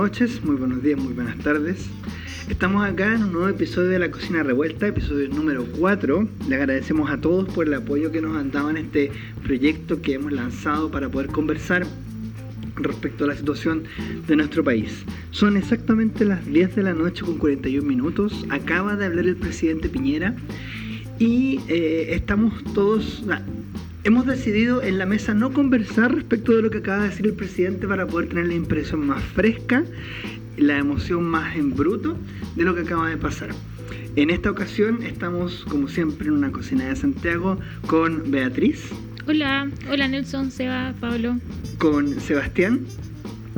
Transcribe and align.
noches, 0.00 0.42
muy 0.42 0.56
buenos 0.56 0.82
días, 0.82 0.98
muy 0.98 1.12
buenas 1.12 1.36
tardes. 1.40 1.86
Estamos 2.48 2.88
acá 2.88 3.14
en 3.14 3.24
un 3.24 3.32
nuevo 3.32 3.48
episodio 3.50 3.90
de 3.90 3.98
La 3.98 4.10
Cocina 4.10 4.42
Revuelta, 4.42 4.86
episodio 4.86 5.28
número 5.28 5.66
4. 5.78 6.26
Le 6.48 6.56
agradecemos 6.56 7.10
a 7.10 7.20
todos 7.20 7.46
por 7.52 7.66
el 7.66 7.74
apoyo 7.74 8.10
que 8.10 8.22
nos 8.22 8.34
han 8.34 8.50
dado 8.50 8.70
en 8.70 8.78
este 8.78 9.12
proyecto 9.42 10.00
que 10.00 10.14
hemos 10.14 10.32
lanzado 10.32 10.90
para 10.90 11.10
poder 11.10 11.26
conversar 11.26 11.86
respecto 12.76 13.24
a 13.24 13.26
la 13.26 13.36
situación 13.36 13.84
de 14.26 14.36
nuestro 14.36 14.64
país. 14.64 15.04
Son 15.32 15.58
exactamente 15.58 16.24
las 16.24 16.46
10 16.46 16.76
de 16.76 16.82
la 16.82 16.94
noche 16.94 17.22
con 17.22 17.36
41 17.36 17.86
minutos. 17.86 18.46
Acaba 18.48 18.96
de 18.96 19.04
hablar 19.04 19.26
el 19.26 19.36
presidente 19.36 19.90
Piñera 19.90 20.34
y 21.18 21.60
eh, 21.68 22.14
estamos 22.14 22.54
todos... 22.72 23.22
Hemos 24.02 24.24
decidido 24.24 24.82
en 24.82 24.96
la 24.96 25.04
mesa 25.04 25.34
no 25.34 25.52
conversar 25.52 26.14
respecto 26.14 26.56
de 26.56 26.62
lo 26.62 26.70
que 26.70 26.78
acaba 26.78 27.02
de 27.02 27.10
decir 27.10 27.26
el 27.26 27.34
presidente 27.34 27.86
para 27.86 28.06
poder 28.06 28.30
tener 28.30 28.46
la 28.46 28.54
impresión 28.54 29.06
más 29.06 29.22
fresca, 29.22 29.84
la 30.56 30.78
emoción 30.78 31.22
más 31.24 31.54
en 31.54 31.74
bruto 31.74 32.16
de 32.56 32.64
lo 32.64 32.74
que 32.74 32.80
acaba 32.80 33.10
de 33.10 33.18
pasar. 33.18 33.50
En 34.16 34.30
esta 34.30 34.50
ocasión 34.50 35.02
estamos, 35.02 35.66
como 35.68 35.86
siempre, 35.86 36.28
en 36.28 36.32
una 36.32 36.50
cocina 36.50 36.88
de 36.88 36.96
Santiago 36.96 37.58
con 37.86 38.30
Beatriz. 38.30 38.88
Hola, 39.26 39.68
hola 39.90 40.08
Nelson, 40.08 40.50
Seba, 40.50 40.94
Pablo. 40.98 41.36
Con 41.76 42.18
Sebastián, 42.20 42.80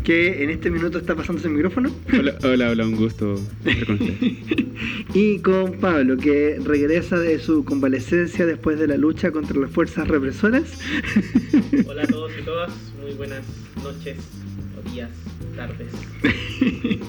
que 0.02 0.42
en 0.42 0.51
este 0.51 0.70
minuto 0.70 0.98
está 0.98 1.15
pasando 1.15 1.42
el 1.42 1.51
micrófono. 1.51 1.91
Hola, 2.12 2.37
hola, 2.42 2.70
hola 2.70 2.84
un 2.84 2.97
gusto 2.97 3.41
estar 3.65 3.87
con 3.87 3.98
y 5.15 5.38
con 5.38 5.73
Pablo, 5.78 6.16
que 6.16 6.59
regresa 6.62 7.19
de 7.19 7.38
su 7.38 7.65
convalecencia 7.65 8.47
después 8.47 8.78
de 8.78 8.88
la 8.88 8.97
lucha 8.97 9.30
contra 9.30 9.59
las 9.59 9.70
fuerzas 9.70 10.08
represoras. 10.08 10.80
hola 11.86 12.03
a 12.03 12.06
todos 12.06 12.33
y 12.41 12.42
todas, 12.42 12.73
muy 13.00 13.12
buenas 13.14 13.42
noches 13.83 14.17
o 14.78 14.91
días, 14.91 15.11
tardes. 15.56 15.92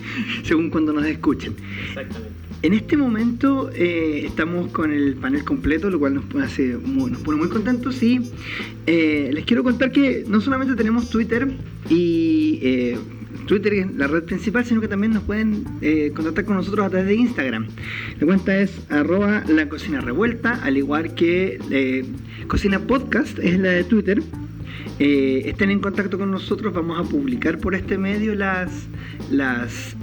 Según 0.44 0.69
cuando 0.69 0.94
nos 0.94 1.05
escuchen. 1.05 1.55
Exactamente. 1.88 2.42
En 2.64 2.72
este 2.72 2.95
momento 2.95 3.69
eh, 3.75 4.23
estamos 4.25 4.72
con 4.72 4.94
el 4.94 5.16
panel 5.16 5.44
completo, 5.44 5.89
lo 5.89 6.00
cual 6.00 6.14
nos, 6.14 6.23
pone 6.23 7.38
muy 7.38 7.50
contentos 7.50 8.02
y 8.02 8.22
eh, 8.88 9.31
les 9.33 9.44
quiero 9.44 9.66
contar 9.66 9.92
que 9.92 10.23
no 10.30 10.39
solamente 10.39 10.73
tenemos 10.75 11.09
Twitter 11.09 11.45
y 11.89 12.59
eh, 12.61 12.97
Twitter 13.47 13.73
es 13.73 13.94
la 13.95 14.08
red 14.08 14.23
principal, 14.23 14.64
sino 14.64 14.80
que 14.80 14.88
también 14.88 15.11
nos 15.11 15.23
pueden 15.23 15.66
contactar 16.16 16.45
con 16.45 16.55
nosotros 16.55 16.86
a 16.86 16.89
través 16.89 17.05
de 17.09 17.16
Instagram. 17.16 17.67
La 18.17 18.25
cuenta 18.25 18.58
es 18.58 18.72
arroba 18.89 19.44
la 19.45 19.67
cocina 19.67 20.00
revuelta, 20.00 20.58
al 20.64 20.77
igual 20.77 21.16
que 21.16 22.05
cocina 22.48 22.80
podcast 22.80 23.39
es 23.39 23.59
la 23.59 23.72
de 23.72 23.83
Twitter. 23.83 24.23
estén 25.00 25.70
en 25.70 25.81
contacto 25.81 26.17
con 26.17 26.31
nosotros, 26.31 26.73
vamos 26.73 26.98
a 26.98 27.03
publicar 27.03 27.58
por 27.58 27.75
este 27.75 27.98
medio 27.98 28.33
las 28.36 28.88
las 29.30 29.98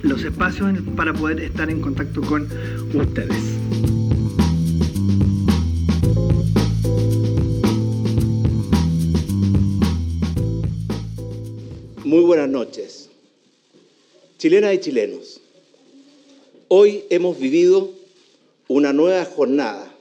los 0.00 0.24
espacios 0.24 0.72
para 0.96 1.12
poder 1.12 1.40
estar 1.40 1.68
en 1.68 1.80
contacto 1.80 2.22
con 2.22 2.48
ustedes. 2.94 3.42
Muy 12.04 12.22
buenas 12.22 12.48
noches, 12.48 13.10
chilenas 14.38 14.74
y 14.74 14.78
chilenos. 14.78 15.40
Hoy 16.68 17.04
hemos 17.10 17.38
vivido 17.38 17.90
una 18.68 18.92
nueva 18.92 19.24
jornada 19.26 19.94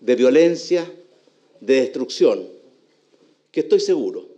de 0.00 0.14
violencia, 0.14 0.90
de 1.60 1.80
destrucción, 1.80 2.46
que 3.50 3.60
estoy 3.60 3.80
seguro 3.80 4.28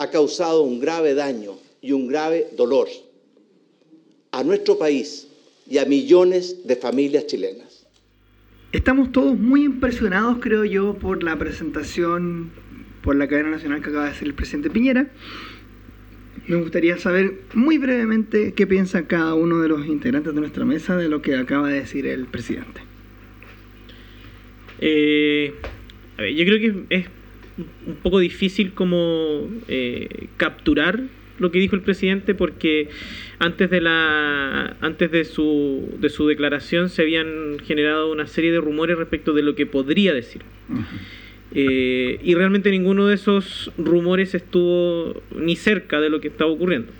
ha 0.00 0.08
causado 0.08 0.62
un 0.62 0.80
grave 0.80 1.12
daño 1.12 1.58
y 1.82 1.92
un 1.92 2.08
grave 2.08 2.48
dolor 2.56 2.88
a 4.32 4.42
nuestro 4.44 4.78
país 4.78 5.28
y 5.68 5.78
a 5.78 5.84
millones 5.84 6.66
de 6.66 6.76
familias 6.76 7.26
chilenas. 7.26 7.86
Estamos 8.72 9.10
todos 9.10 9.38
muy 9.38 9.64
impresionados, 9.64 10.38
creo 10.40 10.64
yo, 10.64 10.94
por 10.94 11.22
la 11.22 11.36
presentación 11.38 12.50
por 13.02 13.16
la 13.16 13.28
cadena 13.28 13.50
nacional 13.50 13.82
que 13.82 13.90
acaba 13.90 14.04
de 14.04 14.10
hacer 14.10 14.28
el 14.28 14.34
presidente 14.34 14.70
Piñera. 14.70 15.08
Me 16.46 16.56
gustaría 16.56 16.98
saber 16.98 17.40
muy 17.54 17.78
brevemente 17.78 18.52
qué 18.54 18.66
piensa 18.66 19.06
cada 19.06 19.34
uno 19.34 19.60
de 19.60 19.68
los 19.68 19.86
integrantes 19.86 20.34
de 20.34 20.40
nuestra 20.40 20.64
mesa 20.64 20.96
de 20.96 21.08
lo 21.08 21.22
que 21.22 21.34
acaba 21.36 21.68
de 21.68 21.80
decir 21.80 22.06
el 22.06 22.26
presidente. 22.26 22.80
Eh, 24.80 25.54
a 26.16 26.22
ver, 26.22 26.34
yo 26.34 26.44
creo 26.44 26.58
que 26.58 26.94
es 26.94 27.06
un 27.86 27.96
poco 27.96 28.18
difícil 28.18 28.72
como 28.72 29.48
eh, 29.68 30.28
capturar 30.36 31.02
lo 31.40 31.50
que 31.50 31.58
dijo 31.58 31.74
el 31.74 31.82
presidente 31.82 32.34
porque 32.34 32.88
antes 33.38 33.70
de 33.70 33.80
la 33.80 34.76
antes 34.80 35.10
de 35.10 35.24
su, 35.24 35.96
de 35.98 36.10
su 36.10 36.28
declaración 36.28 36.90
se 36.90 37.02
habían 37.02 37.58
generado 37.64 38.12
una 38.12 38.26
serie 38.26 38.52
de 38.52 38.60
rumores 38.60 38.98
respecto 38.98 39.32
de 39.32 39.42
lo 39.42 39.54
que 39.54 39.66
podría 39.66 40.14
decir. 40.14 40.42
Eh, 41.52 42.20
y 42.22 42.34
realmente 42.34 42.70
ninguno 42.70 43.08
de 43.08 43.14
esos 43.14 43.72
rumores 43.76 44.34
estuvo 44.34 45.20
ni 45.34 45.56
cerca 45.56 46.00
de 46.00 46.10
lo 46.10 46.20
que 46.20 46.28
estaba 46.28 46.50
ocurriendo. 46.50 46.92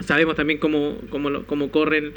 Sabemos 0.00 0.34
también 0.36 0.58
cómo, 0.58 0.98
cómo, 1.10 1.70
corren 1.70 2.12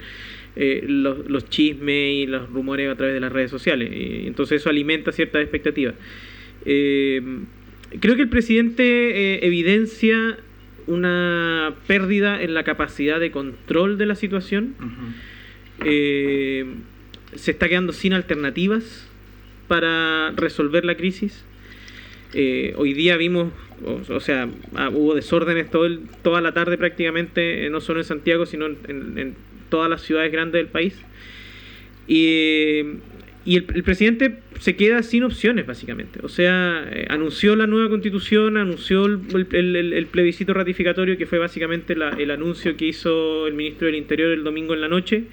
eh, 0.56 0.84
los, 0.88 1.50
chismes 1.50 2.14
y 2.14 2.26
los 2.26 2.50
rumores 2.50 2.90
a 2.90 2.96
través 2.96 3.14
de 3.14 3.20
las 3.20 3.32
redes 3.32 3.52
sociales. 3.52 3.92
Y 3.94 4.28
entonces 4.28 4.62
eso 4.62 4.70
alimenta 4.70 5.12
ciertas 5.12 5.42
expectativas. 5.42 5.96
Eh, 6.66 7.22
creo 8.00 8.16
que 8.16 8.24
el 8.24 8.30
presidente 8.30 9.46
evidencia 9.46 10.38
una 10.90 11.76
pérdida 11.88 12.42
en 12.42 12.54
la 12.56 12.64
capacidad 12.64 13.20
de 13.20 13.32
control 13.32 13.98
de 13.98 14.06
la 14.08 14.16
situación. 14.16 14.76
Eh, 15.86 16.66
se 17.36 17.52
está 17.52 17.70
quedando 17.70 17.94
sin 17.94 18.14
alternativas 18.14 19.08
para 19.68 20.32
resolver 20.32 20.84
la 20.86 20.96
crisis. 20.96 21.46
Eh, 22.34 22.74
hoy 22.76 22.94
día 22.94 23.18
vimos, 23.18 23.54
o, 24.10 24.20
sea, 24.20 24.50
ah, 24.76 24.90
hubo 24.90 25.14
desórdenes 25.14 25.70
todo 25.70 25.88
toda 26.24 26.42
la 26.42 26.54
tarde 26.54 26.78
prácticamente, 26.78 27.66
eh, 27.66 27.70
no 27.70 27.82
solo 27.82 28.00
en 28.00 28.06
Santiago, 28.06 28.48
sino 28.48 28.66
en, 28.66 28.78
en 28.88 29.36
todas 29.70 29.90
las 29.90 30.02
ciudades 30.02 30.32
grandes 30.32 30.60
del 30.60 30.68
país. 30.68 30.96
Y 32.08 32.82
y 33.50 33.56
el, 33.56 33.64
presidente 33.64 34.42
se 34.60 34.76
queda 34.76 35.02
sin 35.02 35.24
opciones, 35.24 35.66
básicamente. 35.66 36.20
O 36.22 36.30
sea, 36.30 36.88
eh, 36.92 37.08
anunció 37.10 37.56
la 37.56 37.66
nueva 37.66 37.90
constitución, 37.90 38.58
anunció 38.58 39.08
el, 39.08 40.08
plebiscito 40.12 40.54
ratificatorio, 40.54 41.18
que 41.18 41.26
fue 41.26 41.40
básicamente 41.40 41.94
el 41.94 42.30
anuncio 42.30 42.78
que 42.78 42.86
hizo 42.86 43.48
el 43.48 43.56
ministro 43.56 43.88
del 43.88 43.96
Interior 43.96 44.30
el 44.30 44.44
domingo 44.44 44.76
en 44.76 44.82
la 44.82 44.88
noche. 44.88 45.24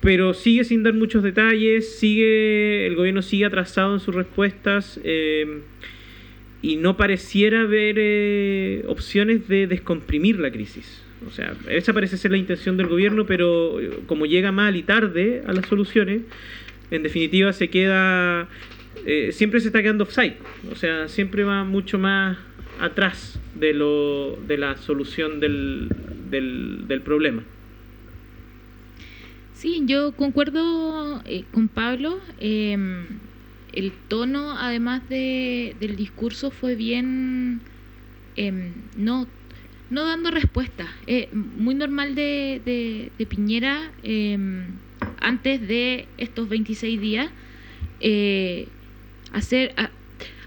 Pero 0.00 0.34
sigue 0.34 0.64
sin 0.64 0.82
dar 0.82 0.94
muchos 0.94 1.22
detalles, 1.22 2.00
sigue 2.00 2.88
el 2.88 2.96
gobierno 2.96 3.22
sigue 3.22 3.44
atrasado 3.44 3.94
en 3.94 4.00
sus 4.00 4.16
respuestas 4.16 5.00
eh, 5.04 5.60
y 6.62 6.78
no 6.78 6.96
pareciera 6.96 7.60
haber 7.60 7.94
eh, 7.96 8.82
opciones 8.88 9.46
de 9.46 9.68
descomprimir 9.68 10.40
la 10.40 10.50
crisis. 10.50 11.00
O 11.28 11.30
sea, 11.30 11.54
esa 11.68 11.92
parece 11.92 12.16
ser 12.16 12.32
la 12.32 12.38
intención 12.38 12.76
del 12.76 12.88
gobierno, 12.88 13.24
pero 13.24 13.78
como 14.06 14.26
llega 14.26 14.50
mal 14.50 14.74
y 14.74 14.82
tarde 14.82 15.44
a 15.46 15.52
las 15.52 15.66
soluciones, 15.66 16.22
en 16.92 17.02
definitiva 17.02 17.52
se 17.54 17.68
queda, 17.68 18.48
eh, 19.06 19.30
siempre 19.32 19.60
se 19.60 19.68
está 19.68 19.82
quedando 19.82 20.04
offside, 20.04 20.36
o 20.70 20.76
sea, 20.76 21.08
siempre 21.08 21.42
va 21.42 21.64
mucho 21.64 21.98
más 21.98 22.36
atrás 22.80 23.40
de, 23.54 23.72
lo, 23.72 24.36
de 24.46 24.58
la 24.58 24.76
solución 24.76 25.40
del, 25.40 25.88
del, 26.28 27.00
problema. 27.02 27.42
Sí, 29.54 29.82
yo 29.86 30.12
concuerdo 30.12 31.22
eh, 31.24 31.44
con 31.52 31.68
Pablo. 31.68 32.20
Em, 32.40 33.06
el 33.72 33.92
tono, 34.08 34.58
además 34.58 35.08
de, 35.08 35.74
del 35.80 35.96
discurso, 35.96 36.50
fue 36.50 36.74
bien, 36.74 37.60
em, 38.36 38.72
no, 38.96 39.26
no 39.88 40.04
dando 40.04 40.30
respuesta. 40.30 40.86
Eh, 41.06 41.28
muy 41.32 41.74
normal 41.74 42.14
de, 42.14 42.60
de, 42.64 43.12
de 43.16 43.26
Piñera. 43.26 43.92
Antes 45.22 45.66
de 45.66 46.08
estos 46.18 46.48
26 46.48 47.00
días, 47.00 47.30
eh, 48.00 48.68
hacer, 49.32 49.74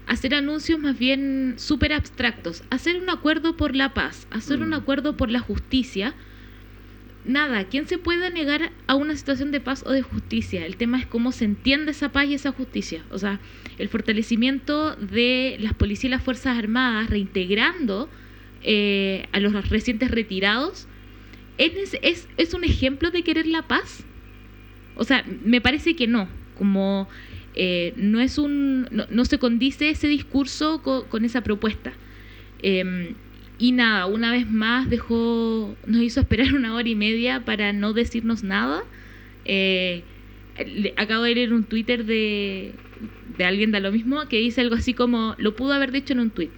hacer 0.06 0.34
anuncios 0.34 0.78
más 0.78 0.98
bien 0.98 1.54
súper 1.56 1.92
abstractos, 1.92 2.62
hacer 2.70 3.00
un 3.00 3.10
acuerdo 3.10 3.56
por 3.56 3.74
la 3.74 3.94
paz, 3.94 4.26
hacer 4.30 4.60
un 4.60 4.70
mm. 4.70 4.74
acuerdo 4.74 5.16
por 5.16 5.30
la 5.30 5.40
justicia. 5.40 6.14
Nada, 7.24 7.64
¿quién 7.64 7.88
se 7.88 7.98
puede 7.98 8.30
negar 8.30 8.70
a 8.86 8.94
una 8.94 9.16
situación 9.16 9.50
de 9.50 9.60
paz 9.60 9.82
o 9.84 9.90
de 9.90 10.02
justicia? 10.02 10.64
El 10.64 10.76
tema 10.76 11.00
es 11.00 11.06
cómo 11.06 11.32
se 11.32 11.44
entiende 11.44 11.90
esa 11.90 12.12
paz 12.12 12.26
y 12.28 12.34
esa 12.34 12.52
justicia. 12.52 13.02
O 13.10 13.18
sea, 13.18 13.40
el 13.78 13.88
fortalecimiento 13.88 14.94
de 14.94 15.56
las 15.58 15.74
policías 15.74 16.04
y 16.04 16.08
las 16.10 16.22
Fuerzas 16.22 16.56
Armadas, 16.56 17.10
reintegrando 17.10 18.08
eh, 18.62 19.26
a 19.32 19.40
los 19.40 19.68
recientes 19.68 20.10
retirados, 20.12 20.86
¿es, 21.58 21.96
es, 22.00 22.28
¿es 22.36 22.54
un 22.54 22.62
ejemplo 22.62 23.10
de 23.10 23.22
querer 23.22 23.46
la 23.46 23.62
paz? 23.62 24.04
O 24.96 25.04
sea, 25.04 25.24
me 25.44 25.60
parece 25.60 25.94
que 25.94 26.06
no, 26.06 26.28
como 26.56 27.08
eh, 27.54 27.92
no 27.96 28.20
es 28.20 28.38
un, 28.38 28.88
no, 28.90 29.24
se 29.24 29.38
condice 29.38 29.90
ese 29.90 30.08
discurso 30.08 30.82
con, 30.82 31.24
esa 31.24 31.42
propuesta. 31.42 31.92
Em, 32.62 33.14
y 33.58 33.72
nada, 33.72 34.06
una 34.06 34.30
vez 34.30 34.50
más 34.50 34.90
dejó, 34.90 35.74
nos 35.86 36.02
hizo 36.02 36.20
esperar 36.20 36.54
una 36.54 36.74
hora 36.74 36.88
y 36.88 36.94
media 36.94 37.44
para 37.44 37.72
no 37.72 37.92
decirnos 37.92 38.42
nada. 38.42 38.82
Eh, 39.44 40.02
acabo 40.96 41.22
de 41.24 41.34
leer 41.34 41.52
un 41.52 41.64
Twitter 41.64 42.04
de, 42.04 42.72
de 43.36 43.44
alguien 43.44 43.70
da 43.70 43.80
lo 43.80 43.92
mismo 43.92 44.26
que 44.28 44.38
dice 44.38 44.60
algo 44.62 44.74
así 44.74 44.94
como 44.94 45.34
lo 45.38 45.54
pudo 45.56 45.72
haber 45.72 45.92
dicho 45.92 46.12
en 46.12 46.20
un 46.20 46.30
tweet. 46.30 46.50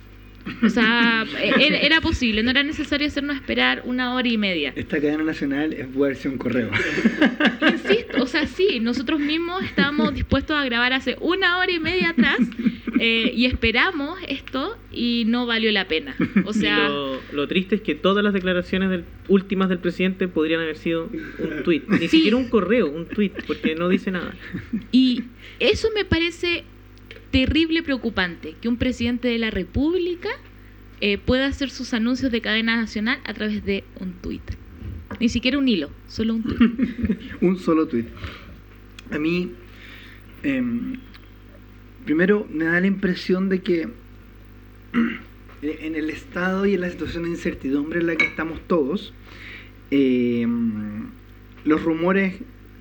O 0.62 0.68
sea, 0.68 1.24
e- 1.42 1.66
era, 1.66 1.78
era 1.78 2.00
posible, 2.00 2.42
no 2.42 2.50
era 2.50 2.62
necesario 2.62 3.06
hacernos 3.06 3.36
esperar 3.36 3.82
una 3.84 4.14
hora 4.14 4.28
y 4.28 4.38
media. 4.38 4.72
Esta 4.76 5.00
cadena 5.00 5.24
nacional 5.24 5.72
es 5.72 5.94
versión 5.94 6.38
correo. 6.38 6.70
Insisto, 7.72 8.22
o 8.22 8.26
sea, 8.26 8.46
sí, 8.46 8.80
nosotros 8.80 9.20
mismos 9.20 9.62
estábamos 9.64 10.14
dispuestos 10.14 10.56
a 10.56 10.64
grabar 10.64 10.92
hace 10.92 11.16
una 11.20 11.58
hora 11.58 11.70
y 11.72 11.78
media 11.78 12.10
atrás 12.10 12.38
eh, 13.00 13.32
y 13.34 13.46
esperamos 13.46 14.18
esto 14.26 14.76
y 14.92 15.24
no 15.26 15.46
valió 15.46 15.70
la 15.72 15.86
pena. 15.88 16.14
O 16.44 16.52
sea, 16.52 16.88
lo, 16.88 17.20
lo 17.32 17.48
triste 17.48 17.76
es 17.76 17.80
que 17.80 17.94
todas 17.94 18.24
las 18.24 18.32
declaraciones 18.32 18.90
del- 18.90 19.04
últimas 19.28 19.68
del 19.68 19.78
presidente 19.78 20.28
podrían 20.28 20.60
haber 20.60 20.76
sido 20.76 21.08
un 21.38 21.62
tuit. 21.64 21.86
Ni 21.88 21.98
Sí. 22.08 22.08
siquiera 22.08 22.36
un 22.36 22.48
correo, 22.48 22.88
un 22.90 23.06
tuit, 23.06 23.32
porque 23.46 23.74
no 23.74 23.88
dice 23.88 24.10
nada. 24.10 24.34
y 24.92 25.24
eso 25.60 25.88
me 25.94 26.04
parece 26.04 26.64
terrible 27.30 27.82
preocupante, 27.82 28.54
que 28.60 28.69
un 28.69 28.76
presidente 28.76 29.28
de 29.28 29.38
la 29.38 29.50
República 29.50 30.30
eh, 31.00 31.19
pueda 31.19 31.46
hacer 31.46 31.70
sus 31.70 31.94
anuncios 31.94 32.32
de 32.32 32.40
cadena 32.40 32.76
nacional 32.76 33.20
a 33.25 33.34
través 33.34 33.64
de 33.64 33.84
un 34.00 34.12
tuit. 34.12 34.42
Ni 35.20 35.28
siquiera 35.28 35.58
un 35.58 35.69
hilo, 35.69 35.90
solo 36.08 36.34
un 36.34 36.42
tuit. 36.42 36.60
un 37.40 37.58
solo 37.58 37.86
tweet. 37.86 38.06
A 39.10 39.19
mí, 39.19 39.52
em, 40.42 40.96
primero 42.04 42.46
me 42.52 42.64
da 42.64 42.80
la 42.80 42.86
impresión 42.86 43.48
de 43.48 43.60
que 43.62 43.88
en 45.62 45.94
el 45.94 46.10
estado 46.10 46.66
y 46.66 46.74
en 46.74 46.81
la 46.81 46.90
situación 46.90 47.24
de 47.24 47.31
incertidumbre 47.31 48.00
en 48.00 48.06
la 48.06 48.16
que 48.16 48.26
estamos 48.26 48.60
todos, 48.66 49.12
em, 49.90 51.06
los 51.64 51.82
rumores 51.82 52.34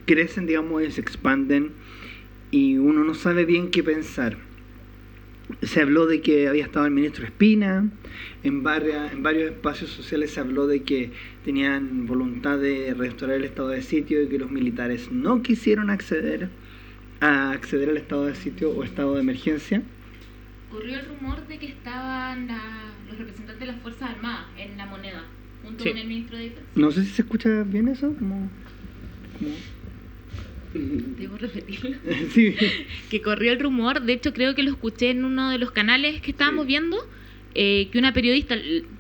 crecen, 0.06 0.46
digamos, 0.48 0.84
y 0.84 0.92
se 0.92 1.02
expanden 1.02 1.72
y 2.52 2.78
uno 2.78 3.04
no 3.04 3.14
sabe 3.14 3.46
bien 3.46 3.70
qué 3.72 3.84
pensar. 3.84 4.38
Se 5.62 5.82
habló 5.82 6.06
de 6.08 6.22
que 6.22 6.48
había 6.50 6.66
estado 6.66 6.86
el 6.86 6.92
ministro 6.92 7.24
Espina, 7.26 7.90
en, 8.44 8.64
varias, 8.64 9.14
en 9.14 9.24
varios 9.24 9.52
espacios 9.52 9.90
sociales 9.92 10.32
se 10.32 10.42
habló 10.42 10.68
de 10.68 10.84
que 10.84 11.12
tenían 11.46 12.06
voluntad 12.06 12.58
de 12.58 12.94
restaurar 12.94 13.38
el 13.38 13.46
estado 13.46 13.70
de 13.70 13.82
sitio 13.82 14.22
y 14.22 14.28
que 14.28 14.38
los 14.40 14.52
militares 14.52 15.10
no 15.12 15.42
quisieron 15.42 15.90
acceder 15.90 16.50
a 17.22 17.52
acceder 17.52 17.90
al 17.90 17.98
estado 17.98 18.26
de 18.26 18.36
sitio 18.36 18.72
o 18.72 18.84
estado 18.84 19.16
de 19.16 19.22
emergencia. 19.22 19.82
Corrió 20.70 21.00
el 21.00 21.06
rumor 21.06 21.48
de 21.48 21.58
que 21.58 21.68
estaban 21.68 22.48
la- 22.48 22.92
los 23.10 23.18
representantes 23.18 23.60
de 23.60 23.66
las 23.68 23.82
Fuerzas 23.82 24.10
Armadas 24.12 24.46
en 24.58 24.78
la 24.78 24.86
moneda, 24.86 25.24
junto 25.64 25.82
Sí. 25.84 25.90
con 25.92 25.98
el 25.98 26.08
ministro 26.10 26.38
de 26.38 26.44
Defensa. 26.44 26.70
No 26.76 26.92
sé 26.92 27.04
si 27.06 27.12
se 27.12 27.22
escucha 27.22 27.64
bien 27.64 27.88
eso, 27.88 28.14
como... 28.20 28.50
como- 29.40 29.77
Debo 30.74 31.38
repetirlo. 31.38 31.98
sí. 32.34 32.56
que 33.10 33.22
corrió 33.22 33.52
el 33.52 33.60
rumor, 33.60 34.02
de 34.02 34.14
hecho 34.14 34.34
creo 34.34 34.56
que 34.56 34.64
lo 34.64 34.72
escuché 34.72 35.12
en 35.12 35.26
uno 35.26 35.50
de 35.50 35.58
los 35.58 35.72
canales 35.72 36.22
que 36.22 36.32
estábamos 36.32 36.68
viendo, 36.68 36.98
eh, 37.56 37.90
que 37.92 38.00
una 38.00 38.14
periodista, 38.14 38.56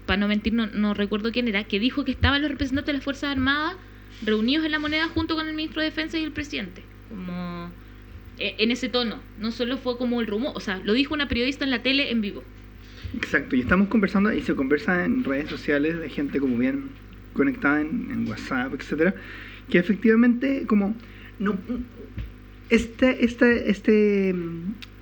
para 0.05 0.17
no 0.17 0.27
mentir, 0.27 0.53
no, 0.53 0.67
no 0.67 0.93
recuerdo 0.93 1.31
quién 1.31 1.47
era, 1.47 1.63
que 1.63 1.79
dijo 1.79 2.05
que 2.05 2.11
estaban 2.11 2.41
los 2.41 2.51
representantes 2.51 2.87
de 2.87 2.93
las 2.93 3.03
Fuerzas 3.03 3.31
Armadas 3.31 3.75
reunidos 4.25 4.65
en 4.65 4.71
la 4.71 4.79
moneda 4.79 5.07
junto 5.09 5.35
con 5.35 5.47
el 5.47 5.53
ministro 5.53 5.81
de 5.81 5.89
Defensa 5.89 6.17
y 6.17 6.23
el 6.23 6.31
presidente. 6.31 6.81
Como 7.09 7.71
eh, 8.39 8.55
en 8.59 8.71
ese 8.71 8.87
tono. 8.89 9.19
No 9.39 9.51
solo 9.51 9.77
fue 9.77 9.97
como 9.97 10.21
el 10.21 10.27
rumor, 10.27 10.51
o 10.55 10.59
sea, 10.59 10.79
lo 10.83 10.93
dijo 10.93 11.13
una 11.13 11.27
periodista 11.27 11.65
en 11.65 11.71
la 11.71 11.81
tele 11.81 12.11
en 12.11 12.21
vivo. 12.21 12.43
Exacto, 13.15 13.55
y 13.55 13.61
estamos 13.61 13.87
conversando 13.87 14.31
y 14.31 14.41
se 14.41 14.53
conversa 14.53 15.05
en 15.05 15.23
redes 15.23 15.49
sociales 15.49 15.99
de 15.99 16.09
gente 16.09 16.39
como 16.39 16.57
bien 16.57 16.89
conectada 17.33 17.81
en, 17.81 18.09
en 18.11 18.27
WhatsApp, 18.27 18.73
etcétera, 18.73 19.15
que 19.69 19.79
efectivamente 19.79 20.65
como 20.67 20.95
no 21.39 21.57
este 22.69 23.23
este 23.23 23.69
este 23.71 24.35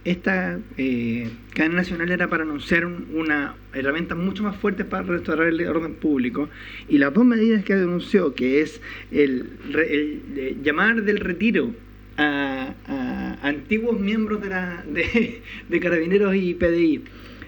esta 0.04 0.60
eh, 0.78 1.30
cadena 1.56 1.78
nacional 1.78 2.12
era 2.12 2.28
para 2.28 2.44
anunciar 2.44 2.86
un- 2.86 3.08
una 3.16 3.56
herramienta 3.74 4.14
mucho 4.14 4.44
más 4.44 4.56
fuerte 4.56 4.86
para 4.86 5.02
restaurar 5.02 5.48
el 5.48 5.66
orden 5.68 5.96
público. 5.96 6.48
Y 6.88 7.00
las 7.00 7.12
dos 7.12 7.26
medidas 7.26 7.64
que 7.64 7.76
denunció 7.76 8.36
que 8.36 8.62
es 8.62 8.82
el, 9.12 9.50
llamar 10.64 11.02
del 11.02 11.20
retiro 11.20 11.74
a, 12.18 12.76
antiguos 13.42 14.00
miembros 14.00 14.42
de, 14.44 14.50
la, 14.50 14.84
de 15.70 15.80
carabineros 15.80 16.36
y 16.36 16.54
PDI 16.54 17.02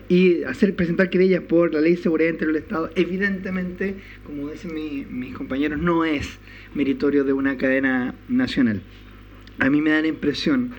y 0.09 0.43
hacer 0.43 0.75
presentar 0.75 1.09
querellas 1.09 1.41
por 1.43 1.73
la 1.73 1.81
ley 1.81 1.95
de 1.95 2.01
seguridad 2.01 2.29
interior 2.29 2.53
del 2.53 2.63
Estado, 2.63 2.89
evidentemente, 2.95 3.95
como 4.25 4.49
dicen 4.49 4.73
mi- 4.73 5.05
mis 5.09 5.33
compañeros, 5.35 5.79
no 5.79 6.05
es 6.05 6.39
meritorio 6.73 7.23
de 7.23 7.33
una 7.33 7.57
cadena 7.57 8.15
nacional. 8.29 8.81
A 9.59 9.69
mí 9.69 9.81
me 9.81 9.89
da 9.89 10.01
la 10.01 10.07
impresión, 10.07 10.71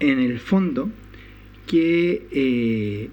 en 0.00 0.18
el 0.18 0.38
fondo, 0.38 0.90
que 1.66 2.26
eh, 2.30 3.08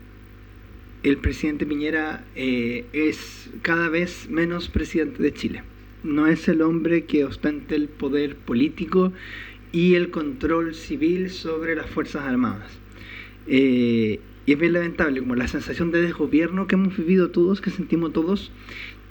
el 1.03 1.17
presidente 1.17 1.65
Piñera 1.65 2.25
eh, 2.35 2.85
es 2.93 3.49
cada 3.61 3.89
vez 3.89 4.27
menos 4.29 4.69
presidente 4.69 5.21
de 5.23 5.33
Chile. 5.33 5.63
No 6.03 6.27
es 6.27 6.47
el 6.47 6.61
hombre 6.61 7.05
que 7.05 7.25
ostenta 7.25 7.75
el 7.75 7.87
poder 7.87 8.35
político 8.35 9.13
y 9.71 9.95
el 9.95 10.09
control 10.09 10.75
civil 10.75 11.29
sobre 11.29 11.75
las 11.75 11.89
Fuerzas 11.89 12.23
Armadas. 12.23 12.71
Eh, 13.47 14.19
y 14.45 14.53
es 14.53 14.59
bien 14.59 14.73
lamentable, 14.73 15.19
como 15.19 15.35
la 15.35 15.47
sensación 15.47 15.91
de 15.91 16.01
desgobierno 16.01 16.67
que 16.67 16.75
hemos 16.75 16.95
vivido 16.95 17.31
todos, 17.31 17.61
que 17.61 17.71
sentimos 17.71 18.13
todos, 18.13 18.51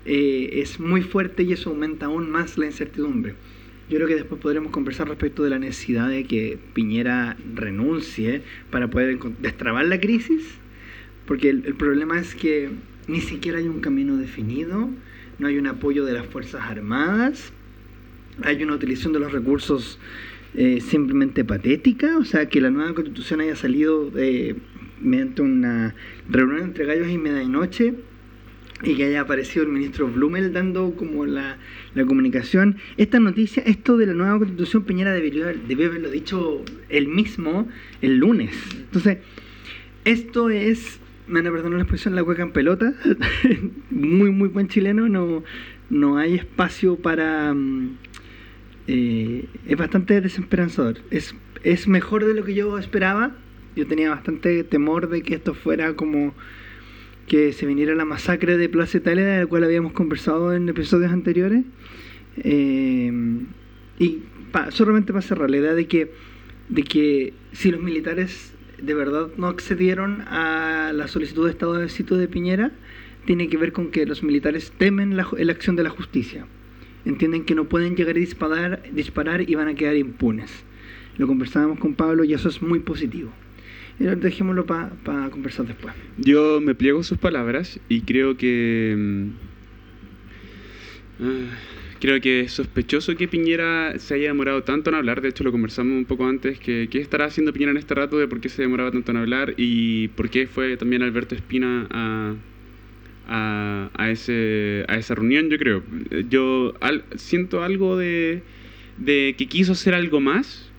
eh, 0.05 0.49
es 0.61 0.79
muy 0.79 1.01
fuerte 1.01 1.43
y 1.43 1.53
eso 1.53 1.71
aumenta 1.71 2.05
aún 2.05 2.29
más 2.29 2.57
la 2.57 2.67
incertidumbre. 2.67 3.35
Yo 3.89 3.97
creo 3.97 4.07
que 4.07 4.15
después 4.15 4.41
podremos 4.41 4.71
conversar 4.71 5.07
respecto 5.07 5.43
de 5.43 5.49
la 5.49 5.59
necesidad 5.59 6.09
de 6.09 6.23
que 6.23 6.57
Piñera 6.73 7.37
renuncie 7.53 8.41
para 8.71 8.89
poder 8.89 9.19
destrabar 9.41 9.85
la 9.85 9.99
crisis, 9.99 10.43
porque 11.27 11.49
el, 11.49 11.65
el 11.65 11.75
problema 11.75 12.19
es 12.19 12.33
que 12.33 12.69
ni 13.07 13.21
siquiera 13.21 13.59
hay 13.59 13.67
un 13.67 13.81
camino 13.81 14.17
definido, 14.17 14.89
no 15.37 15.47
hay 15.47 15.57
un 15.57 15.67
apoyo 15.67 16.05
de 16.05 16.13
las 16.13 16.25
Fuerzas 16.25 16.61
Armadas, 16.63 17.51
hay 18.43 18.63
una 18.63 18.73
utilización 18.73 19.13
de 19.13 19.19
los 19.19 19.31
recursos 19.31 19.99
eh, 20.55 20.79
simplemente 20.81 21.43
patética, 21.43 22.17
o 22.17 22.23
sea, 22.23 22.47
que 22.47 22.61
la 22.61 22.69
nueva 22.69 22.93
constitución 22.93 23.41
haya 23.41 23.55
salido 23.55 24.09
eh, 24.15 24.55
mediante 25.05 25.41
una 25.41 25.95
reunión 26.29 26.63
entre 26.63 26.85
gallos 26.85 27.09
y 27.09 27.17
medianoche 27.17 27.93
y 28.83 28.95
que 28.95 29.05
haya 29.05 29.21
aparecido 29.21 29.65
el 29.65 29.71
ministro 29.71 30.07
Blumel 30.07 30.51
dando 30.51 30.95
como 30.95 31.25
la, 31.25 31.57
la 31.93 32.05
comunicación. 32.05 32.77
Esta 32.97 33.19
noticia, 33.19 33.63
esto 33.65 33.97
de 33.97 34.07
la 34.07 34.13
nueva 34.13 34.37
constitución, 34.37 34.83
Piñera 34.83 35.13
debió, 35.13 35.45
debió 35.67 35.87
haberlo 35.87 36.09
dicho 36.09 36.63
él 36.89 37.07
mismo 37.07 37.67
el 38.01 38.17
lunes. 38.17 38.55
Entonces, 38.75 39.19
esto 40.03 40.49
es, 40.49 40.99
me 41.27 41.39
van 41.39 41.47
a 41.47 41.51
perdonar 41.51 41.77
la 41.77 41.83
expresión, 41.83 42.15
la 42.15 42.23
cueca 42.23 42.43
en 42.43 42.51
pelota, 42.51 42.93
muy, 43.89 44.31
muy 44.31 44.49
buen 44.49 44.67
chileno, 44.67 45.07
no, 45.07 45.43
no 45.89 46.17
hay 46.17 46.35
espacio 46.35 46.97
para... 46.97 47.53
mm, 47.53 47.97
eh, 48.87 49.45
es 49.67 49.77
bastante 49.77 50.21
desesperanzador. 50.21 50.97
Es, 51.09 51.35
es 51.63 51.87
mejor 51.87 52.25
de 52.25 52.33
lo 52.33 52.43
que 52.43 52.53
yo 52.53 52.77
esperaba. 52.77 53.35
Yo 53.75 53.85
tenía 53.87 54.09
bastante 54.09 54.63
temor 54.63 55.09
de 55.09 55.21
que 55.21 55.35
esto 55.35 55.53
fuera 55.53 55.93
como 55.95 56.33
que 57.27 57.53
se 57.53 57.65
viniera 57.65 57.95
la 57.95 58.05
masacre 58.05 58.57
de 58.57 58.69
Plaza 58.69 58.97
Italia, 58.97 59.25
de 59.25 59.39
la 59.41 59.47
cual 59.47 59.63
habíamos 59.63 59.93
conversado 59.93 60.53
en 60.53 60.69
episodios 60.69 61.11
anteriores. 61.11 61.63
Eh, 62.37 63.11
y 63.99 64.19
pa- 64.51 64.71
solamente 64.71 65.11
para 65.11 65.21
cerrar, 65.21 65.49
la 65.49 65.57
idea 65.57 65.73
de 65.73 65.87
que, 65.87 66.11
de 66.69 66.83
que 66.83 67.33
si 67.51 67.71
los 67.71 67.81
militares 67.81 68.53
de 68.81 68.93
verdad 68.93 69.29
no 69.37 69.47
accedieron 69.47 70.21
a 70.27 70.91
la 70.93 71.07
solicitud 71.07 71.45
de 71.45 71.51
estado 71.51 71.73
de 71.73 71.89
sitio 71.89 72.17
de 72.17 72.27
Piñera, 72.27 72.71
tiene 73.25 73.47
que 73.49 73.57
ver 73.57 73.71
con 73.71 73.89
que 73.89 74.05
los 74.05 74.21
militares 74.21 74.71
temen 74.77 75.17
la, 75.17 75.27
la 75.37 75.51
acción 75.51 75.75
de 75.75 75.83
la 75.83 75.89
justicia. 75.89 76.45
Entienden 77.05 77.43
que 77.45 77.55
no 77.55 77.65
pueden 77.65 77.95
llegar 77.95 78.15
a 78.15 78.19
disparar, 78.19 78.83
disparar 78.93 79.49
y 79.49 79.55
van 79.55 79.67
a 79.67 79.75
quedar 79.75 79.95
impunes. 79.95 80.51
Lo 81.17 81.25
conversábamos 81.27 81.79
con 81.79 81.95
Pablo 81.95 82.23
y 82.23 82.33
eso 82.33 82.49
es 82.49 82.61
muy 82.61 82.79
positivo. 82.79 83.31
Dejémoslo 83.99 84.65
para 84.65 85.29
conversar 85.31 85.65
después. 85.67 85.93
Yo 86.17 86.59
me 86.61 86.75
pliego 86.75 87.01
sus 87.03 87.17
palabras 87.17 87.79
y 87.87 88.01
creo 88.01 88.35
que. 88.37 88.93
mm, 88.97 89.29
ah, 91.23 91.57
creo 92.01 92.19
que 92.19 92.41
es 92.41 92.51
sospechoso 92.51 93.15
que 93.15 93.27
Piñera 93.27 93.97
se 93.97 94.15
haya 94.15 94.27
demorado 94.27 94.63
tanto 94.63 94.89
en 94.89 94.95
hablar. 94.97 95.21
De 95.21 95.29
hecho, 95.29 95.43
lo 95.45 95.51
conversamos 95.51 95.93
un 95.97 96.05
poco 96.05 96.27
antes. 96.27 96.59
Que, 96.59 96.87
¿Qué 96.91 96.99
estará 96.99 97.25
haciendo 97.25 97.53
Piñera 97.53 97.71
en 97.71 97.77
este 97.77 97.95
rato 97.95 98.17
de 98.17 98.27
por 98.27 98.41
qué 98.41 98.49
se 98.49 98.61
demoraba 98.61 98.91
tanto 98.91 99.11
en 99.11 99.17
hablar 99.17 99.53
y 99.57 100.09
por 100.09 100.29
qué 100.29 100.45
fue 100.47 100.75
también 100.77 101.01
Alberto 101.01 101.33
Espina 101.35 101.87
a, 101.89 102.33
a, 103.27 103.89
a 103.93 104.09
ese, 104.11 104.83
a 104.89 104.97
esa 104.97 105.15
reunión? 105.15 105.49
Yo 105.49 105.57
creo. 105.57 105.83
Yo 106.29 106.73
al- 106.81 107.05
siento 107.15 107.63
algo 107.63 107.95
de, 107.97 108.43
de 108.97 109.35
que 109.37 109.47
quiso 109.47 109.71
hacer 109.71 109.93
algo 109.93 110.19
más, 110.19 110.69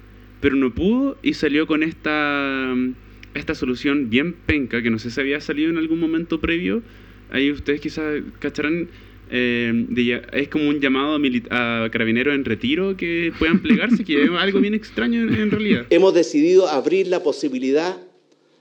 pero 0.40 0.54
no 0.54 0.74
pudo 0.74 1.16
y 1.22 1.32
salió 1.32 1.66
con 1.66 1.82
esta 1.82 2.74
esta 3.36 3.54
solución 3.54 4.10
bien 4.10 4.34
penca, 4.34 4.82
que 4.82 4.90
no 4.90 4.98
sé 4.98 5.10
si 5.10 5.20
había 5.20 5.40
salido 5.40 5.70
en 5.70 5.78
algún 5.78 5.98
momento 5.98 6.40
previo, 6.40 6.82
ahí 7.30 7.50
ustedes 7.50 7.80
quizás 7.80 8.22
cacharán, 8.38 8.88
eh, 9.30 9.72
de 9.88 10.22
es 10.32 10.48
como 10.48 10.68
un 10.68 10.80
llamado 10.80 11.18
a, 11.50 11.84
a 11.84 11.90
carabineros 11.90 12.34
en 12.34 12.44
retiro 12.44 12.96
que 12.96 13.32
puedan 13.38 13.60
plegarse, 13.60 14.04
que 14.04 14.22
es 14.22 14.30
algo 14.30 14.60
bien 14.60 14.74
extraño 14.74 15.22
en, 15.22 15.34
en 15.34 15.50
realidad. 15.50 15.86
Hemos 15.90 16.14
decidido 16.14 16.68
abrir 16.68 17.08
la 17.08 17.22
posibilidad 17.22 17.96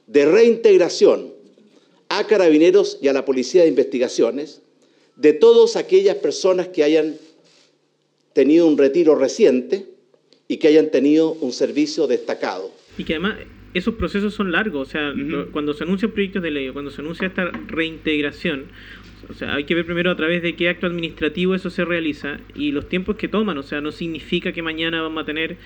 de 0.08 0.26
reintegración 0.26 1.34
a 2.10 2.28
carabineros 2.28 3.00
y 3.02 3.08
a 3.08 3.14
la 3.14 3.26
Policía 3.26 3.64
de 3.64 3.70
Investigaciones 3.70 4.62
de 5.16 5.34
todas 5.34 5.76
aquellas 5.76 6.16
personas 6.18 6.68
que 6.68 6.84
hayan 6.84 7.16
tenido 8.34 8.68
un 8.68 8.78
retiro 8.78 9.16
reciente 9.16 9.86
y 10.48 10.58
que 10.58 10.68
hayan 10.68 10.92
tenido 10.92 11.32
un 11.32 11.52
servicio 11.54 12.06
destacado. 12.06 12.72
Y 12.98 13.04
que 13.04 13.14
además 13.14 13.38
esos 13.76 13.96
procesos 13.96 14.34
son 14.34 14.52
largos, 14.52 14.88
o 14.88 14.92
sea, 14.92 15.14
cuando 15.52 15.74
se 15.74 15.84
anuncian 15.84 16.12
proyectos 16.12 16.42
de 16.42 16.50
ley 16.50 16.70
o 16.70 16.74
cuando 16.74 16.90
se 16.90 17.02
anuncia 17.02 17.28
esta 17.28 17.52
reintegración, 17.68 18.64
o 19.30 19.34
sea, 19.34 19.56
hay 19.56 19.66
que 19.66 19.76
ver 19.76 19.86
primero 19.86 20.10
a 20.12 20.16
través 20.16 20.42
de 20.42 20.56
qué 20.56 20.70
acto 20.70 20.88
administrativo 20.88 21.56
eso 21.56 21.70
se 21.70 21.84
realiza 21.84 22.40
y 22.56 22.72
los 22.72 22.88
tiempos 22.88 23.18
que 23.18 23.28
toman, 23.28 23.58
o 23.58 23.64
sea, 23.64 23.82
no 23.82 23.92
significa 23.92 24.52
que 24.54 24.62
mañana 24.62 25.02
vamos 25.02 25.22
a 25.22 25.26
tener 25.26 25.58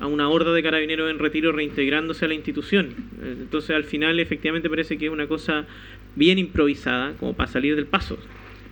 a 0.00 0.06
una 0.06 0.28
horda 0.28 0.52
de 0.52 0.62
carabineros 0.62 1.10
en 1.10 1.18
retiro 1.18 1.52
reintegrándose 1.52 2.24
a 2.24 2.28
la 2.28 2.34
institución. 2.34 2.88
Entonces, 3.22 3.70
al 3.76 3.84
final, 3.84 4.18
efectivamente, 4.18 4.68
parece 4.68 4.98
que 4.98 5.06
es 5.06 5.12
una 5.12 5.28
cosa 5.28 5.66
bien 6.16 6.38
improvisada, 6.38 7.14
como 7.20 7.34
para 7.36 7.48
salir 7.48 7.76
del 7.76 7.86
paso. 7.86 8.18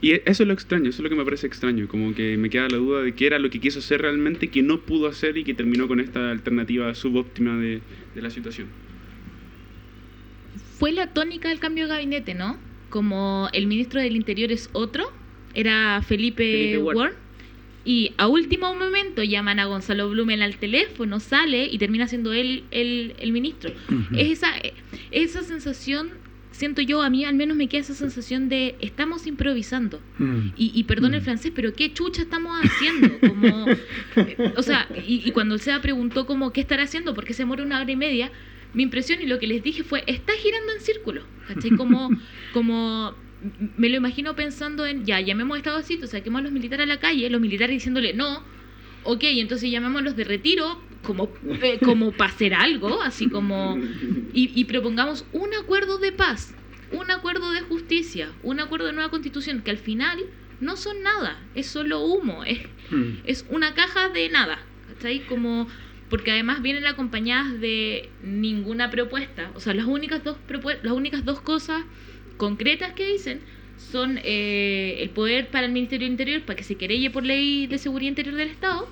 Y 0.00 0.12
e- 0.12 0.22
eso 0.26 0.42
es 0.44 0.46
lo 0.46 0.54
extraño, 0.54 0.88
eso 0.88 1.02
es 1.02 1.04
lo 1.04 1.10
que 1.10 1.16
me 1.16 1.24
parece 1.24 1.46
extraño, 1.46 1.86
como 1.88 2.14
que 2.14 2.36
me 2.36 2.48
queda 2.48 2.68
la 2.68 2.78
duda 2.78 3.02
de 3.02 3.14
qué 3.14 3.26
era 3.26 3.38
lo 3.38 3.50
que 3.50 3.60
quiso 3.60 3.80
hacer 3.80 4.02
realmente 4.02 4.48
que 4.48 4.62
no 4.62 4.80
pudo 4.80 5.06
hacer 5.08 5.36
y 5.36 5.44
que 5.44 5.54
terminó 5.54 5.88
con 5.88 6.00
esta 6.00 6.30
alternativa 6.30 6.94
subóptima 6.94 7.56
de, 7.58 7.80
de 8.14 8.22
la 8.22 8.30
situación. 8.30 8.68
Fue 10.78 10.92
la 10.92 11.08
tónica 11.08 11.50
del 11.50 11.58
cambio 11.58 11.84
de 11.84 11.90
gabinete, 11.90 12.34
¿no? 12.34 12.58
Como 12.88 13.48
el 13.52 13.66
ministro 13.66 14.00
del 14.00 14.16
Interior 14.16 14.50
es 14.50 14.70
otro, 14.72 15.12
era 15.54 16.00
Felipe, 16.02 16.42
Felipe 16.42 16.78
Ward. 16.78 16.96
Ward. 16.96 17.12
Y 17.84 18.12
a 18.18 18.28
último 18.28 18.74
momento 18.74 19.22
llaman 19.22 19.58
a 19.58 19.64
Gonzalo 19.64 20.08
Blumen 20.10 20.42
al 20.42 20.56
teléfono, 20.56 21.18
sale 21.18 21.66
y 21.70 21.78
termina 21.78 22.06
siendo 22.08 22.32
él 22.32 22.64
el, 22.70 23.14
el 23.18 23.32
ministro. 23.32 23.70
Ujú. 23.88 24.16
Es 24.16 24.30
esa, 24.30 24.52
esa 25.10 25.42
sensación, 25.42 26.10
siento 26.60 26.82
yo, 26.82 27.02
a 27.02 27.10
mí 27.10 27.24
al 27.24 27.34
menos 27.34 27.56
me 27.56 27.66
queda 27.68 27.80
esa 27.80 27.94
sensación 27.94 28.48
de 28.48 28.76
estamos 28.80 29.26
improvisando. 29.26 30.00
Mm. 30.18 30.48
Y, 30.56 30.70
y 30.74 30.84
perdón 30.84 31.14
el 31.14 31.20
Mm. 31.22 31.24
francés, 31.24 31.52
pero 31.54 31.72
¿qué 31.72 31.92
chucha 31.92 32.22
estamos 32.22 32.52
haciendo? 32.62 33.08
Como, 33.28 33.66
eh, 34.16 34.52
o 34.56 34.62
sea, 34.62 34.86
y, 35.06 35.22
y 35.26 35.32
cuando 35.32 35.54
el 35.56 35.60
SEA 35.60 35.80
preguntó 35.80 36.26
como 36.26 36.52
qué 36.52 36.60
estará 36.60 36.84
haciendo, 36.84 37.14
por 37.14 37.24
qué 37.24 37.32
se 37.34 37.42
demora 37.42 37.62
una 37.64 37.80
hora 37.80 37.90
y 37.90 37.96
media, 37.96 38.30
mi 38.74 38.82
impresión 38.84 39.20
y 39.20 39.26
lo 39.26 39.38
que 39.40 39.46
les 39.48 39.62
dije 39.62 39.82
fue, 39.82 40.04
está 40.06 40.32
girando 40.34 40.72
en 40.72 40.80
círculo, 40.80 41.22
¿cachai? 41.48 41.70
Como, 41.72 42.10
como 42.52 43.14
me 43.76 43.88
lo 43.88 43.96
imagino 43.96 44.36
pensando 44.36 44.86
en, 44.86 45.04
ya, 45.06 45.20
llamemos 45.20 45.56
a 45.56 45.58
Estado 45.58 45.82
Cito, 45.82 46.06
saquemos 46.06 46.40
a 46.40 46.42
los 46.42 46.52
militares 46.52 46.84
a 46.84 46.86
la 46.86 47.00
calle, 47.00 47.28
los 47.30 47.40
militares 47.40 47.74
diciéndole 47.74 48.12
no, 48.12 48.44
ok, 49.04 49.22
entonces 49.24 49.70
llamemos 49.70 50.02
a 50.02 50.04
los 50.04 50.14
de 50.14 50.24
retiro 50.24 50.80
como, 51.02 51.30
eh, 51.62 51.78
como 51.82 52.12
para 52.12 52.30
hacer 52.30 52.54
algo, 52.54 53.00
así 53.02 53.28
como, 53.28 53.78
y, 54.32 54.50
y 54.54 54.64
propongamos 54.64 55.24
un 55.32 55.54
acuerdo 55.54 55.98
de 55.98 56.12
paz, 56.12 56.54
un 56.92 57.10
acuerdo 57.10 57.50
de 57.52 57.60
justicia, 57.62 58.32
un 58.42 58.60
acuerdo 58.60 58.86
de 58.86 58.92
nueva 58.92 59.10
constitución, 59.10 59.62
que 59.62 59.70
al 59.70 59.78
final 59.78 60.18
no 60.60 60.76
son 60.76 61.02
nada, 61.02 61.40
es 61.54 61.66
solo 61.66 62.00
humo, 62.04 62.44
es, 62.44 62.58
Mm. 62.90 63.18
es 63.24 63.46
una 63.50 63.72
caja 63.74 64.08
de 64.08 64.28
nada, 64.30 64.58
¿cachai? 64.88 65.20
Como, 65.20 65.68
porque 66.08 66.32
además 66.32 66.60
vienen 66.60 66.86
acompañadas 66.86 67.60
de 67.60 68.08
ninguna 68.24 68.90
propuesta, 68.90 69.52
o 69.54 69.60
sea, 69.60 69.74
las 69.74 69.86
únicas 69.86 70.24
dos, 70.24 70.36
las 70.82 70.92
únicas 70.92 71.24
dos 71.24 71.40
cosas 71.40 71.84
concretas 72.36 72.92
que 72.94 73.06
dicen 73.06 73.40
son 73.76 74.18
eh, 74.24 74.96
el 75.00 75.10
poder 75.10 75.48
para 75.50 75.66
el 75.66 75.72
Ministerio 75.72 76.04
del 76.06 76.12
Interior, 76.12 76.42
para 76.42 76.56
que 76.56 76.64
se 76.64 76.74
querelle 76.74 77.10
por 77.10 77.24
ley 77.24 77.66
de 77.68 77.78
seguridad 77.78 78.08
interior 78.08 78.34
del 78.34 78.48
Estado, 78.48 78.88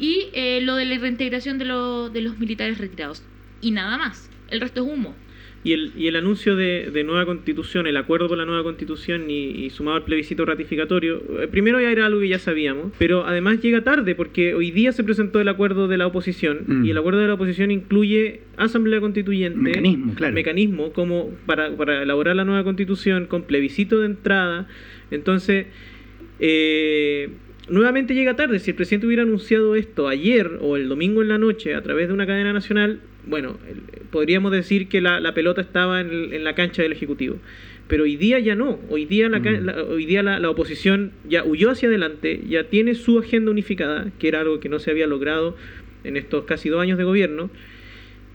y 0.00 0.28
eh, 0.32 0.60
lo 0.62 0.74
de 0.76 0.86
la 0.86 0.98
reintegración 0.98 1.58
de, 1.58 1.66
lo- 1.66 2.08
de 2.10 2.22
los 2.22 2.38
militares 2.38 2.78
retirados. 2.78 3.22
Y 3.60 3.70
nada 3.70 3.98
más, 3.98 4.30
el 4.50 4.60
resto 4.60 4.80
es 4.84 4.92
humo. 4.92 5.14
Y 5.62 5.74
el, 5.74 5.92
y 5.94 6.06
el 6.06 6.16
anuncio 6.16 6.56
de, 6.56 6.90
de 6.90 7.04
nueva 7.04 7.26
constitución, 7.26 7.86
el 7.86 7.98
acuerdo 7.98 8.28
por 8.28 8.38
la 8.38 8.46
nueva 8.46 8.62
constitución 8.62 9.30
y, 9.30 9.48
y 9.66 9.68
sumado 9.68 9.98
al 9.98 10.04
plebiscito 10.04 10.46
ratificatorio, 10.46 11.22
eh, 11.42 11.48
primero 11.48 11.78
ya 11.78 11.90
era 11.92 12.06
algo 12.06 12.18
que 12.20 12.28
ya 12.28 12.38
sabíamos, 12.38 12.92
pero 12.98 13.26
además 13.26 13.60
llega 13.60 13.84
tarde 13.84 14.14
porque 14.14 14.54
hoy 14.54 14.70
día 14.70 14.90
se 14.92 15.04
presentó 15.04 15.38
el 15.38 15.48
acuerdo 15.48 15.86
de 15.86 15.98
la 15.98 16.06
oposición 16.06 16.60
Mm. 16.66 16.84
y 16.86 16.90
el 16.92 16.96
acuerdo 16.96 17.20
de 17.20 17.28
la 17.28 17.34
oposición 17.34 17.70
incluye 17.70 18.40
asamblea 18.56 19.00
constituyente, 19.00 19.58
Mecanismo, 19.60 20.14
claro. 20.14 20.32
mecanismo 20.32 20.94
como 20.94 21.28
para, 21.44 21.76
para 21.76 22.04
elaborar 22.04 22.36
la 22.36 22.46
nueva 22.46 22.64
constitución 22.64 23.26
con 23.26 23.42
plebiscito 23.42 24.00
de 24.00 24.06
entrada. 24.06 24.66
Entonces, 25.10 25.66
eh, 26.38 27.28
nuevamente 27.68 28.14
llega 28.14 28.36
tarde. 28.36 28.58
Si 28.58 28.70
el 28.70 28.76
presidente 28.76 29.06
hubiera 29.06 29.22
anunciado 29.22 29.74
esto 29.74 30.08
ayer 30.08 30.58
o 30.60 30.76
el 30.76 30.88
domingo 30.88 31.22
en 31.22 31.28
la 31.28 31.38
noche 31.38 31.74
a 31.74 31.82
través 31.82 32.08
de 32.08 32.14
una 32.14 32.26
cadena 32.26 32.52
nacional, 32.52 33.00
bueno, 33.26 33.58
podríamos 34.10 34.50
decir 34.52 34.88
que 34.88 35.00
la, 35.00 35.20
la 35.20 35.34
pelota 35.34 35.60
estaba 35.60 36.00
en, 36.00 36.10
el- 36.10 36.32
en 36.32 36.44
la 36.44 36.54
cancha 36.54 36.82
del 36.82 36.92
Ejecutivo. 36.92 37.36
Pero 37.86 38.04
hoy 38.04 38.16
día 38.16 38.38
ya 38.38 38.54
no. 38.54 38.78
Hoy 38.88 39.04
día, 39.04 39.28
la, 39.28 39.40
Mm. 39.40 39.64
la- 39.64 39.82
hoy 39.82 40.06
día 40.06 40.22
la, 40.22 40.38
la 40.38 40.48
oposición 40.50 41.10
ya 41.28 41.44
huyó 41.44 41.70
hacia 41.70 41.88
adelante, 41.88 42.40
ya 42.48 42.64
tiene 42.64 42.94
su 42.94 43.18
agenda 43.18 43.50
unificada, 43.50 44.10
que 44.18 44.28
era 44.28 44.40
algo 44.40 44.60
que 44.60 44.68
no 44.68 44.78
se 44.78 44.90
había 44.90 45.06
logrado 45.06 45.56
en 46.04 46.16
estos 46.16 46.44
casi 46.44 46.68
dos 46.68 46.80
años 46.80 46.98
de 46.98 47.04
gobierno. 47.04 47.50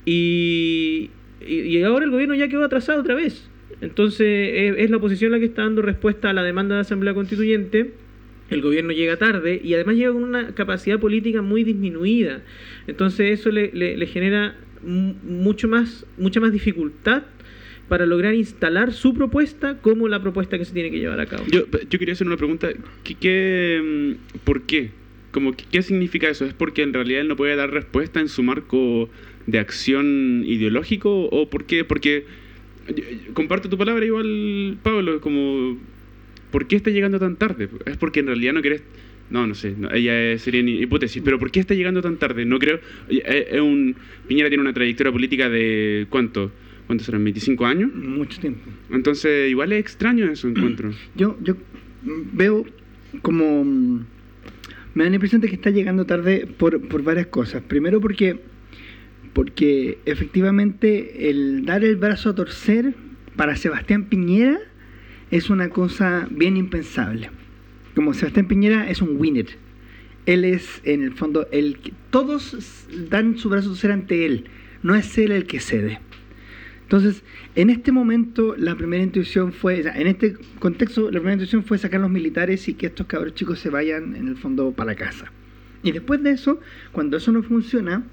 Y, 0.06 1.10
y, 1.46 1.56
y 1.62 1.84
ahora 1.84 2.06
el 2.06 2.12
gobierno 2.12 2.36
ya 2.36 2.48
quedó 2.48 2.64
atrasado 2.64 3.02
otra 3.02 3.16
vez. 3.16 3.50
Entonces 3.82 4.28
es, 4.54 4.76
es 4.78 4.90
la 4.90 4.98
oposición 4.98 5.32
la 5.32 5.40
que 5.40 5.46
está 5.46 5.64
dando 5.64 5.82
respuesta 5.82 6.30
a 6.30 6.34
la 6.34 6.44
demanda 6.44 6.76
de 6.76 6.82
Asamblea 6.82 7.14
Constituyente. 7.14 7.92
El 8.50 8.62
gobierno 8.62 8.92
llega 8.92 9.18
tarde 9.18 9.60
y 9.64 9.74
además 9.74 9.96
llega 9.96 10.12
con 10.14 10.24
una 10.24 10.54
capacidad 10.54 11.00
política 11.00 11.42
muy 11.42 11.64
disminuida. 11.64 12.42
Entonces 12.88 13.40
eso 13.40 13.50
le, 13.52 14.06
genera 14.08 14.56
mu- 14.84 15.16
mucho 15.24 15.68
más, 15.68 16.06
mucha 16.18 16.40
más 16.40 16.52
dificultad 16.52 17.24
para 17.90 18.06
lograr 18.06 18.34
instalar 18.34 18.94
su 18.94 19.14
propuesta 19.14 19.80
como 19.80 20.08
la 20.08 20.22
propuesta 20.22 20.58
que 20.58 20.66
se 20.66 20.74
tiene 20.74 20.92
que 20.92 21.00
llevar 21.00 21.20
a 21.20 21.26
cabo. 21.26 21.44
Yo, 21.52 21.66
yo 21.90 22.00
quería 22.00 22.14
hacer 22.14 22.28
una 22.28 22.38
pregunta. 22.38 22.70
¿Qué, 23.04 23.16
qué, 23.16 24.16
mm, 24.18 24.40
por 24.44 24.64
qué? 24.64 24.92
¿qué, 25.72 25.82
significa 25.82 26.30
eso? 26.30 26.46
¿Es 26.46 26.54
porque 26.54 26.82
en 26.84 26.94
realidad 26.94 27.22
él 27.22 27.28
no 27.28 27.36
puede 27.36 27.56
dar 27.56 27.70
respuesta 27.72 28.20
en 28.20 28.30
su 28.30 28.42
marco 28.44 29.10
de 29.48 29.60
acción 29.60 30.44
ideológico? 30.46 31.26
¿O 31.26 31.50
por 31.50 31.66
qué? 31.66 31.84
Porque, 31.84 32.26
comparto 33.34 33.70
tu 33.70 33.78
palabra 33.78 34.06
igual, 34.06 34.78
Pablo, 34.82 35.20
como, 35.22 35.78
¿por 36.56 36.68
qué 36.68 36.78
está 36.78 36.90
llegando 36.90 37.20
tan 37.20 37.36
tarde? 37.36 37.68
¿Es 37.86 37.98
porque 37.98 38.22
en 38.22 38.28
realidad 38.28 38.54
no 38.54 38.62
querés...? 38.62 38.82
No, 39.30 39.46
no 39.46 39.56
sé, 39.56 39.76
no, 39.78 39.92
ella 39.92 40.40
sería 40.40 40.62
hipótesis, 40.62 41.22
pero 41.22 41.38
¿por 41.38 41.52
qué 41.52 41.60
está 41.60 41.74
llegando 41.74 42.02
tan 42.02 42.16
tarde? 42.16 42.46
No 42.46 42.60
creo... 42.60 42.80
Es, 43.10 43.24
es 43.52 43.60
un, 43.60 43.94
Piñera 44.26 44.48
tiene 44.48 44.62
una 44.62 44.72
trayectoria 44.72 45.12
política 45.12 45.50
de, 45.50 46.08
¿cuánto? 46.10 46.54
¿Cuántos 46.88 47.08
serán? 47.08 47.26
¿25 47.26 47.66
años? 47.66 47.94
Mucho 47.94 48.40
tiempo. 48.40 48.70
Entonces, 48.90 49.52
igual 49.52 49.74
es 49.74 49.82
extraño 49.82 50.32
eso, 50.32 50.48
encuentro. 50.48 50.92
Yo, 51.18 51.38
yo 51.44 51.58
veo 52.32 52.66
como... 53.22 53.66
mm, 53.66 54.06
Me 54.94 55.04
da 55.04 55.10
la 55.10 55.16
impresión 55.18 55.42
de 55.42 55.50
que 55.50 55.56
está 55.56 55.72
llegando 55.72 56.06
tarde 56.06 56.48
por, 56.58 56.80
por 56.88 57.04
varias 57.04 57.28
cosas. 57.28 57.64
Primero 57.64 58.00
porque, 58.00 58.40
porque 59.34 59.98
efectivamente 60.06 61.30
el 61.30 61.66
dar 61.66 61.84
el 61.84 61.98
brazo 61.98 62.30
a 62.30 62.36
torcer 62.36 62.94
para 63.36 63.58
Sebastián 63.58 64.06
Piñera 64.06 64.58
es 65.32 65.50
una 65.50 65.70
cosa 65.70 66.28
bien 66.30 66.58
impensable. 66.58 67.30
Como 67.96 68.14
Sebastián 68.14 68.48
Piñera 68.48 68.90
es 68.90 69.02
un 69.02 69.18
winner. 69.18 69.48
Él 70.26 70.44
es, 70.44 70.82
en 70.84 71.04
el 71.04 71.14
fondo, 71.14 71.48
el 71.52 71.78
que 71.80 71.94
todos 72.10 72.88
dan 73.10 73.38
su 73.38 73.50
brazo 73.50 73.70
a 73.70 73.72
torcer 73.72 73.92
ante 73.92 74.26
él. 74.26 74.46
No 74.84 74.96
es 74.96 75.18
él 75.18 75.32
el 75.32 75.46
que 75.46 75.60
cede. 75.60 76.00
Entonces, 76.82 77.24
en 77.56 77.70
este 77.70 77.92
momento, 77.92 78.56
la 78.58 78.76
primera 78.76 79.04
intuición 79.04 79.52
fue, 79.54 79.80
en 79.80 80.08
este 80.08 80.36
contexto, 80.60 81.06
la 81.06 81.20
primera 81.20 81.34
intuición 81.34 81.64
fue 81.64 81.78
sacar 81.80 82.00
a 82.00 82.04
los 82.04 82.12
militares 82.12 82.68
y 82.68 82.76
que 82.76 82.88
estos 82.88 83.08
cabros 83.08 83.34
chicos 83.34 83.60
se 83.60 83.70
vayan, 83.70 84.16
en 84.16 84.28
el 84.28 84.38
fondo, 84.38 84.72
para 84.72 84.92
la 84.92 84.96
casa. 84.96 85.32
Y 85.82 85.92
después 85.92 86.22
de 86.22 86.32
eso, 86.32 86.60
cuando 86.92 87.18
eso 87.18 87.32
no 87.32 87.42
funciona, 87.42 88.04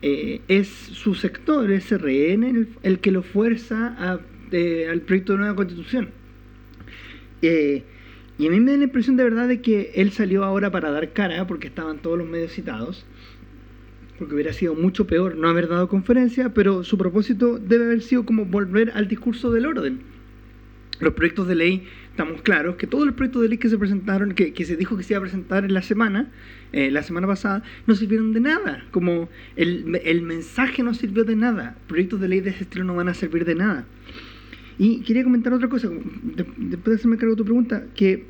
eh, 0.00 0.40
es 0.48 0.68
su 0.68 1.14
sector, 1.14 1.70
SRN, 1.70 2.44
el, 2.44 2.68
el 2.82 2.98
que 2.98 3.10
lo 3.10 3.22
fuerza 3.22 3.94
a, 3.98 4.20
eh, 4.52 4.88
al 4.90 5.00
proyecto 5.02 5.32
de 5.32 5.38
nueva 5.40 5.56
constitución. 5.56 6.10
Eh, 7.46 7.82
y 8.38 8.46
a 8.46 8.50
mí 8.50 8.58
me 8.58 8.72
da 8.72 8.78
la 8.78 8.84
impresión 8.84 9.16
de 9.16 9.24
verdad 9.24 9.46
de 9.46 9.60
que 9.60 9.92
él 9.94 10.10
salió 10.10 10.44
ahora 10.44 10.70
para 10.70 10.90
dar 10.90 11.12
cara, 11.12 11.46
porque 11.46 11.68
estaban 11.68 11.98
todos 11.98 12.18
los 12.18 12.26
medios 12.26 12.52
citados, 12.52 13.04
porque 14.18 14.34
hubiera 14.34 14.52
sido 14.52 14.74
mucho 14.74 15.06
peor 15.06 15.36
no 15.36 15.48
haber 15.48 15.68
dado 15.68 15.88
conferencia, 15.88 16.54
pero 16.54 16.84
su 16.84 16.96
propósito 16.96 17.58
debe 17.58 17.84
haber 17.84 18.02
sido 18.02 18.24
como 18.24 18.46
volver 18.46 18.92
al 18.94 19.08
discurso 19.08 19.52
del 19.52 19.66
orden. 19.66 20.00
Los 21.00 21.12
proyectos 21.12 21.46
de 21.48 21.54
ley, 21.54 21.86
estamos 22.10 22.40
claros 22.42 22.76
que 22.76 22.86
todos 22.86 23.04
los 23.04 23.14
proyectos 23.14 23.42
de 23.42 23.48
ley 23.48 23.58
que 23.58 23.68
se 23.68 23.76
presentaron, 23.76 24.32
que, 24.32 24.64
se 24.64 24.76
dijo 24.76 24.96
que 24.96 25.02
se 25.02 25.12
iba 25.12 25.18
a 25.18 25.22
presentar 25.22 25.64
en 25.64 25.74
la 25.74 25.82
semana, 25.82 26.30
eh, 26.72 26.90
la 26.90 27.02
semana 27.02 27.26
pasada, 27.26 27.62
no 27.86 27.94
sirvieron 27.94 28.32
de 28.32 28.40
nada. 28.40 28.84
Como 28.90 29.28
el, 29.56 30.00
el 30.04 30.22
mensaje 30.22 30.82
no 30.82 30.94
sirvió 30.94 31.24
de 31.24 31.36
nada. 31.36 31.76
Proyectos 31.88 32.20
de 32.20 32.28
ley 32.28 32.40
de 32.40 32.50
ese 32.50 32.62
estilo 32.62 32.84
no 32.84 32.94
van 32.94 33.08
a 33.08 33.14
servir 33.14 33.44
de 33.44 33.54
nada. 33.56 33.84
Y 34.78 35.00
quería 35.00 35.24
comentar 35.24 35.52
otra 35.52 35.68
cosa, 35.68 35.88
de- 35.88 36.46
después 36.56 36.84
de 36.84 36.94
hacerme 36.94 37.16
cargo 37.16 37.34
de 37.34 37.38
tu 37.38 37.44
pregunta, 37.44 37.84
que 37.94 38.24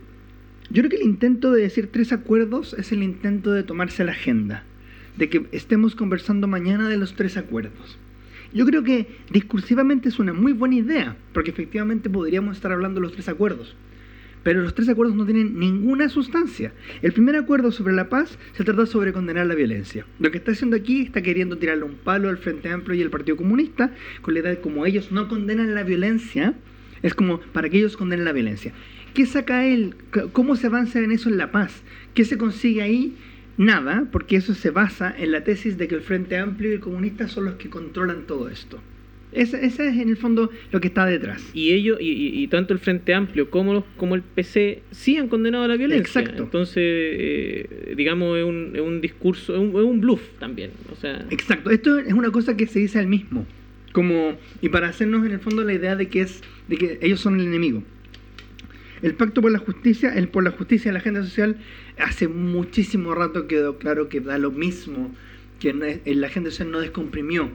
yo 0.71 0.83
creo 0.83 0.91
que 0.91 0.97
el 0.97 1.03
intento 1.03 1.53
de 1.53 1.63
decir 1.63 1.89
tres 1.91 2.13
acuerdos 2.13 2.75
es 2.79 2.93
el 2.93 3.03
intento 3.03 3.53
de 3.53 3.63
tomarse 3.63 4.05
la 4.05 4.13
agenda, 4.13 4.63
de 5.17 5.29
que 5.29 5.47
estemos 5.53 5.95
conversando 5.95 6.47
mañana 6.47 6.89
de 6.89 6.97
los 6.97 7.15
tres 7.15 7.37
acuerdos. 7.37 7.99
Yo 8.53 8.65
creo 8.67 8.83
que 8.85 9.09
discursivamente 9.31 10.09
es 10.09 10.19
una 10.19 10.33
muy 10.33 10.53
buena 10.53 10.77
idea, 10.77 11.17
porque 11.33 11.51
efectivamente 11.51 12.09
podríamos 12.11 12.57
estar 12.57 12.73
hablando 12.73 13.01
de 13.01 13.07
los 13.07 13.13
tres 13.13 13.29
acuerdos. 13.29 13.75
Pero 14.45 14.63
los 14.63 14.75
tres 14.75 14.89
acuerdos 14.89 15.17
no 15.17 15.25
tienen 15.25 15.59
ninguna 15.59 16.09
sustancia. 16.09 16.73
El 17.03 17.13
primer 17.13 17.35
acuerdo 17.35 17.73
sobre 17.73 17.95
la 17.95 18.09
paz 18.09 18.39
se 18.53 18.63
trata 18.63 18.87
sobre 18.87 19.13
condenar 19.13 19.47
la 19.47 19.55
violencia. 19.55 20.07
Lo 20.21 20.31
que 20.31 20.39
está 20.39 20.53
haciendo 20.53 20.77
aquí 20.77 21.03
está 21.03 21.23
queriendo 21.23 21.59
tirarle 21.59 21.85
un 21.85 21.97
palo 21.97 22.29
al 22.29 22.39
Frente 22.39 22.69
Amplio 22.69 22.97
y 22.97 23.03
al 23.03 23.11
Partido 23.11 23.37
Comunista, 23.37 23.91
con 24.21 24.35
la 24.35 24.41
idea 24.41 24.51
de 24.51 24.61
como 24.61 24.87
ellos 24.87 25.11
no 25.11 25.29
condenan 25.29 25.75
la 25.75 25.83
violencia, 25.83 26.55
es 27.03 27.15
como 27.15 27.41
para 27.41 27.69
que 27.69 27.79
ellos 27.79 27.97
condenen 27.97 28.27
la 28.27 28.33
violencia. 28.33 28.73
¿Qué 29.15 29.27
saca 29.27 29.65
él? 29.65 29.97
¿Cómo 30.33 30.57
se 30.57 30.67
avanza 30.67 30.99
en 31.01 31.11
eso 31.11 31.29
en 31.29 31.39
la 31.39 31.51
paz? 31.51 31.83
¿Qué 32.15 32.25
se 32.25 32.37
consigue 32.37 32.83
ahí? 32.83 33.17
Nada, 33.57 34.09
porque 34.11 34.37
eso 34.37 34.55
se 34.55 34.71
basa 34.71 35.15
en 35.17 35.33
la 35.33 35.45
tesis 35.45 35.79
de 35.79 35.89
que 35.89 35.95
el 35.95 36.03
Frente 36.03 36.37
Amplio 36.37 36.71
y 36.71 36.75
el 36.75 36.81
Comunista 36.81 37.29
son 37.29 37.47
los 37.47 37.55
que 37.55 37.71
controlan 37.71 38.27
todo 38.27 38.49
esto. 38.49 38.81
Ese, 39.35 39.67
ese 39.67 39.89
es 39.89 39.97
en 39.97 40.09
el 40.09 40.17
fondo 40.17 40.51
lo 40.71 40.81
que 40.81 40.89
está 40.89 41.05
detrás. 41.07 41.43
Y 41.55 41.73
ellos, 41.73 41.99
y, 42.01 42.11
y- 42.13 42.43
y 42.43 42.49
tanto 42.49 42.73
el 42.73 42.79
Frente 42.79 43.13
Amplio 43.15 43.51
como, 43.51 43.85
como 43.97 44.15
el 44.15 44.23
PC 44.23 44.83
sí 44.93 45.17
han 45.17 45.29
condenado 45.29 45.67
la 45.69 45.77
violencia. 45.77 46.21
Exacto. 46.21 46.45
Entonces, 46.45 46.77
eh, 46.79 47.95
digamos, 47.97 48.39
es 48.39 48.45
un, 48.45 48.71
es 48.75 48.81
un 48.81 49.01
discurso, 49.01 49.55
es 49.55 49.61
un, 49.61 49.69
es 49.71 49.85
un 49.85 50.01
bluff 50.01 50.23
también. 50.39 50.71
O 50.93 50.97
sea, 50.97 51.27
Exacto, 51.31 51.71
esto 51.71 51.99
es 51.99 52.13
una 52.13 52.31
cosa 52.31 52.57
que 52.57 52.67
se 52.67 52.79
dice 52.79 52.99
al 52.99 53.07
mismo. 53.09 53.47
Como, 53.93 54.37
y 54.63 54.69
para 54.71 54.89
hacernos 54.89 55.25
en 55.27 55.33
el 55.33 55.39
fondo 55.41 55.63
la 55.65 55.73
idea 55.75 55.95
de 55.97 56.09
que 56.09 56.21
es, 56.23 56.41
de 56.69 56.77
que 56.77 56.99
ellos 57.03 57.21
son 57.21 57.39
el 57.41 57.47
enemigo. 57.47 57.83
El 59.03 59.15
pacto 59.15 59.43
por 59.43 59.53
la 59.53 59.59
justicia, 59.59 60.15
el 60.15 60.29
por 60.29 60.45
la 60.45 60.51
justicia 60.51 60.89
en 60.89 60.95
la 60.95 61.01
agenda 61.01 61.23
social, 61.23 61.57
hace 61.99 62.27
muchísimo 62.29 63.15
rato 63.15 63.47
quedó 63.47 63.79
claro 63.79 64.09
que 64.09 64.21
da 64.21 64.39
lo 64.39 64.51
mismo, 64.51 65.13
que 65.61 65.73
la 66.15 66.27
agenda 66.27 66.51
social 66.51 66.71
no 66.71 66.81
descomprimió. 66.81 67.51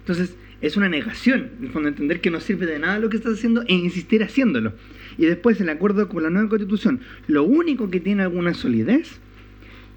Entonces, 0.00 0.36
es 0.66 0.76
una 0.76 0.88
negación, 0.88 1.50
en 1.58 1.66
el 1.66 1.70
fondo, 1.70 1.88
entender 1.88 2.20
que 2.20 2.30
no 2.30 2.40
sirve 2.40 2.66
de 2.66 2.78
nada 2.78 2.98
lo 2.98 3.10
que 3.10 3.16
estás 3.16 3.34
haciendo 3.34 3.62
e 3.68 3.74
insistir 3.74 4.22
haciéndolo. 4.22 4.72
Y 5.18 5.26
después, 5.26 5.60
el 5.60 5.68
acuerdo 5.68 6.08
con 6.08 6.22
la 6.22 6.30
nueva 6.30 6.48
constitución, 6.48 7.00
lo 7.26 7.44
único 7.44 7.90
que 7.90 8.00
tiene 8.00 8.22
alguna 8.22 8.54
solidez 8.54 9.20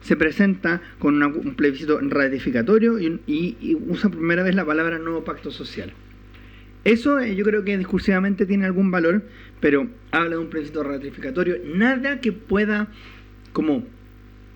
se 0.02 0.16
presenta 0.16 0.82
con 1.00 1.22
un 1.24 1.56
plebiscito 1.56 2.00
ratificatorio 2.02 3.00
y 3.00 3.78
usa 3.88 4.10
por 4.10 4.20
primera 4.20 4.44
vez 4.44 4.56
la 4.56 4.66
palabra 4.66 5.00
nuevo 5.00 5.24
pacto 5.24 5.52
social. 5.52 5.94
Eso 6.84 7.20
eh, 7.20 7.36
yo 7.36 7.44
creo 7.44 7.66
que 7.66 7.78
discursivamente 7.78 8.46
tiene 8.46 8.66
algún 8.66 8.92
valor, 8.92 9.24
pero 9.60 9.90
habla 10.12 10.32
de 10.32 10.38
un 10.38 10.50
plebiscito 10.50 10.84
ratificatorio. 10.84 11.58
Nada 11.66 12.22
que 12.22 12.32
pueda 12.32 12.88
como 13.52 13.86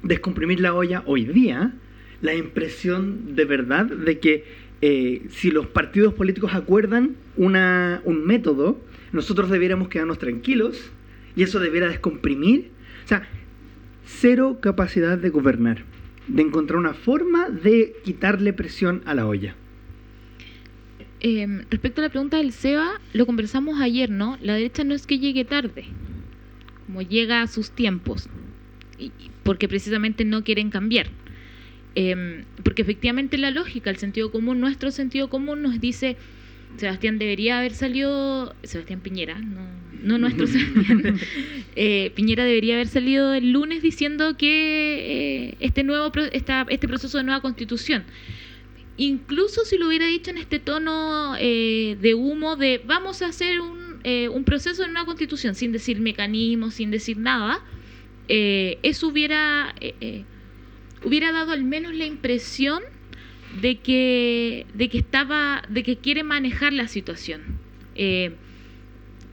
descomprimir 0.03 0.59
la 0.59 0.73
olla 0.73 1.03
hoy 1.05 1.25
día, 1.25 1.73
la 2.21 2.33
impresión 2.33 3.35
de 3.35 3.45
verdad 3.45 3.85
de 3.85 4.19
que 4.19 4.45
eh, 4.81 5.27
si 5.29 5.51
los 5.51 5.67
partidos 5.67 6.13
políticos 6.13 6.53
acuerdan 6.53 7.15
una, 7.37 8.01
un 8.03 8.25
método, 8.25 8.79
nosotros 9.11 9.49
debiéramos 9.49 9.89
quedarnos 9.89 10.17
tranquilos 10.17 10.91
y 11.35 11.43
eso 11.43 11.59
debiera 11.59 11.87
descomprimir. 11.87 12.71
O 13.05 13.07
sea, 13.07 13.27
cero 14.05 14.57
capacidad 14.61 15.17
de 15.17 15.29
gobernar, 15.29 15.83
de 16.27 16.41
encontrar 16.41 16.79
una 16.79 16.93
forma 16.93 17.49
de 17.49 17.95
quitarle 18.03 18.53
presión 18.53 19.01
a 19.05 19.13
la 19.13 19.27
olla. 19.27 19.55
Eh, 21.19 21.65
respecto 21.69 22.01
a 22.01 22.05
la 22.05 22.09
pregunta 22.09 22.37
del 22.37 22.51
SEBA, 22.51 22.99
lo 23.13 23.27
conversamos 23.27 23.79
ayer, 23.79 24.09
¿no? 24.09 24.37
La 24.41 24.55
derecha 24.55 24.83
no 24.83 24.95
es 24.95 25.05
que 25.05 25.19
llegue 25.19 25.45
tarde, 25.45 25.85
como 26.87 27.03
llega 27.03 27.43
a 27.43 27.47
sus 27.47 27.69
tiempos, 27.69 28.27
y, 28.97 29.11
porque 29.43 29.67
precisamente 29.67 30.25
no 30.25 30.43
quieren 30.43 30.71
cambiar. 30.71 31.07
Eh, 31.95 32.45
porque 32.63 32.81
efectivamente 32.83 33.37
la 33.37 33.51
lógica, 33.51 33.89
el 33.89 33.97
sentido 33.97 34.31
común, 34.31 34.59
nuestro 34.59 34.91
sentido 34.91 35.29
común 35.29 35.61
nos 35.61 35.81
dice, 35.81 36.15
Sebastián 36.77 37.19
debería 37.19 37.59
haber 37.59 37.73
salido, 37.73 38.55
Sebastián 38.63 39.01
Piñera, 39.01 39.39
no, 39.39 39.59
no 40.01 40.17
nuestro 40.17 40.47
Sebastián, 40.47 41.19
eh, 41.75 42.11
Piñera 42.15 42.45
debería 42.45 42.75
haber 42.75 42.87
salido 42.87 43.33
el 43.33 43.51
lunes 43.51 43.81
diciendo 43.81 44.37
que 44.37 45.49
eh, 45.49 45.55
este, 45.59 45.83
nuevo, 45.83 46.11
esta- 46.31 46.65
este 46.69 46.87
proceso 46.87 47.17
de 47.17 47.25
nueva 47.25 47.41
constitución. 47.41 48.03
Incluso 48.97 49.65
si 49.65 49.77
lo 49.77 49.87
hubiera 49.87 50.05
dicho 50.07 50.31
en 50.31 50.37
este 50.37 50.59
tono 50.59 51.35
eh, 51.39 51.97
de 52.01 52.13
humo 52.13 52.55
de 52.55 52.81
vamos 52.85 53.21
a 53.21 53.27
hacer 53.27 53.59
un, 53.59 53.99
eh, 54.03 54.29
un 54.29 54.43
proceso 54.43 54.83
en 54.83 54.91
una 54.91 55.05
constitución 55.05 55.55
sin 55.55 55.71
decir 55.71 55.99
mecanismos, 55.99 56.75
sin 56.75 56.91
decir 56.91 57.17
nada, 57.17 57.59
eso 58.27 59.07
hubiera, 59.09 59.75
hubiera 61.03 61.31
dado 61.31 61.51
al 61.51 61.63
menos 61.63 61.93
la 61.93 62.05
impresión 62.05 62.81
de 63.61 63.79
que, 63.79 64.65
de 64.73 64.89
que 64.89 64.99
estaba, 64.99 65.63
de 65.69 65.83
que 65.83 65.97
quiere 65.97 66.23
manejar 66.23 66.73
la 66.73 66.87
situación. 66.87 67.41
Eh, 67.95 68.33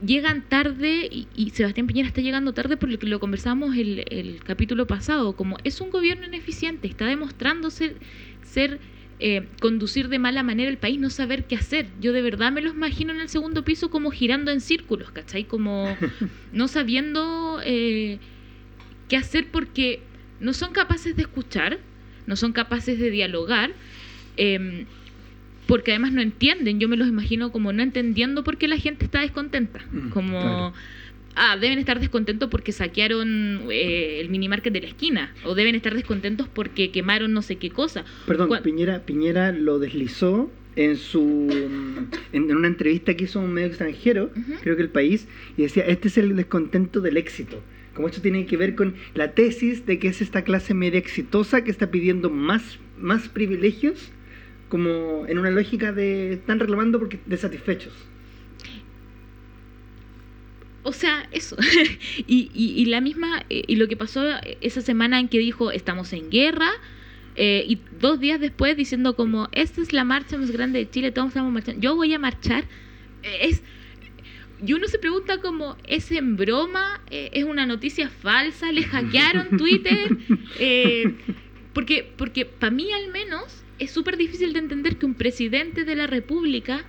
llegan 0.05 0.47
tarde 0.47 1.07
y, 1.11 1.27
y 1.35 1.51
Sebastián 1.51 1.87
Piñera 1.87 2.07
está 2.07 2.21
llegando 2.21 2.53
tarde 2.53 2.77
por 2.77 2.89
lo 2.89 2.99
que 2.99 3.07
lo 3.07 3.19
conversamos 3.19 3.75
el, 3.75 4.05
el 4.09 4.43
capítulo 4.43 4.87
pasado, 4.87 5.35
como 5.35 5.57
es 5.63 5.81
un 5.81 5.89
gobierno 5.89 6.25
ineficiente, 6.25 6.87
está 6.87 7.05
demostrando 7.05 7.69
ser, 7.69 7.95
ser 8.43 8.79
eh, 9.21 9.45
conducir 9.59 10.07
de 10.07 10.17
mala 10.17 10.43
manera 10.43 10.69
el 10.69 10.77
país, 10.77 10.97
no 10.97 11.09
saber 11.09 11.45
qué 11.45 11.55
hacer. 11.55 11.87
Yo 11.99 12.13
de 12.13 12.21
verdad 12.21 12.53
me 12.53 12.61
los 12.61 12.73
imagino 12.73 13.11
en 13.11 13.19
el 13.19 13.27
segundo 13.27 13.65
piso 13.65 13.89
como 13.89 14.11
girando 14.11 14.49
en 14.49 14.61
círculos, 14.61 15.11
¿cachai? 15.11 15.43
Como 15.43 15.93
no 16.53 16.67
sabiendo 16.69 17.59
eh, 17.65 18.19
qué 19.09 19.17
hacer 19.17 19.47
porque 19.51 19.99
no 20.39 20.53
son 20.53 20.71
capaces 20.71 21.15
de 21.15 21.23
escuchar, 21.23 21.79
no 22.27 22.35
son 22.35 22.53
capaces 22.53 22.99
de 22.99 23.09
dialogar, 23.09 23.71
eh, 24.37 24.85
porque 25.67 25.91
además 25.91 26.13
no 26.13 26.21
entienden. 26.21 26.79
Yo 26.79 26.87
me 26.87 26.97
los 26.97 27.07
imagino 27.07 27.51
como 27.51 27.71
no 27.73 27.83
entendiendo 27.83 28.43
por 28.43 28.57
qué 28.57 28.67
la 28.67 28.77
gente 28.77 29.05
está 29.05 29.21
descontenta. 29.21 29.79
Mm, 29.91 30.09
Como, 30.09 30.39
claro. 30.39 30.73
ah, 31.35 31.57
deben 31.57 31.77
estar 31.77 31.99
descontentos 31.99 32.49
porque 32.49 32.71
saquearon 32.71 33.67
eh, 33.69 34.19
el 34.19 34.29
minimarket 34.29 34.73
de 34.73 34.81
la 34.81 34.87
esquina, 34.87 35.33
o 35.43 35.55
deben 35.55 35.75
estar 35.75 35.93
descontentos 35.93 36.47
porque 36.47 36.91
quemaron 36.91 37.33
no 37.33 37.41
sé 37.41 37.57
qué 37.57 37.69
cosa. 37.69 38.03
Perdón, 38.25 38.49
Piñera, 38.63 39.05
Piñera 39.05 39.51
lo 39.51 39.77
deslizó 39.79 40.51
en 40.75 40.97
su 40.97 41.47
en, 41.51 42.09
en 42.31 42.55
una 42.55 42.67
entrevista 42.67 43.15
que 43.15 43.25
hizo 43.25 43.39
un 43.39 43.51
medio 43.51 43.67
extranjero, 43.67 44.31
creo 44.61 44.75
que 44.75 44.81
el 44.81 44.89
país, 44.89 45.27
y 45.57 45.63
decía, 45.63 45.83
este 45.85 46.07
es 46.07 46.17
el 46.17 46.35
descontento 46.35 47.01
del 47.01 47.17
éxito. 47.17 47.61
Como 47.99 48.07
esto 48.07 48.21
tiene 48.21 48.45
que 48.45 48.55
ver 48.55 48.75
con 48.75 48.95
la 49.13 49.33
tesis 49.33 49.85
de 49.85 49.99
que 49.99 50.07
es 50.07 50.21
esta 50.21 50.45
clase 50.45 50.73
media 50.73 50.97
exitosa 50.97 51.65
que 51.65 51.69
está 51.69 51.91
pidiendo 51.91 52.29
más, 52.29 52.79
más 52.97 53.27
privilegios, 53.27 54.13
como 54.69 55.25
en 55.27 55.37
una 55.37 55.51
lógica 55.51 55.91
de 55.91 56.31
están 56.31 56.61
reclamando 56.61 56.97
porque 56.97 57.19
de 57.25 57.35
satisfechos. 57.35 57.91
O 60.83 60.93
sea, 60.93 61.27
eso. 61.33 61.57
y 62.25 62.85
la 62.85 63.01
misma, 63.01 63.43
eh, 63.49 63.63
y 63.67 63.75
lo 63.75 63.89
que 63.89 63.97
pasó 63.97 64.23
esa 64.61 64.79
semana 64.79 65.19
en 65.19 65.27
que 65.27 65.39
dijo, 65.39 65.69
estamos 65.69 66.13
en 66.13 66.29
guerra, 66.29 66.69
eh, 67.35 67.65
y 67.67 67.81
dos 67.99 68.21
días 68.21 68.39
después 68.39 68.77
diciendo 68.77 69.17
como, 69.17 69.49
esta 69.51 69.81
es 69.81 69.91
la 69.91 70.05
marcha 70.05 70.37
más 70.37 70.51
grande 70.51 70.79
de 70.79 70.89
Chile, 70.89 71.11
todos 71.11 71.27
estamos 71.27 71.51
marchando, 71.51 71.81
yo 71.81 71.97
voy 71.97 72.13
a 72.13 72.19
marchar, 72.19 72.63
eh, 73.23 73.39
es... 73.41 73.61
Y 74.65 74.73
uno 74.73 74.87
se 74.87 74.99
pregunta 74.99 75.39
como, 75.39 75.77
¿es 75.87 76.11
en 76.11 76.35
broma? 76.35 77.01
Eh, 77.09 77.29
¿Es 77.33 77.45
una 77.45 77.65
noticia 77.65 78.09
falsa? 78.09 78.71
¿Le 78.71 78.83
hackearon 78.83 79.49
Twitter? 79.57 80.17
Eh, 80.59 81.15
porque 81.73 82.11
porque 82.17 82.45
para 82.45 82.71
mí 82.71 82.91
al 82.91 83.11
menos 83.11 83.63
es 83.77 83.91
súper 83.91 84.17
difícil 84.17 84.53
de 84.53 84.59
entender 84.59 84.97
que 84.97 85.05
un 85.05 85.13
presidente 85.13 85.85
de 85.85 85.95
la 85.95 86.07
República 86.07 86.85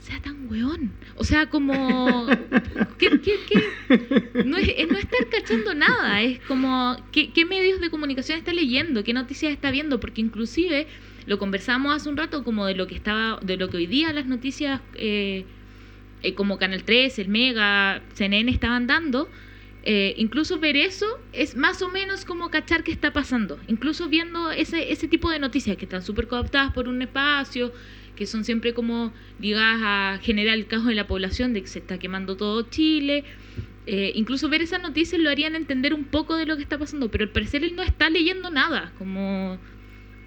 sea 0.00 0.20
tan 0.20 0.48
weón. 0.48 0.92
O 1.16 1.24
sea, 1.24 1.50
como... 1.50 2.26
¿qué, 2.98 3.20
qué, 3.20 3.34
qué? 3.48 4.44
No, 4.44 4.56
es, 4.56 4.70
es 4.76 4.88
no 4.88 4.96
estar 4.96 5.28
cachando 5.28 5.74
nada, 5.74 6.22
es 6.22 6.38
como... 6.40 6.96
¿qué, 7.10 7.32
¿Qué 7.32 7.44
medios 7.44 7.80
de 7.80 7.90
comunicación 7.90 8.38
está 8.38 8.52
leyendo? 8.52 9.02
¿Qué 9.02 9.12
noticias 9.12 9.52
está 9.52 9.70
viendo? 9.70 9.98
Porque 9.98 10.20
inclusive 10.20 10.86
lo 11.26 11.38
conversamos 11.38 11.94
hace 11.94 12.08
un 12.08 12.16
rato 12.16 12.42
como 12.44 12.64
de 12.64 12.74
lo 12.74 12.86
que 12.86 12.94
estaba 12.94 13.38
de 13.42 13.58
lo 13.58 13.68
que 13.68 13.76
hoy 13.76 13.86
día 13.86 14.12
las 14.14 14.24
noticias 14.24 14.80
eh, 14.94 15.44
eh, 16.22 16.34
como 16.34 16.58
Canal 16.58 16.84
3, 16.84 17.18
el 17.18 17.28
Mega, 17.28 18.02
CNN 18.14 18.50
estaban 18.50 18.86
dando. 18.86 19.28
eh, 19.84 20.14
incluso 20.18 20.58
ver 20.58 20.76
eso 20.76 21.06
es 21.32 21.56
más 21.56 21.80
o 21.82 21.88
menos 21.88 22.24
como 22.24 22.50
cachar 22.50 22.82
qué 22.84 22.92
está 22.92 23.12
pasando. 23.12 23.58
Incluso 23.68 24.08
viendo 24.08 24.50
ese, 24.50 24.92
ese 24.92 25.08
tipo 25.08 25.30
de 25.30 25.38
noticias 25.38 25.76
que 25.76 25.84
están 25.86 26.02
súper 26.02 26.26
cooptadas 26.28 26.72
por 26.72 26.88
un 26.88 27.00
espacio, 27.00 27.72
que 28.16 28.26
son 28.26 28.44
siempre 28.44 28.74
como 28.74 29.12
ligadas 29.38 29.80
a 29.82 30.18
generar 30.22 30.54
el 30.58 30.66
caos 30.66 30.84
de 30.86 30.94
la 30.94 31.06
población 31.06 31.52
de 31.54 31.62
que 31.62 31.68
se 31.68 31.78
está 31.78 31.98
quemando 31.98 32.36
todo 32.36 32.62
Chile. 32.68 33.24
Eh, 33.86 34.12
incluso 34.16 34.48
ver 34.50 34.60
esas 34.60 34.82
noticias 34.82 35.20
lo 35.20 35.30
harían 35.30 35.54
entender 35.56 35.94
un 35.94 36.04
poco 36.04 36.36
de 36.36 36.44
lo 36.44 36.56
que 36.56 36.62
está 36.62 36.78
pasando, 36.78 37.10
pero 37.10 37.24
al 37.24 37.30
parecer 37.30 37.64
él 37.64 37.74
no 37.76 37.82
está 37.82 38.10
leyendo 38.10 38.50
nada, 38.50 38.92
como 38.98 39.58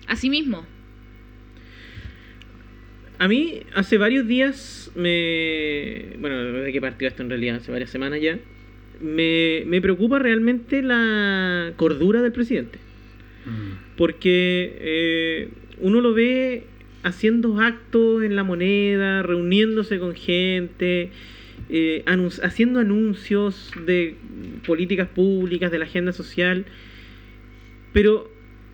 a 0.08 0.16
sí 0.16 0.30
mismo. 0.30 0.66
A 3.22 3.28
mí 3.28 3.62
hace 3.76 4.00
varios 4.00 4.28
días 4.28 4.92
me... 4.96 6.18
Bueno, 6.18 6.44
desde 6.44 6.72
que 6.74 6.82
partió 6.82 7.08
esto 7.08 7.22
en 7.22 7.30
realidad, 7.30 7.58
hace 7.58 7.72
varias 7.72 7.92
semanas 7.92 8.20
ya, 8.20 8.40
me, 9.00 9.62
me 9.68 9.80
preocupa 9.80 10.18
realmente 10.18 10.82
la 10.82 11.72
cordura 11.76 12.24
del 12.24 12.32
presidente. 12.32 12.80
Mm. 13.46 13.96
Porque 13.96 14.76
eh, 14.80 15.50
uno 15.82 16.02
lo 16.02 16.16
ve 16.16 16.64
haciendo 17.04 17.60
actos 17.60 18.24
en 18.24 18.36
la 18.36 18.44
moneda, 18.44 19.22
reuniéndose 19.22 20.00
con 20.00 20.16
gente, 20.16 21.12
eh, 21.70 22.02
anun- 22.08 22.42
haciendo 22.42 22.80
anuncios 22.80 23.72
de 23.86 24.16
políticas 24.66 25.08
públicas, 25.10 25.72
de 25.72 25.78
la 25.78 25.86
agenda 25.86 26.12
social, 26.12 26.66
pero 27.94 28.32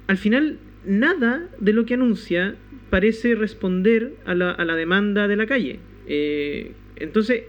al 0.07 0.17
final 0.17 0.57
nada 0.87 1.47
de 1.59 1.73
lo 1.73 1.85
que 1.85 1.93
anuncia 1.95 2.55
parece 2.89 3.35
responder 3.35 4.13
a 4.25 4.33
la, 4.33 4.51
a 4.51 4.65
la 4.65 4.75
demanda 4.75 5.27
de 5.27 5.35
la 5.35 5.45
calle. 5.45 5.79
Eh, 6.07 6.71
entonces, 6.95 7.43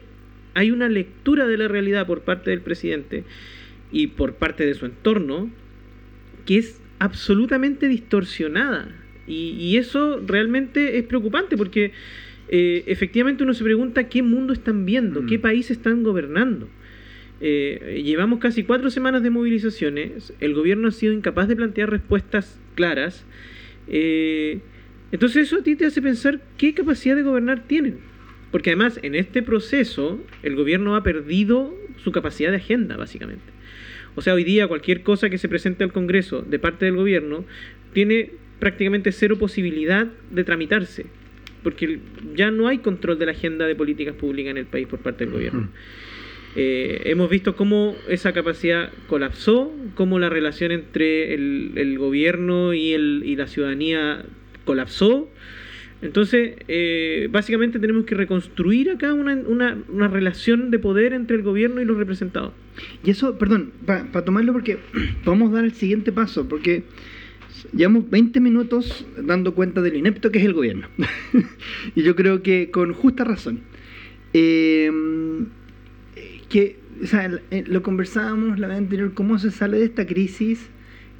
hay 0.54 0.70
una 0.70 0.88
lectura 0.88 1.46
de 1.46 1.56
la 1.56 1.68
realidad 1.68 2.06
por 2.06 2.22
parte 2.22 2.50
del 2.50 2.60
presidente 2.60 3.24
y 3.92 4.08
por 4.08 4.34
parte 4.34 4.66
de 4.66 4.74
su 4.74 4.84
entorno 4.86 5.50
que 6.44 6.58
es 6.58 6.80
absolutamente 6.98 7.86
distorsionada. 7.88 8.88
Y, 9.26 9.50
y 9.58 9.76
eso 9.76 10.20
realmente 10.26 10.98
es 10.98 11.04
preocupante 11.04 11.56
porque 11.56 11.92
eh, 12.48 12.82
efectivamente 12.86 13.44
uno 13.44 13.54
se 13.54 13.62
pregunta 13.62 14.08
qué 14.08 14.22
mundo 14.22 14.52
están 14.52 14.84
viendo, 14.86 15.22
Mm. 15.22 15.26
qué 15.26 15.38
país 15.38 15.70
están 15.70 16.02
gobernando. 16.02 16.68
Eh, 17.40 18.02
llevamos 18.04 18.40
casi 18.40 18.64
cuatro 18.64 18.90
semanas 18.90 19.22
de 19.22 19.30
movilizaciones, 19.30 20.32
el 20.40 20.54
gobierno 20.54 20.88
ha 20.88 20.90
sido 20.90 21.12
incapaz 21.12 21.46
de 21.46 21.54
plantear 21.54 21.88
respuestas 21.90 22.58
claras. 22.78 23.26
eh, 23.88 24.60
entonces 25.10 25.48
eso 25.48 25.56
a 25.56 25.62
ti 25.62 25.74
te 25.74 25.84
hace 25.84 26.00
pensar 26.00 26.40
qué 26.56 26.74
capacidad 26.74 27.16
de 27.16 27.22
gobernar 27.22 27.66
tienen. 27.66 27.98
Porque 28.52 28.70
además 28.70 29.00
en 29.02 29.16
este 29.16 29.42
proceso 29.42 30.20
el 30.44 30.54
gobierno 30.54 30.94
ha 30.94 31.02
perdido 31.02 31.74
su 31.96 32.12
capacidad 32.12 32.50
de 32.50 32.58
agenda, 32.58 32.96
básicamente. 32.96 33.44
O 34.14 34.22
sea, 34.22 34.34
hoy 34.34 34.44
día 34.44 34.68
cualquier 34.68 35.02
cosa 35.02 35.28
que 35.28 35.38
se 35.38 35.48
presente 35.48 35.82
al 35.82 35.92
Congreso 35.92 36.42
de 36.42 36.58
parte 36.58 36.84
del 36.84 36.94
gobierno 36.94 37.44
tiene 37.92 38.30
prácticamente 38.60 39.10
cero 39.12 39.38
posibilidad 39.38 40.06
de 40.30 40.44
tramitarse, 40.44 41.06
porque 41.62 41.98
ya 42.34 42.50
no 42.50 42.68
hay 42.68 42.78
control 42.78 43.18
de 43.18 43.26
la 43.26 43.32
agenda 43.32 43.66
de 43.66 43.74
políticas 43.74 44.14
públicas 44.14 44.52
en 44.52 44.58
el 44.58 44.66
país 44.66 44.86
por 44.86 45.00
parte 45.00 45.24
del 45.24 45.34
gobierno. 45.34 45.68
Eh, 46.56 47.02
hemos 47.04 47.28
visto 47.30 47.56
cómo 47.56 47.94
esa 48.08 48.32
capacidad 48.32 48.90
colapsó, 49.06 49.72
cómo 49.94 50.18
la 50.18 50.28
relación 50.28 50.72
entre 50.72 51.34
el, 51.34 51.96
gobierno 51.98 52.74
y, 52.74 52.92
el, 52.92 53.22
y 53.24 53.36
la 53.36 53.46
ciudadanía 53.46 54.24
colapsó. 54.64 55.28
Entonces, 56.00 56.54
eh, 56.68 57.28
básicamente 57.30 57.78
tenemos 57.78 58.04
que 58.04 58.14
reconstruir 58.14 58.90
acá 58.90 59.12
una 59.14 60.08
relación 60.08 60.70
de 60.70 60.78
poder 60.78 61.12
entre 61.12 61.36
el 61.36 61.42
gobierno 61.42 61.80
y 61.80 61.84
los 61.84 61.96
representados. 61.96 62.52
Y 63.04 63.10
eso, 63.10 63.38
perdón, 63.38 63.72
para 63.84 64.24
tomarlo 64.24 64.52
porque 64.52 64.78
vamos 65.24 65.50
a 65.50 65.56
dar 65.56 65.64
el 65.64 65.72
siguiente 65.72 66.12
paso, 66.12 66.48
porque 66.48 66.84
llevamos 67.72 68.08
20 68.10 68.40
minutos 68.40 69.06
dando 69.16 69.54
cuenta 69.54 69.82
de 69.82 69.90
lo 69.90 69.98
inepto 69.98 70.30
que 70.30 70.38
es 70.38 70.44
el 70.44 70.54
gobierno. 70.54 70.88
y 71.94 72.02
yo 72.02 72.14
creo 72.14 72.42
que 72.42 72.70
con 72.70 72.92
justa 72.92 73.24
razón. 73.24 73.60
Eh, 74.32 74.90
que, 76.48 76.78
o 77.02 77.06
sea, 77.06 77.30
lo 77.66 77.82
conversábamos 77.82 78.58
la 78.58 78.68
vez 78.68 78.78
anterior, 78.78 79.12
cómo 79.14 79.38
se 79.38 79.50
sale 79.50 79.78
de 79.78 79.84
esta 79.84 80.06
crisis, 80.06 80.68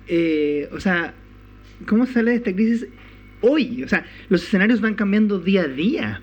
eh, 0.06 0.68
o 0.72 0.80
sea, 0.80 1.14
cómo 1.86 2.06
se 2.06 2.14
sale 2.14 2.30
de 2.32 2.36
esta 2.38 2.54
crisis 2.54 2.86
hoy, 3.40 3.82
o 3.84 3.88
sea, 3.88 4.04
los 4.28 4.42
escenarios 4.42 4.80
van 4.80 4.94
cambiando 4.94 5.38
día 5.38 5.62
a 5.62 5.68
día. 5.68 6.22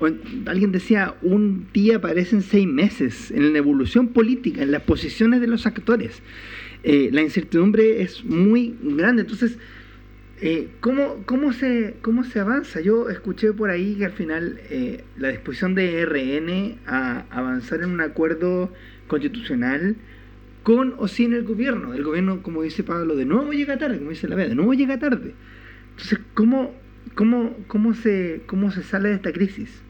O 0.00 0.08
en- 0.08 0.20
alguien 0.46 0.72
decía, 0.72 1.14
un 1.22 1.66
día 1.72 2.00
parecen 2.00 2.42
seis 2.42 2.66
meses 2.66 3.30
en 3.30 3.52
la 3.52 3.58
evolución 3.58 4.08
política, 4.08 4.62
en 4.62 4.72
las 4.72 4.82
posiciones 4.82 5.40
de 5.40 5.46
los 5.46 5.66
actores. 5.66 6.22
Eh, 6.82 7.10
la 7.12 7.22
incertidumbre 7.22 8.02
es 8.02 8.24
muy 8.24 8.74
grande. 8.82 9.22
Entonces, 9.22 9.56
eh, 10.40 10.68
¿cómo, 10.80 11.22
cómo, 11.26 11.52
se, 11.52 11.96
¿cómo 12.02 12.24
se 12.24 12.40
avanza? 12.40 12.80
Yo 12.80 13.08
escuché 13.08 13.52
por 13.52 13.70
ahí 13.70 13.94
que 13.94 14.06
al 14.06 14.12
final 14.12 14.60
eh, 14.68 15.04
la 15.16 15.28
disposición 15.28 15.74
de 15.74 16.04
RN 16.04 16.78
a 16.86 17.24
avanzar 17.30 17.82
en 17.82 17.90
un 17.90 18.00
acuerdo 18.00 18.72
constitucional 19.06 19.96
con 20.64 20.94
o 20.98 21.06
sin 21.08 21.34
el 21.34 21.44
gobierno. 21.44 21.94
El 21.94 22.02
gobierno, 22.02 22.42
como 22.42 22.62
dice 22.62 22.82
Pablo, 22.82 23.14
de 23.14 23.26
nuevo 23.26 23.52
llega 23.52 23.78
tarde, 23.78 23.98
como 23.98 24.10
dice 24.10 24.28
la 24.28 24.34
vea, 24.34 24.48
de 24.48 24.54
nuevo 24.54 24.74
llega 24.74 24.98
tarde. 24.98 25.34
Entonces, 25.90 26.18
¿cómo, 26.34 26.74
cómo, 27.14 27.56
cómo, 27.68 27.94
se, 27.94 28.42
¿cómo 28.46 28.72
se 28.72 28.82
sale 28.82 29.10
de 29.10 29.14
esta 29.16 29.32
crisis? 29.32 29.82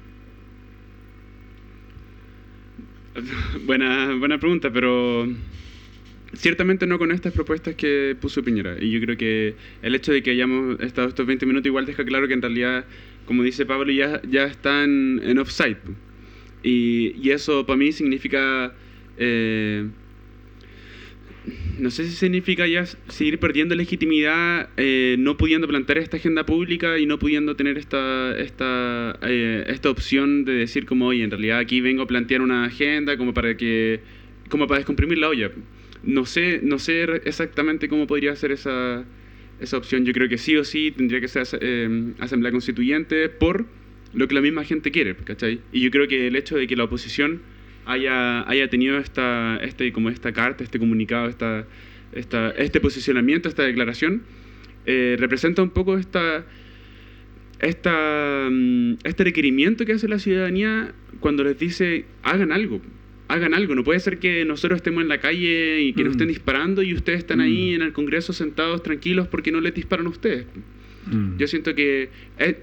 Buena, 3.65 4.15
buena 4.17 4.39
pregunta, 4.39 4.71
pero 4.73 5.27
ciertamente 6.37 6.87
no 6.87 6.99
con 6.99 7.13
estas 7.13 7.33
propuestas 7.33 7.75
que 7.75 8.17
puso 8.21 8.43
Piñera. 8.43 8.77
Y 8.81 8.91
yo 8.91 9.01
creo 9.01 9.17
que 9.17 9.55
el 9.83 9.95
hecho 9.95 10.13
de 10.13 10.23
que 10.23 10.31
hayamos 10.31 10.81
estado 10.81 11.09
estos 11.09 11.27
20 11.27 11.47
minutos 11.47 11.67
igual 11.67 11.87
deja 11.87 12.05
claro 12.05 12.29
que 12.29 12.35
en 12.35 12.43
realidad, 12.43 12.85
como 13.27 13.43
dice 13.43 13.67
Pablo, 13.67 13.93
ya, 13.93 14.21
ya 14.29 14.45
están 14.45 15.21
en 15.23 15.39
offside. 15.39 15.79
Y, 16.63 17.15
y 17.23 17.31
eso 17.31 17.67
para 17.67 17.77
mí 17.77 17.93
significa... 17.93 18.75
eh, 19.19 19.87
no 21.79 21.91
sé 21.91 22.05
si 22.05 22.13
significa 22.13 22.67
ya 22.67 22.87
seguir 22.87 23.39
perdiendo 23.39 23.75
legitimidad, 23.75 24.71
eh, 24.77 25.17
no 25.19 25.37
pudiendo 25.37 25.69
plantear 25.69 25.99
esta 25.99 26.17
agenda 26.17 26.47
pública 26.47 26.99
y 26.99 27.07
no 27.07 27.19
pudiendo 27.19 27.57
tener 27.57 27.77
esta, 27.79 28.37
esta, 28.39 29.19
eh, 29.23 29.65
esta 29.69 29.91
opción 29.91 30.45
de 30.45 30.53
decir 30.55 30.87
como, 30.87 31.07
oye, 31.07 31.23
en 31.23 31.31
realidad 31.31 31.59
aquí 31.59 31.81
vengo 31.81 32.03
a 32.03 32.07
plantear 32.07 32.41
una 32.41 32.65
agenda 32.65 33.17
como 33.17 33.35
para 33.35 33.57
que, 33.57 34.01
como 34.49 34.67
para 34.67 34.79
descomprimir 34.79 35.19
la 35.19 35.29
olla. 35.29 35.51
No 36.07 36.27
sé, 36.27 36.61
no 36.63 36.79
sé 36.79 37.05
exactamente 37.25 37.89
cómo 37.89 38.07
podría 38.07 38.35
ser 38.37 38.53
esa, 38.53 39.05
esa 39.61 39.77
opción. 39.77 40.05
Yo 40.05 40.13
creo 40.13 40.29
que 40.29 40.39
sí 40.39 40.57
o 40.57 40.65
sí 40.65 40.93
tendría 40.93 41.21
que 41.21 41.29
ser 41.29 41.47
eh, 41.61 42.13
asamblea 42.19 42.53
constituyente 42.53 43.29
por 43.29 43.67
lo 44.13 44.29
que 44.29 44.35
la 44.35 44.41
misma 44.41 44.65
gente 44.65 44.91
quiere, 44.91 45.17
¿cachai? 45.17 45.61
Y 45.73 45.81
yo 45.81 45.91
creo 45.91 46.07
que 46.09 46.29
el 46.29 46.37
hecho 46.37 46.57
de 46.57 46.67
que 46.67 46.77
la 46.77 46.85
oposición 46.85 47.43
haya, 47.87 48.49
haya 48.49 48.69
tenido 48.69 48.99
esta, 48.99 49.57
este, 49.57 49.93
como 49.93 50.09
esta 50.09 50.33
carta, 50.33 50.65
este 50.65 50.79
comunicado, 50.79 51.29
esta, 51.29 51.67
esta, 52.13 52.51
este 52.51 52.81
posicionamiento, 52.81 53.49
esta 53.49 53.65
declaración, 53.65 54.23
eh, 54.87 55.17
representa 55.19 55.63
un 55.63 55.71
poco 55.71 55.99
esta, 55.99 56.45
esta, 57.61 58.49
mm, 58.51 58.99
este 59.05 59.25
requerimiento 59.25 59.85
que 59.85 59.93
hace 59.93 60.09
la 60.09 60.19
ciudadanía 60.19 60.93
cuando 61.21 61.45
les 61.45 61.59
dice 61.59 62.05
hagan 62.23 62.53
algo, 62.53 62.81
hagan 63.29 63.55
algo. 63.55 63.75
No 63.75 63.85
puede 63.85 64.01
ser 64.01 64.19
que 64.19 64.45
nosotros 64.45 64.77
estemos 64.79 65.03
en 65.03 65.09
la 65.09 65.19
calle 65.19 65.81
y 65.83 65.93
que 65.93 66.03
nos 66.05 66.11
Mm. 66.13 66.17
estén 66.17 66.29
disparando 66.29 66.83
y 66.83 66.95
ustedes 66.95 67.19
están 67.21 67.41
ahí 67.41 67.75
en 67.75 67.83
el 67.83 67.93
Congreso 67.93 68.33
sentados 68.33 68.83
tranquilos 68.83 69.29
porque 69.29 69.51
no 69.53 69.61
les 69.61 69.75
disparan 69.75 70.07
a 70.07 70.11
ustedes. 70.11 70.47
Yo 71.39 71.47
siento 71.47 71.75
que... 71.75 72.09
eh, 72.39 72.59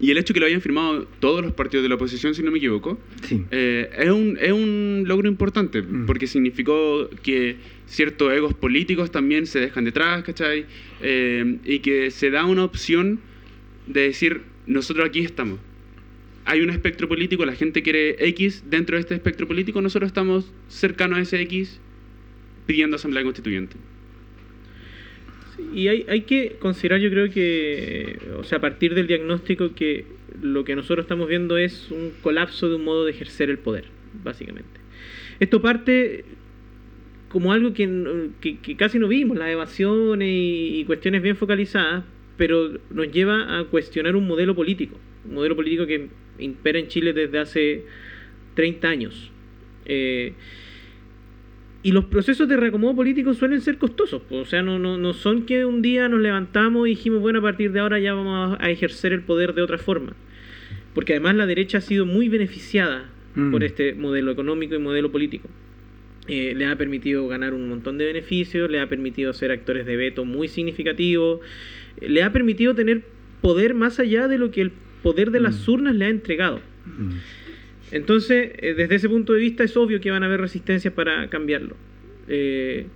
y 0.00 0.10
el 0.10 0.18
hecho 0.18 0.34
que 0.34 0.40
lo 0.40 0.46
hayan 0.46 0.60
firmado 0.60 1.06
todos 1.20 1.42
los 1.42 1.52
partidos 1.52 1.82
de 1.84 1.88
la 1.88 1.94
oposición, 1.94 2.34
si 2.34 2.42
no 2.42 2.50
me 2.50 2.58
equivoco, 2.58 2.98
Sí. 3.22 3.42
eh, 3.50 3.88
es, 3.98 4.10
un, 4.10 4.36
es 4.40 4.52
un 4.52 5.04
logro 5.06 5.28
importante, 5.28 5.80
Mm. 5.80 6.06
porque 6.06 6.26
significó 6.26 7.08
que 7.22 7.56
ciertos 7.86 8.32
egos 8.32 8.52
políticos 8.52 9.10
también 9.10 9.46
se 9.46 9.60
dejan 9.60 9.84
detrás, 9.84 10.22
¿cachai? 10.24 10.66
Eh, 11.02 11.58
y 11.64 11.78
que 11.78 12.10
se 12.10 12.30
da 12.30 12.44
una 12.44 12.64
opción 12.64 13.20
de 13.86 14.00
decir, 14.02 14.40
nosotros 14.66 15.06
aquí 15.08 15.20
estamos. 15.20 15.60
Hay 16.46 16.60
un 16.60 16.70
espectro 16.70 17.08
político, 17.08 17.44
la 17.44 17.54
gente 17.54 17.82
quiere 17.82 18.16
X 18.28 18.64
dentro 18.70 18.96
de 18.96 19.00
este 19.00 19.14
espectro 19.14 19.46
político, 19.48 19.80
nosotros 19.82 20.08
estamos 20.08 20.52
cercanos 20.68 21.18
a 21.18 21.22
ese 21.22 21.40
X 21.42 21.80
pidiendo 22.66 22.96
asamblea 22.96 23.24
constituyente. 23.24 23.76
Y 25.74 25.88
hay, 25.88 26.04
hay 26.08 26.22
que 26.22 26.56
considerar, 26.58 27.00
yo 27.00 27.10
creo 27.10 27.30
que, 27.30 28.18
o 28.38 28.44
sea, 28.44 28.58
a 28.58 28.60
partir 28.60 28.94
del 28.94 29.06
diagnóstico, 29.06 29.74
que 29.74 30.04
lo 30.42 30.64
que 30.64 30.76
nosotros 30.76 31.04
estamos 31.04 31.28
viendo 31.28 31.56
es 31.56 31.90
un 31.90 32.12
colapso 32.22 32.68
de 32.68 32.76
un 32.76 32.84
modo 32.84 33.04
de 33.04 33.10
ejercer 33.12 33.50
el 33.50 33.58
poder, 33.58 33.86
básicamente. 34.22 34.80
Esto 35.40 35.60
parte 35.62 36.24
como 37.28 37.52
algo 37.52 37.72
que, 37.72 38.30
que- 38.40 38.58
que 38.58 38.76
casi 38.76 38.98
no 38.98 39.08
vimos, 39.08 39.36
las 39.36 39.48
evasiones 39.50 40.28
y, 40.28 40.80
y 40.80 40.84
cuestiones 40.84 41.22
bien 41.22 41.36
focalizadas, 41.36 42.04
pero 42.36 42.78
nos 42.90 43.10
lleva 43.10 43.58
a 43.58 43.64
cuestionar 43.64 44.14
un 44.14 44.26
modelo 44.26 44.54
político, 44.54 44.96
un 45.26 45.34
modelo 45.34 45.56
político 45.56 45.86
que 45.86 46.08
impera 46.38 46.78
en 46.78 46.88
Chile 46.88 47.12
desde 47.12 47.38
hace 47.38 47.84
30 48.54 48.88
años. 48.88 49.30
Eh, 49.84 50.32
y 51.82 51.92
los 51.92 52.06
procesos 52.06 52.48
de 52.48 52.56
reacomodo 52.56 52.96
político 52.96 53.32
suelen 53.34 53.60
ser 53.60 53.78
costosos. 53.78 54.22
O 54.30 54.44
sea, 54.44 54.62
no, 54.62 54.78
no, 54.78 54.98
no 54.98 55.12
son 55.12 55.46
que 55.46 55.64
un 55.64 55.82
día 55.82 56.08
nos 56.08 56.20
levantamos 56.20 56.86
y 56.86 56.90
dijimos, 56.90 57.20
bueno, 57.20 57.38
a 57.38 57.42
partir 57.42 57.72
de 57.72 57.80
ahora 57.80 58.00
ya 58.00 58.14
vamos 58.14 58.56
a 58.60 58.70
ejercer 58.70 59.12
el 59.12 59.22
poder 59.22 59.54
de 59.54 59.62
otra 59.62 59.78
forma. 59.78 60.14
Porque 60.94 61.12
además 61.12 61.36
la 61.36 61.46
derecha 61.46 61.78
ha 61.78 61.82
sido 61.82 62.06
muy 62.06 62.28
beneficiada 62.28 63.10
Mm. 63.36 63.50
por 63.52 63.62
este 63.62 63.94
modelo 63.94 64.32
económico 64.32 64.74
y 64.74 64.78
modelo 64.78 65.12
político. 65.12 65.48
Eh, 66.26 66.54
le 66.56 66.66
ha 66.66 66.76
permitido 66.76 67.28
ganar 67.28 67.54
un 67.54 67.68
montón 67.68 67.98
de 67.98 68.06
beneficios, 68.06 68.68
le 68.68 68.80
ha 68.80 68.88
permitido 68.88 69.32
ser 69.32 69.52
actores 69.52 69.86
de 69.86 69.96
veto 69.96 70.24
muy 70.24 70.48
significativos, 70.48 71.40
le 72.00 72.22
ha 72.22 72.32
permitido 72.32 72.74
tener 72.74 73.02
poder 73.42 73.74
más 73.74 74.00
allá 74.00 74.26
de 74.26 74.38
lo 74.38 74.50
que 74.50 74.62
el 74.62 74.72
poder 75.06 75.30
de 75.30 75.40
las 75.40 75.56
Mm. 75.68 75.70
urnas 75.74 75.94
le 75.94 76.04
ha 76.06 76.08
entregado. 76.08 76.58
Mm. 76.84 77.10
Entonces, 77.92 78.50
eh, 78.58 78.74
desde 78.76 78.96
ese 78.96 79.08
punto 79.08 79.32
de 79.32 79.40
vista 79.40 79.62
es 79.62 79.76
obvio 79.76 80.00
que 80.00 80.10
van 80.10 80.22
a 80.22 80.26
haber 80.26 80.40
resistencias 80.40 80.92
para 80.92 81.28
cambiarlo. 81.28 81.76
Eh, 82.28 82.86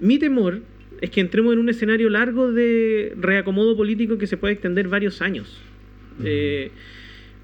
mi 0.00 0.18
temor 0.18 0.60
es 1.00 1.10
que 1.10 1.20
entremos 1.20 1.52
en 1.52 1.60
un 1.60 1.68
escenario 1.68 2.10
largo 2.10 2.50
de 2.52 3.14
reacomodo 3.20 3.76
político 3.76 4.18
que 4.18 4.26
se 4.26 4.36
puede 4.36 4.54
extender 4.54 4.88
varios 4.88 5.22
años. 5.22 5.46
Eh, 6.24 6.70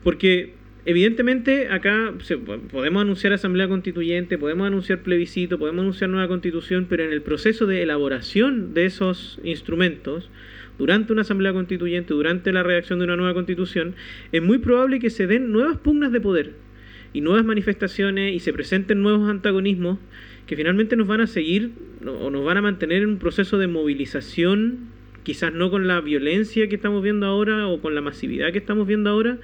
porque 0.03 0.53
evidentemente 0.85 1.69
acá 1.69 2.13
se- 2.23 2.37
podemos 2.37 3.01
anunciar 3.03 3.33
asamblea 3.33 3.69
constituyente, 3.69 4.37
podemos 4.37 4.67
anunciar 4.67 4.99
plebiscito, 5.03 5.59
podemos 5.59 5.83
anunciar 5.83 6.11
nueva 6.11 6.29
constitución, 6.29 6.87
pero 6.91 7.05
en 7.05 7.13
el 7.13 7.23
proceso 7.23 7.67
de 7.67 7.83
elaboración 7.83 8.75
de 8.75 8.87
esos 8.87 9.39
instrumentos, 9.45 10.29
durante 10.79 11.13
una 11.13 11.23
asamblea 11.23 11.53
constituyente, 11.53 12.15
durante 12.15 12.53
la 12.53 12.63
redacción 12.63 12.99
de 12.99 13.05
una 13.07 13.17
nueva 13.17 13.35
constitución, 13.35 13.95
es 14.33 14.43
muy 14.43 14.59
probable 14.59 14.99
que 14.99 15.11
se 15.11 15.27
den 15.27 15.53
nuevas 15.53 15.79
pugnas 15.79 16.13
de 16.13 16.21
poder 16.21 16.53
y 17.13 17.21
nuevas 17.21 17.45
manifestaciones 17.45 18.35
y 18.35 18.41
se 18.41 18.53
presenten 18.53 19.03
nuevos 19.03 19.29
antagonismos 19.29 19.99
que 20.47 20.57
finalmente 20.57 20.97
nos 20.97 21.07
van 21.07 21.21
a 21.21 21.27
seguir 21.27 21.73
o 22.07 22.31
nos 22.31 22.45
van 22.45 22.59
a 22.59 22.63
mantener 22.63 23.03
en 23.03 23.09
un 23.11 23.19
proceso 23.19 23.59
de 23.59 23.67
movilización, 23.67 24.91
quizás 25.23 25.53
no 25.53 25.71
con 25.71 25.87
la 25.87 26.01
violencia 26.01 26.69
que 26.69 26.77
estamos 26.77 27.03
viendo 27.03 27.27
ahora 27.27 27.67
o 27.69 27.81
con 27.81 27.95
la 27.95 28.01
masividad 28.01 28.53
que 28.53 28.59
estamos 28.59 28.87
viendo 28.87 29.11
ahora, 29.11 29.39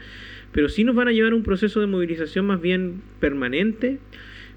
pero 0.52 0.68
sí 0.68 0.84
nos 0.84 0.94
van 0.94 1.08
a 1.08 1.12
llevar 1.12 1.32
a 1.32 1.36
un 1.36 1.42
proceso 1.42 1.80
de 1.80 1.86
movilización 1.86 2.46
más 2.46 2.60
bien 2.60 3.02
permanente, 3.20 3.98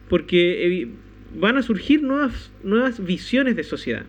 porque 0.10 0.90
van 1.40 1.58
a 1.58 1.64
surgir 1.64 2.04
nuevas, 2.04 2.52
nuevas 2.64 3.04
visiones 3.04 3.56
de 3.56 3.64
sociedad. 3.64 4.06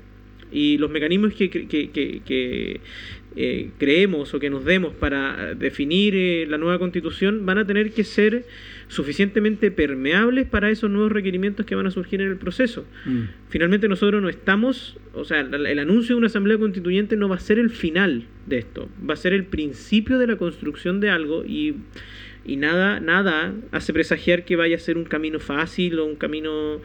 Y 0.52 0.78
los 0.78 0.90
mecanismos 0.90 1.34
que, 1.34 1.50
que- 1.50 1.66
que- 1.66 1.88
que- 2.24 2.80
eh, 3.38 3.68
creemos 3.76 4.32
o 4.32 4.40
que 4.40 4.48
nos 4.48 4.64
demos 4.64 4.94
para 4.94 5.54
definir 5.54 6.14
eh, 6.16 6.46
la 6.48 6.56
nueva 6.56 6.78
constitución 6.78 7.44
van 7.44 7.58
a 7.58 7.66
tener 7.66 7.92
que 7.92 8.02
ser 8.02 8.46
suficientemente 8.88 9.70
permeables 9.70 10.46
para 10.46 10.70
esos 10.70 10.90
nuevos 10.90 11.12
requerimientos 11.12 11.66
que 11.66 11.74
van 11.74 11.86
a 11.86 11.90
surgir 11.90 12.22
en 12.22 12.28
el 12.28 12.36
proceso. 12.38 12.86
Mm. 13.04 13.24
Finalmente 13.50 13.88
nosotros 13.88 14.22
no 14.22 14.30
estamos, 14.30 14.96
o 15.12 15.24
sea, 15.26 15.40
el 15.40 15.66
el 15.66 15.78
anuncio 15.78 16.14
de 16.14 16.18
una 16.18 16.28
asamblea 16.28 16.56
constituyente 16.56 17.14
no 17.16 17.28
va 17.28 17.36
a 17.36 17.40
ser 17.40 17.58
el 17.58 17.68
final 17.68 18.24
de 18.46 18.56
esto, 18.58 18.88
va 19.06 19.12
a 19.12 19.16
ser 19.18 19.34
el 19.34 19.44
principio 19.44 20.18
de 20.18 20.28
la 20.28 20.36
construcción 20.36 21.00
de 21.00 21.10
algo 21.10 21.44
y, 21.44 21.74
y 22.46 22.56
nada, 22.56 23.00
nada 23.00 23.54
hace 23.72 23.92
presagiar 23.92 24.44
que 24.44 24.56
vaya 24.56 24.76
a 24.76 24.78
ser 24.78 24.96
un 24.96 25.04
camino 25.04 25.40
fácil 25.40 25.98
o 25.98 26.04
un 26.04 26.16
camino 26.16 26.80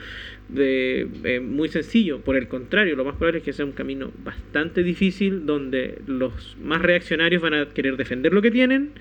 de, 0.50 1.08
eh, 1.24 1.40
muy 1.40 1.70
sencillo. 1.70 2.22
Por 2.22 2.36
el 2.36 2.48
contrario, 2.48 2.96
lo 2.96 3.06
más 3.06 3.16
probable 3.16 3.40
es 3.40 3.44
que 3.44 3.54
sea 3.54 3.66
un 3.66 3.72
camino 3.72 4.12
bastante 4.24 4.82
difícil 4.84 5.46
donde 5.46 6.02
los 6.08 6.58
más 6.62 6.82
reaccionarios 6.82 7.42
van 7.42 7.54
a 7.54 7.70
querer 7.70 7.96
defender 7.96 8.34
lo 8.34 8.42
que 8.42 8.52
tienen 8.52 8.92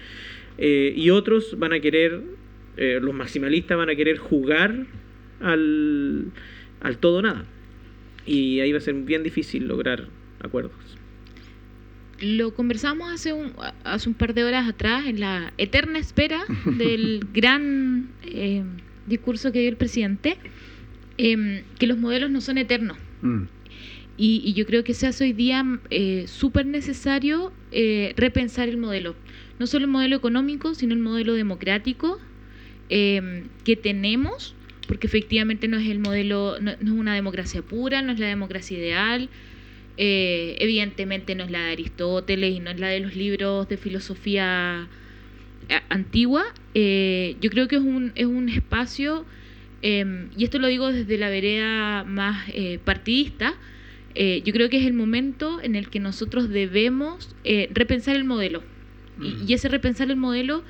eh, 0.59 0.92
y 0.94 1.11
otros 1.11 1.59
van 1.59 1.73
a 1.73 1.81
querer, 1.81 2.20
eh, 2.77 2.99
los 3.01 3.14
maximalistas 3.14 3.79
van 3.79 3.88
a 3.88 3.94
querer 3.94 4.18
jugar 4.18 4.87
al, 5.40 6.27
al 6.81 6.99
todo 6.99 7.23
nada. 7.23 7.46
Y 8.27 8.61
ahí 8.61 8.70
va 8.70 8.79
a 8.79 8.83
ser 8.83 8.94
bien 8.94 9.23
difícil 9.23 9.66
lograr 9.66 10.09
acuerdos. 10.40 10.99
Lo 12.20 12.54
conversamos 12.54 13.11
hace 13.12 13.33
un, 13.33 13.52
hace 13.85 14.09
un 14.09 14.14
par 14.14 14.35
de 14.35 14.44
horas 14.44 14.68
atrás 14.68 15.06
en 15.06 15.20
la 15.20 15.52
eterna 15.59 15.98
espera 15.98 16.42
del 16.66 17.26
gran 17.33 18.11
eh, 18.22 18.62
discurso 19.06 19.52
que 19.52 19.61
dio 19.61 19.68
el 19.68 19.76
presidente, 19.76 20.37
em, 21.18 21.62
que 21.78 21.87
los 21.87 21.98
modelos 21.98 22.30
no 22.30 22.40
son 22.40 22.59
eternos. 22.59 22.98
Mm. 23.22 23.44
Y, 24.16 24.42
y 24.44 24.52
yo 24.52 24.66
creo 24.66 24.85
que 24.85 24.92
se 24.92 25.06
hace 25.06 25.24
hoy 25.24 25.33
día 25.33 25.64
eh, 25.88 26.24
súper 26.26 26.66
necesario 26.66 27.52
eh, 27.72 28.12
repensar 28.16 28.68
el 28.68 28.76
modelo. 28.76 29.16
No 29.59 29.66
solo 29.66 29.87
el 29.87 29.90
modelo 29.90 30.16
económico, 30.16 30.74
sino 30.74 30.92
el 30.94 31.00
modelo 31.00 31.33
democrático 31.33 32.18
eh, 32.90 33.44
que 33.64 33.76
tenemos, 33.76 34.54
porque 34.87 35.06
efectivamente 35.06 35.68
no 35.68 35.78
es 35.78 35.88
el 35.88 36.00
modelo, 36.00 36.56
no, 36.61 36.72
no 36.80 36.92
es 36.92 36.98
una 36.98 37.14
democracia 37.14 37.62
pura, 37.62 38.02
no 38.02 38.12
es 38.12 38.18
la 38.18 38.26
democracia 38.26 38.76
ideal, 38.76 39.30
eh, 40.02 40.56
evidentemente 40.60 41.34
no 41.34 41.44
es 41.44 41.50
la 41.50 41.60
de 41.66 41.72
Aristóteles 41.72 42.54
y 42.56 42.60
no 42.60 42.70
es 42.70 42.80
la 42.80 42.88
de 42.88 43.00
los 43.00 43.14
libros 43.14 43.68
de 43.68 43.76
filosofía 43.76 44.88
a- 45.68 45.82
antigua. 45.90 46.42
Eh, 46.72 47.36
yo 47.42 47.50
creo 47.50 47.68
que 47.68 47.76
es 47.76 47.82
un, 47.82 48.12
es 48.14 48.24
un 48.24 48.48
espacio, 48.48 49.26
eh, 49.82 50.26
y 50.34 50.44
esto 50.44 50.58
lo 50.58 50.68
digo 50.68 50.90
desde 50.90 51.18
la 51.18 51.28
vereda 51.28 52.04
más 52.04 52.48
eh, 52.54 52.78
partidista, 52.82 53.52
eh, 54.14 54.40
yo 54.42 54.54
creo 54.54 54.70
que 54.70 54.78
es 54.78 54.86
el 54.86 54.94
momento 54.94 55.60
en 55.62 55.76
el 55.76 55.90
que 55.90 56.00
nosotros 56.00 56.48
debemos 56.48 57.36
eh, 57.44 57.68
repensar 57.72 58.16
el 58.16 58.24
modelo. 58.24 58.62
Y, 59.20 59.28
Mm. 59.28 59.48
y 59.48 59.52
ese 59.52 59.68
repensar 59.68 60.10
el 60.10 60.16
modelo 60.16 60.64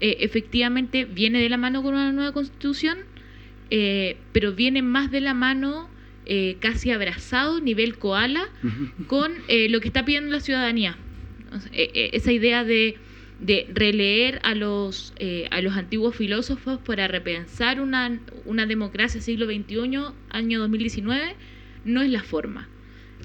eh, 0.00 0.16
efectivamente 0.20 1.04
viene 1.04 1.40
de 1.40 1.48
la 1.48 1.56
mano 1.56 1.82
con 1.84 1.94
una 1.94 2.10
nueva 2.10 2.32
constitución, 2.32 2.98
eh, 3.70 4.16
pero 4.32 4.52
viene 4.52 4.82
más 4.82 5.10
de 5.12 5.20
la 5.20 5.34
mano, 5.34 5.88
eh, 6.26 6.56
casi 6.60 6.90
abrazado, 6.90 7.60
nivel 7.60 7.98
koala, 7.98 8.48
con 9.06 9.32
eh, 9.48 9.68
lo 9.68 9.80
que 9.80 9.88
está 9.88 10.04
pidiendo 10.04 10.30
la 10.30 10.40
ciudadanía. 10.40 10.96
Eh, 11.72 11.90
eh, 11.94 12.10
esa 12.12 12.32
idea 12.32 12.64
de, 12.64 12.96
de 13.40 13.66
releer 13.72 14.40
a 14.42 14.54
los, 14.54 15.12
eh, 15.18 15.48
a 15.50 15.60
los 15.60 15.74
antiguos 15.74 16.16
filósofos 16.16 16.78
para 16.78 17.08
repensar 17.08 17.80
una, 17.80 18.20
una 18.44 18.66
democracia 18.66 19.20
siglo 19.20 19.46
XXI, 19.46 20.12
año 20.30 20.58
2019, 20.60 21.34
no 21.84 22.02
es 22.02 22.10
la 22.10 22.22
forma. 22.22 22.68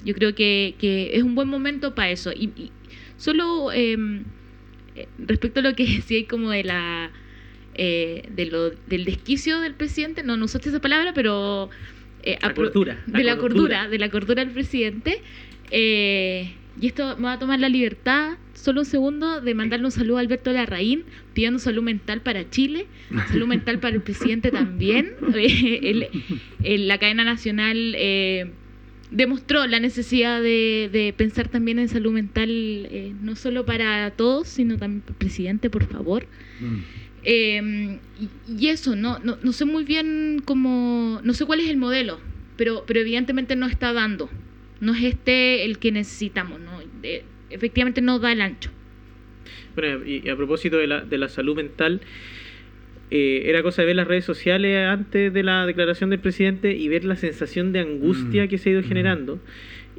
Yo 0.04 0.14
creo 0.14 0.34
que, 0.34 0.74
que 0.78 1.16
es 1.16 1.22
un 1.22 1.34
buen 1.34 1.48
momento 1.48 1.94
para 1.94 2.10
eso. 2.10 2.32
Y, 2.32 2.50
y 2.56 2.72
solo 3.16 3.72
eh, 3.72 3.96
eh, 4.94 5.08
respecto 5.18 5.60
a 5.60 5.62
lo 5.62 5.74
que 5.74 5.84
decía 5.96 6.26
como 6.28 6.50
de 6.50 6.64
la 6.64 7.10
eh, 7.74 8.28
de 8.30 8.46
lo, 8.46 8.70
del 8.70 9.04
desquicio 9.06 9.60
del 9.60 9.74
presidente, 9.74 10.22
no, 10.22 10.36
no 10.36 10.44
usaste 10.44 10.68
esa 10.68 10.80
palabra, 10.80 11.12
pero 11.14 11.70
eh, 12.22 12.38
La 12.42 12.54
cordura, 12.54 12.98
la 13.06 13.18
de 13.18 13.24
la 13.24 13.36
cordura. 13.36 13.76
cordura, 13.76 13.88
de 13.88 13.98
la 13.98 14.08
cordura 14.10 14.44
del 14.44 14.54
presidente. 14.54 15.20
Eh, 15.70 16.52
y 16.80 16.86
esto 16.86 17.16
me 17.16 17.24
va 17.24 17.32
a 17.34 17.38
tomar 17.38 17.60
la 17.60 17.68
libertad, 17.68 18.38
solo 18.54 18.80
un 18.80 18.86
segundo, 18.86 19.40
de 19.40 19.54
mandarle 19.54 19.84
un 19.86 19.92
saludo 19.92 20.16
a 20.18 20.20
Alberto 20.20 20.52
Larraín, 20.52 21.04
pidiendo 21.34 21.58
salud 21.58 21.82
mental 21.82 22.20
para 22.22 22.48
Chile, 22.48 22.86
salud 23.28 23.46
mental 23.46 23.78
para 23.78 23.94
el 23.94 24.02
presidente 24.02 24.50
también. 24.50 25.12
Eh, 25.34 25.80
el- 25.82 26.08
el- 26.62 26.88
la 26.88 26.98
cadena 26.98 27.24
nacional 27.24 27.94
eh, 27.96 28.50
demostró 29.10 29.66
la 29.66 29.80
necesidad 29.80 30.40
de, 30.40 30.88
de 30.92 31.12
pensar 31.16 31.48
también 31.48 31.78
en 31.78 31.88
salud 31.88 32.12
mental, 32.12 32.48
eh, 32.50 33.12
no 33.20 33.36
solo 33.36 33.66
para 33.66 34.10
todos, 34.12 34.48
sino 34.48 34.78
también 34.78 35.02
para 35.02 35.12
el 35.12 35.18
presidente, 35.18 35.68
por 35.70 35.84
favor. 35.86 36.26
Mm. 36.60 36.78
Eh, 37.24 37.98
y, 38.20 38.52
y 38.64 38.68
eso, 38.68 38.96
no, 38.96 39.18
no, 39.20 39.38
no 39.42 39.52
sé 39.52 39.64
muy 39.64 39.84
bien 39.84 40.42
cómo, 40.44 41.20
no 41.22 41.34
sé 41.34 41.44
cuál 41.46 41.60
es 41.60 41.68
el 41.68 41.76
modelo, 41.76 42.20
pero, 42.56 42.84
pero 42.86 43.00
evidentemente 43.00 43.56
no 43.56 43.66
está 43.66 43.92
dando. 43.92 44.28
No 44.80 44.94
es 44.94 45.04
este 45.04 45.64
el 45.64 45.78
que 45.78 45.92
necesitamos, 45.92 46.60
¿no? 46.60 46.80
Efectivamente 47.50 48.00
no 48.00 48.18
da 48.18 48.32
el 48.32 48.40
ancho. 48.40 48.70
Bueno, 49.76 50.04
y, 50.04 50.22
y 50.24 50.28
a 50.28 50.36
propósito 50.36 50.76
de 50.76 50.86
la, 50.86 51.02
de 51.02 51.18
la 51.18 51.28
salud 51.28 51.56
mental, 51.56 52.00
eh, 53.14 53.50
era 53.50 53.62
cosa 53.62 53.82
de 53.82 53.86
ver 53.86 53.96
las 53.96 54.08
redes 54.08 54.24
sociales 54.24 54.86
antes 54.88 55.32
de 55.34 55.42
la 55.42 55.66
declaración 55.66 56.08
del 56.08 56.20
presidente 56.20 56.74
y 56.74 56.88
ver 56.88 57.04
la 57.04 57.16
sensación 57.16 57.72
de 57.72 57.80
angustia 57.80 58.44
Mm, 58.44 58.48
que 58.48 58.56
se 58.56 58.70
ha 58.70 58.72
ido 58.72 58.80
mm. 58.80 58.84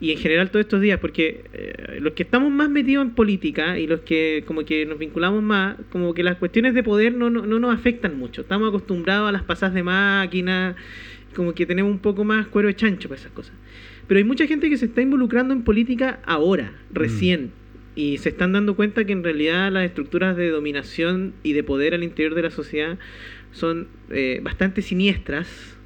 Y 0.02 0.12
en 0.12 0.18
general 0.18 0.50
todos 0.50 0.66
estos 0.66 0.82
días, 0.82 1.00
porque 1.00 1.46
eh, 1.54 2.00
los 2.02 2.14
que 2.14 2.24
estamos 2.24 2.52
más 2.52 2.70
metidos 2.70 3.06
en 3.06 3.12
política 3.12 3.80
y 3.80 3.88
los 3.88 4.02
que 4.02 4.44
como 4.46 4.66
que 4.66 4.86
nos 4.86 4.98
vinculamos 4.98 5.42
más, 5.42 5.78
como 5.92 6.14
que 6.14 6.24
las 6.24 6.38
cuestiones 6.38 6.74
de 6.74 6.84
poder 6.84 7.14
no, 7.14 7.30
no, 7.30 7.46
no 7.46 7.60
nos 7.60 7.74
afectan 7.74 8.18
mucho. 8.18 8.42
Estamos 8.42 8.70
acostumbrados 8.70 9.30
a 9.30 9.32
las 9.32 9.44
pasadas 9.44 9.76
de 9.76 9.84
máquina, 9.84 10.76
como 11.36 11.54
que 11.54 11.66
tenemos 11.66 11.92
un 11.92 12.00
poco 12.00 12.24
más 12.24 12.48
cuero 12.48 12.68
de 12.68 12.76
chancho 12.76 13.08
para 13.08 13.22
esas 13.22 13.32
cosas. 13.32 13.54
Pero 14.08 14.18
hay 14.18 14.24
mucha 14.24 14.48
gente 14.48 14.70
que 14.70 14.78
se 14.78 14.86
está 14.86 15.02
involucrando 15.02 15.54
en 15.54 15.64
política 15.64 16.20
ahora, 16.26 16.74
recién, 16.92 17.52
y 17.96 18.18
se 18.18 18.30
están 18.30 18.52
dando 18.54 18.76
cuenta 18.76 19.06
que 19.06 19.14
en 19.14 19.24
realidad 19.24 19.72
las 19.72 19.86
estructuras 19.86 20.36
de 20.36 20.50
dominación 20.50 21.34
y 21.44 21.54
de 21.54 21.64
poder 21.64 21.94
al 21.94 22.04
interior 22.04 22.36
de 22.36 22.42
la 22.42 22.52
sociedad 22.52 22.98
son 23.52 23.88
eh, 24.10 24.40
bastante 24.44 24.82
siniestras 24.82 25.78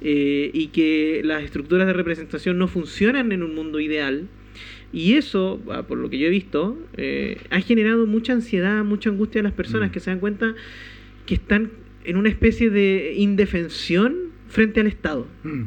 eh, 0.00 0.50
y 0.52 0.68
que 0.68 1.22
las 1.24 1.42
estructuras 1.42 1.86
de 1.86 1.92
representación 1.92 2.58
no 2.58 2.68
funcionan 2.68 3.32
en 3.32 3.42
un 3.42 3.54
mundo 3.54 3.80
ideal. 3.80 4.28
Y 4.92 5.14
eso, 5.14 5.60
ah, 5.70 5.82
por 5.82 5.98
lo 5.98 6.08
que 6.08 6.18
yo 6.18 6.26
he 6.28 6.30
visto, 6.30 6.78
eh, 6.96 7.38
ha 7.50 7.60
generado 7.60 8.06
mucha 8.06 8.32
ansiedad, 8.32 8.84
mucha 8.84 9.10
angustia 9.10 9.40
a 9.40 9.44
las 9.44 9.52
personas 9.52 9.90
Mm. 9.90 9.92
que 9.92 10.00
se 10.00 10.10
dan 10.10 10.20
cuenta 10.20 10.54
que 11.26 11.34
están 11.34 11.70
en 12.04 12.16
una 12.16 12.28
especie 12.28 12.70
de 12.70 13.14
indefensión 13.16 14.14
frente 14.48 14.80
al 14.80 14.86
Estado. 14.86 15.26
Mm. 15.42 15.62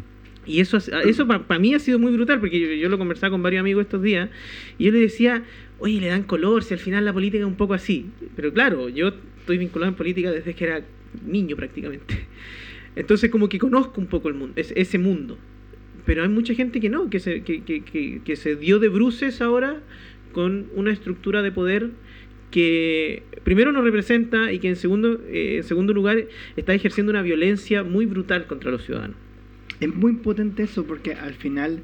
Y 0.46 0.62
eso, 0.62 0.78
ha- 0.78 1.02
eso 1.02 1.28
para 1.28 1.60
mí 1.60 1.74
ha 1.74 1.80
sido 1.80 2.00
muy 2.00 2.14
brutal, 2.14 2.40
porque 2.40 2.58
yo, 2.58 2.68
yo 2.74 2.88
lo 2.88 2.98
conversaba 2.98 3.32
con 3.32 3.44
varios 3.44 3.60
amigos 3.60 3.82
estos 3.84 4.02
días, 4.02 4.30
y 4.78 4.86
yo 4.86 4.92
le 4.94 5.00
decía, 5.02 5.44
oye, 5.80 6.00
le 6.00 6.08
dan 6.08 6.24
color, 6.24 6.64
si 6.64 6.74
al 6.74 6.80
final 6.80 7.04
la 7.04 7.12
política 7.12 7.40
es 7.44 7.48
un 7.48 7.56
poco 7.58 7.74
así. 7.74 8.06
Pero 8.38 8.54
claro, 8.54 8.88
yo 8.88 9.10
estoy 9.40 9.58
vinculado 9.58 9.90
en 9.92 9.98
política 9.98 10.32
desde 10.32 10.54
que 10.54 10.64
era 10.64 10.86
niño 11.26 11.58
prácticamente. 11.58 12.16
Entonces 12.98 13.30
como 13.30 13.48
que 13.50 13.60
conozco 13.60 14.02
un 14.02 14.08
poco 14.08 14.28
el 14.28 14.34
mundo, 14.34 14.54
es- 14.56 14.74
ese 14.76 14.98
mundo. 14.98 15.38
Pero 16.06 16.24
hay 16.24 16.30
mucha 16.30 16.54
gente 16.54 16.80
que 16.80 16.90
no, 16.90 17.10
que 17.10 17.20
se, 17.20 17.44
que, 17.44 17.62
que, 17.64 18.22
que, 18.24 18.36
se 18.36 18.56
dio 18.56 18.80
de 18.80 18.88
bruces 18.90 19.42
ahora 19.42 19.82
con 20.34 20.68
una 20.76 20.92
estructura 20.92 21.42
de 21.42 21.52
poder 21.52 21.92
que 22.52 23.24
primero 23.44 23.72
nos 23.72 23.84
representa 23.84 24.52
y 24.54 24.60
que 24.60 24.70
en 24.70 24.78
segundo, 24.78 25.20
eh, 25.28 25.62
segundo 25.64 25.94
lugar 25.94 26.26
está 26.56 26.74
ejerciendo 26.74 27.12
una 27.12 27.22
violencia 27.22 27.84
muy 27.84 28.06
brutal 28.06 28.48
contra 28.48 28.72
los 28.72 28.84
ciudadanos. 28.86 29.18
Es 29.80 29.94
muy 29.94 30.14
potente 30.14 30.64
eso 30.64 30.86
porque 30.86 31.14
al 31.14 31.34
final 31.34 31.82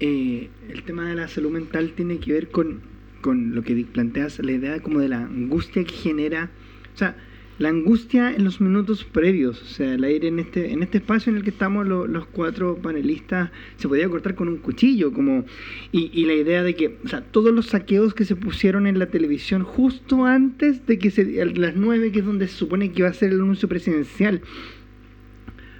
eh, 0.00 0.48
el 0.68 0.82
tema 0.82 1.08
de 1.08 1.14
la 1.14 1.28
salud 1.28 1.50
mental 1.50 1.92
tiene 1.96 2.18
que 2.18 2.32
ver 2.32 2.48
con, 2.48 2.80
con 3.20 3.54
lo 3.54 3.62
que 3.62 3.74
planteas, 3.90 4.38
la 4.40 4.52
idea 4.52 4.80
como 4.80 5.00
de 5.00 5.08
la 5.08 5.22
angustia 5.24 5.82
que 5.84 5.94
genera, 5.94 6.50
o 6.94 6.98
sea, 6.98 7.16
la 7.60 7.68
angustia 7.68 8.32
en 8.32 8.42
los 8.42 8.58
minutos 8.62 9.04
previos, 9.04 9.60
o 9.60 9.66
sea, 9.66 9.92
el 9.92 10.02
aire 10.02 10.28
en 10.28 10.38
este, 10.38 10.72
en 10.72 10.82
este 10.82 10.96
espacio 10.96 11.30
en 11.30 11.36
el 11.36 11.44
que 11.44 11.50
estamos 11.50 11.86
los 11.86 12.26
cuatro 12.28 12.76
panelistas 12.76 13.50
se 13.76 13.86
podía 13.86 14.08
cortar 14.08 14.34
con 14.34 14.48
un 14.48 14.56
cuchillo, 14.56 15.12
como, 15.12 15.44
y, 15.92 16.24
la 16.24 16.32
idea 16.32 16.62
de 16.62 16.74
que, 16.74 16.96
o 17.04 17.08
sea, 17.08 17.20
todos 17.20 17.52
los 17.52 17.66
saqueos 17.66 18.14
que 18.14 18.24
se 18.24 18.34
pusieron 18.34 18.86
en 18.86 18.98
la 18.98 19.10
televisión 19.10 19.62
justo 19.62 20.24
antes 20.24 20.86
de 20.86 20.98
que 20.98 21.10
se, 21.10 21.44
las 21.54 21.76
nueve, 21.76 22.10
que 22.12 22.20
es 22.20 22.24
donde 22.24 22.48
se 22.48 22.56
supone 22.56 22.92
que 22.92 23.00
iba 23.00 23.10
a 23.10 23.12
ser 23.12 23.30
el 23.30 23.42
anuncio 23.42 23.68
presidencial. 23.68 24.40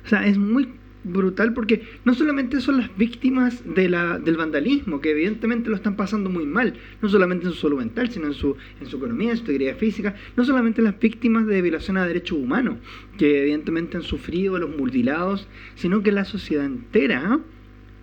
O 0.04 0.08
sea, 0.08 0.26
es 0.26 0.36
muy 0.36 0.68
brutal 1.04 1.54
porque 1.54 1.82
no 2.04 2.14
solamente 2.14 2.60
son 2.60 2.78
las 2.78 2.96
víctimas 2.96 3.62
del 3.64 4.36
vandalismo, 4.36 5.00
que 5.00 5.10
evidentemente 5.10 5.70
lo 5.70 5.76
están 5.76 5.96
pasando 5.96 6.30
muy 6.30 6.46
mal, 6.46 6.74
no 7.00 7.08
solamente 7.08 7.46
en 7.46 7.52
su 7.52 7.58
salud 7.60 7.78
mental, 7.78 8.10
sino 8.10 8.26
en 8.26 8.34
su, 8.34 8.56
en 8.80 8.86
su 8.86 8.96
economía, 8.96 9.30
en 9.30 9.36
su 9.36 9.42
integridad 9.42 9.76
física, 9.76 10.14
no 10.36 10.44
solamente 10.44 10.82
las 10.82 10.98
víctimas 10.98 11.46
de 11.46 11.62
violación 11.62 11.96
a 11.96 12.06
derechos 12.06 12.38
humanos, 12.38 12.76
que 13.18 13.42
evidentemente 13.42 13.96
han 13.96 14.02
sufrido 14.02 14.58
los 14.58 14.76
mutilados, 14.76 15.48
sino 15.74 16.02
que 16.02 16.12
la 16.12 16.24
sociedad 16.24 16.64
entera 16.64 17.40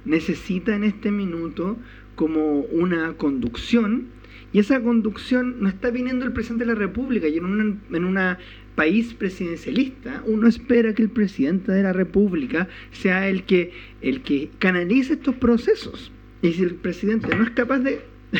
necesita 0.05 0.75
en 0.75 0.83
este 0.83 1.11
minuto 1.11 1.77
como 2.15 2.61
una 2.61 3.13
conducción 3.13 4.17
y 4.53 4.59
esa 4.59 4.81
conducción 4.81 5.57
no 5.59 5.67
está 5.67 5.91
viniendo 5.91 6.25
el 6.25 6.31
presidente 6.31 6.65
de 6.65 6.73
la 6.73 6.79
República 6.79 7.27
y 7.27 7.37
en 7.37 7.45
una, 7.45 7.77
en 7.91 8.05
una 8.05 8.39
país 8.77 9.15
presidencialista, 9.15 10.21
uno 10.27 10.47
espera 10.47 10.93
que 10.93 11.01
el 11.01 11.09
presidente 11.09 11.71
de 11.71 11.81
la 11.81 11.93
República 11.93 12.69
sea 12.91 13.27
el 13.27 13.41
que, 13.43 13.73
el 14.03 14.21
que 14.21 14.51
canalice 14.59 15.13
estos 15.13 15.33
procesos. 15.33 16.11
Y 16.43 16.53
si 16.53 16.61
el 16.61 16.75
presidente 16.75 17.35
no 17.35 17.43
es 17.43 17.49
capaz 17.49 17.79
de 17.79 18.01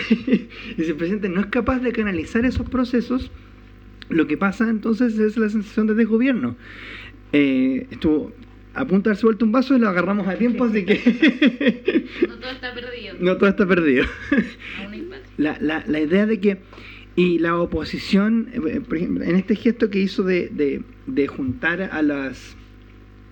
y 0.78 0.84
si 0.84 0.92
el 0.92 0.96
presidente 0.96 1.28
no 1.28 1.42
es 1.42 1.48
capaz 1.48 1.80
de 1.80 1.92
canalizar 1.92 2.46
esos 2.46 2.70
procesos, 2.70 3.32
lo 4.10 4.28
que 4.28 4.38
pasa 4.38 4.70
entonces 4.70 5.18
es 5.18 5.38
la 5.38 5.50
sensación 5.50 5.88
de 5.88 5.96
desgobierno. 5.96 6.56
Eh, 7.34 7.88
estuvo 7.90 8.32
a 8.76 8.86
punto 8.86 9.10
de 9.10 9.16
darse 9.16 9.26
vuelto 9.26 9.44
un 9.44 9.52
vaso 9.52 9.76
y 9.76 9.80
lo 9.80 9.90
agarramos 9.90 10.28
a 10.28 10.36
tiempo, 10.36 10.66
así 10.66 10.86
que... 10.86 12.06
no 12.28 12.36
todo 12.36 12.52
está 12.52 12.76
perdido. 12.76 13.16
No 13.20 13.38
todo 13.38 13.50
está 13.50 13.66
perdido. 13.66 14.06
la, 15.38 15.58
la, 15.60 15.84
la 15.88 16.00
idea 16.00 16.28
de 16.28 16.40
que 16.40 16.60
y 17.18 17.40
la 17.40 17.60
oposición, 17.60 18.48
eh, 18.54 18.80
por 18.80 18.96
ejemplo, 18.96 19.24
en 19.26 19.36
este 19.36 19.56
gesto 19.56 19.90
que 19.90 20.00
hizo 20.00 20.22
de, 20.22 20.84
de, 21.08 21.28
juntar 21.28 21.82
a 21.82 22.02
las 22.04 22.56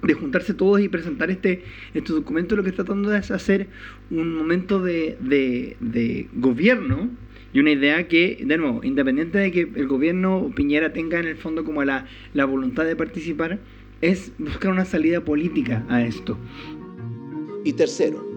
de 0.01 0.13
juntarse 0.15 0.55
todos 0.55 0.81
y 0.81 0.89
presentar 0.89 1.29
este, 1.29 1.63
este 1.93 2.11
documento, 2.11 2.55
lo 2.55 2.63
que 2.63 2.69
está 2.69 2.83
tratando 2.83 3.13
es 3.15 3.29
hacer 3.29 3.67
un 4.09 4.35
momento 4.35 4.79
de, 4.81 5.17
de, 5.21 6.27
gobierno 6.33 7.11
y 7.53 7.59
una 7.59 7.71
idea 7.71 8.07
que, 8.07 8.43
de 8.43 8.57
nuevo, 8.57 8.83
independiente 8.83 9.37
de 9.37 9.51
que 9.51 9.61
el 9.61 9.87
gobierno 9.87 10.51
Piñera 10.55 10.91
tenga 10.91 11.19
en 11.19 11.27
el 11.27 11.37
fondo 11.37 11.63
como 11.63 11.83
la, 11.83 12.07
la 12.33 12.45
voluntad 12.45 12.85
de 12.85 12.95
participar, 12.95 13.59
es 14.01 14.31
buscar 14.39 14.71
una 14.71 14.85
salida 14.85 15.21
política 15.21 15.85
a 15.89 16.03
esto. 16.03 16.37
Y 17.63 17.73
tercero, 17.73 18.27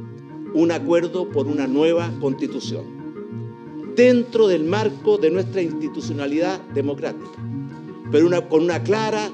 un 0.52 0.72
acuerdo 0.72 1.28
por 1.30 1.46
una 1.46 1.66
nueva 1.66 2.10
constitución 2.20 2.97
dentro 3.98 4.46
del 4.46 4.62
marco 4.62 5.18
de 5.18 5.28
nuestra 5.28 5.60
institucionalidad 5.60 6.60
democrática, 6.68 7.32
pero 8.12 8.48
con 8.48 8.62
una 8.62 8.80
clara 8.84 9.28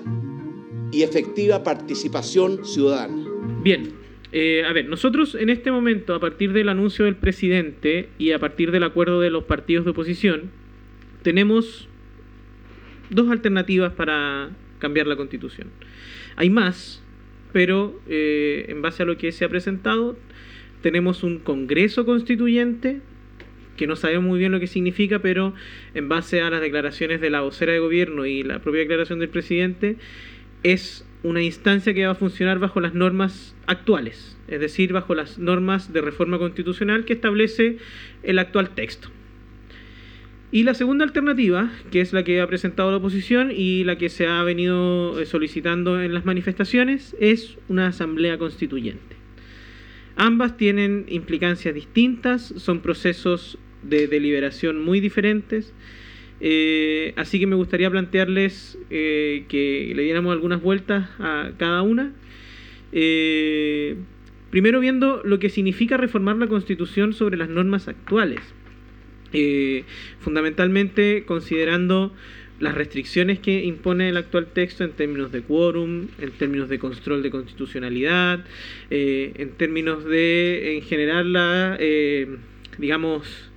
y 0.90 1.02
efectiva 1.02 1.62
participación 1.62 2.64
ciudadana. 2.64 3.28
Bien, 3.62 3.92
eh, 4.32 4.64
a 4.66 4.72
ver, 4.72 4.88
nosotros 4.88 5.34
en 5.34 5.50
este 5.50 5.70
momento, 5.70 6.14
a 6.14 6.18
partir 6.18 6.54
del 6.54 6.70
anuncio 6.70 7.04
del 7.04 7.14
presidente 7.14 8.08
y 8.16 8.32
a 8.32 8.38
partir 8.38 8.70
del 8.70 8.84
acuerdo 8.84 9.20
de 9.20 9.28
los 9.28 9.44
partidos 9.44 9.84
de 9.84 9.90
oposición, 9.90 10.50
tenemos 11.22 11.86
dos 13.10 13.30
alternativas 13.30 13.92
para 13.92 14.48
cambiar 14.78 15.06
la 15.06 15.16
constitución. 15.16 15.68
Hay 16.36 16.48
más, 16.48 17.02
pero 17.52 18.00
eh, 18.08 18.64
en 18.68 18.80
base 18.80 19.02
a 19.02 19.06
lo 19.06 19.18
que 19.18 19.30
se 19.30 19.44
ha 19.44 19.48
presentado, 19.50 20.16
tenemos 20.80 21.22
un 21.22 21.38
Congreso 21.38 22.06
Constituyente 22.06 23.02
que 23.76 23.86
no 23.86 23.96
sabemos 23.96 24.24
muy 24.24 24.38
bien 24.38 24.52
lo 24.52 24.60
que 24.60 24.66
significa, 24.66 25.18
pero 25.18 25.54
en 25.94 26.08
base 26.08 26.40
a 26.40 26.50
las 26.50 26.60
declaraciones 26.60 27.20
de 27.20 27.30
la 27.30 27.40
vocera 27.40 27.72
de 27.72 27.78
gobierno 27.78 28.26
y 28.26 28.42
la 28.42 28.60
propia 28.60 28.80
declaración 28.80 29.18
del 29.18 29.28
presidente, 29.28 29.96
es 30.62 31.06
una 31.22 31.42
instancia 31.42 31.94
que 31.94 32.06
va 32.06 32.12
a 32.12 32.16
funcionar 32.16 32.58
bajo 32.58 32.80
las 32.80 32.94
normas 32.94 33.56
actuales, 33.66 34.36
es 34.48 34.60
decir, 34.60 34.92
bajo 34.92 35.14
las 35.14 35.38
normas 35.38 35.92
de 35.92 36.00
reforma 36.00 36.38
constitucional 36.38 37.04
que 37.04 37.14
establece 37.14 37.78
el 38.22 38.38
actual 38.38 38.70
texto. 38.70 39.08
Y 40.52 40.62
la 40.62 40.74
segunda 40.74 41.04
alternativa, 41.04 41.72
que 41.90 42.00
es 42.00 42.12
la 42.12 42.22
que 42.22 42.40
ha 42.40 42.46
presentado 42.46 42.92
la 42.92 42.98
oposición 42.98 43.50
y 43.50 43.82
la 43.82 43.98
que 43.98 44.08
se 44.08 44.28
ha 44.28 44.42
venido 44.44 45.18
eh, 45.18 45.26
solicitando 45.26 46.00
en 46.00 46.14
las 46.14 46.24
manifestaciones, 46.24 47.16
es 47.18 47.58
una 47.68 47.88
asamblea 47.88 48.38
constituyente. 48.38 49.16
Ambas 50.16 50.56
tienen 50.56 51.06
implicancias 51.08 51.74
distintas, 51.74 52.54
son 52.56 52.80
procesos 52.80 53.58
de 53.88 54.06
deliberación 54.08 54.82
muy 54.82 55.00
diferentes. 55.00 55.72
Eh, 56.40 57.14
así 57.16 57.38
que 57.38 57.46
me 57.46 57.56
gustaría 57.56 57.90
plantearles 57.90 58.78
eh, 58.90 59.44
que 59.48 59.92
le 59.94 60.02
diéramos 60.02 60.32
algunas 60.32 60.60
vueltas 60.60 61.08
a 61.18 61.52
cada 61.58 61.82
una. 61.82 62.12
Eh, 62.92 63.96
primero 64.50 64.80
viendo 64.80 65.22
lo 65.24 65.38
que 65.38 65.48
significa 65.48 65.96
reformar 65.96 66.36
la 66.36 66.46
Constitución 66.46 67.12
sobre 67.12 67.36
las 67.36 67.48
normas 67.48 67.88
actuales. 67.88 68.40
fundamentalmente 70.20 71.24
considerando 71.26 72.12
las 72.60 72.74
restricciones 72.74 73.40
que 73.40 73.64
impone 73.64 74.10
el 74.10 74.16
actual 74.16 74.46
texto 74.46 74.84
en 74.84 74.92
términos 74.92 75.32
de 75.32 75.42
quórum, 75.42 76.06
en 76.20 76.30
términos 76.38 76.68
de 76.68 76.78
control 76.78 77.20
de 77.22 77.30
constitucionalidad, 77.30 78.44
en 78.90 79.50
términos 79.56 80.04
de, 80.04 80.76
en 80.76 80.82
general, 80.82 81.32
la, 81.32 81.76
digamos, 82.78 83.50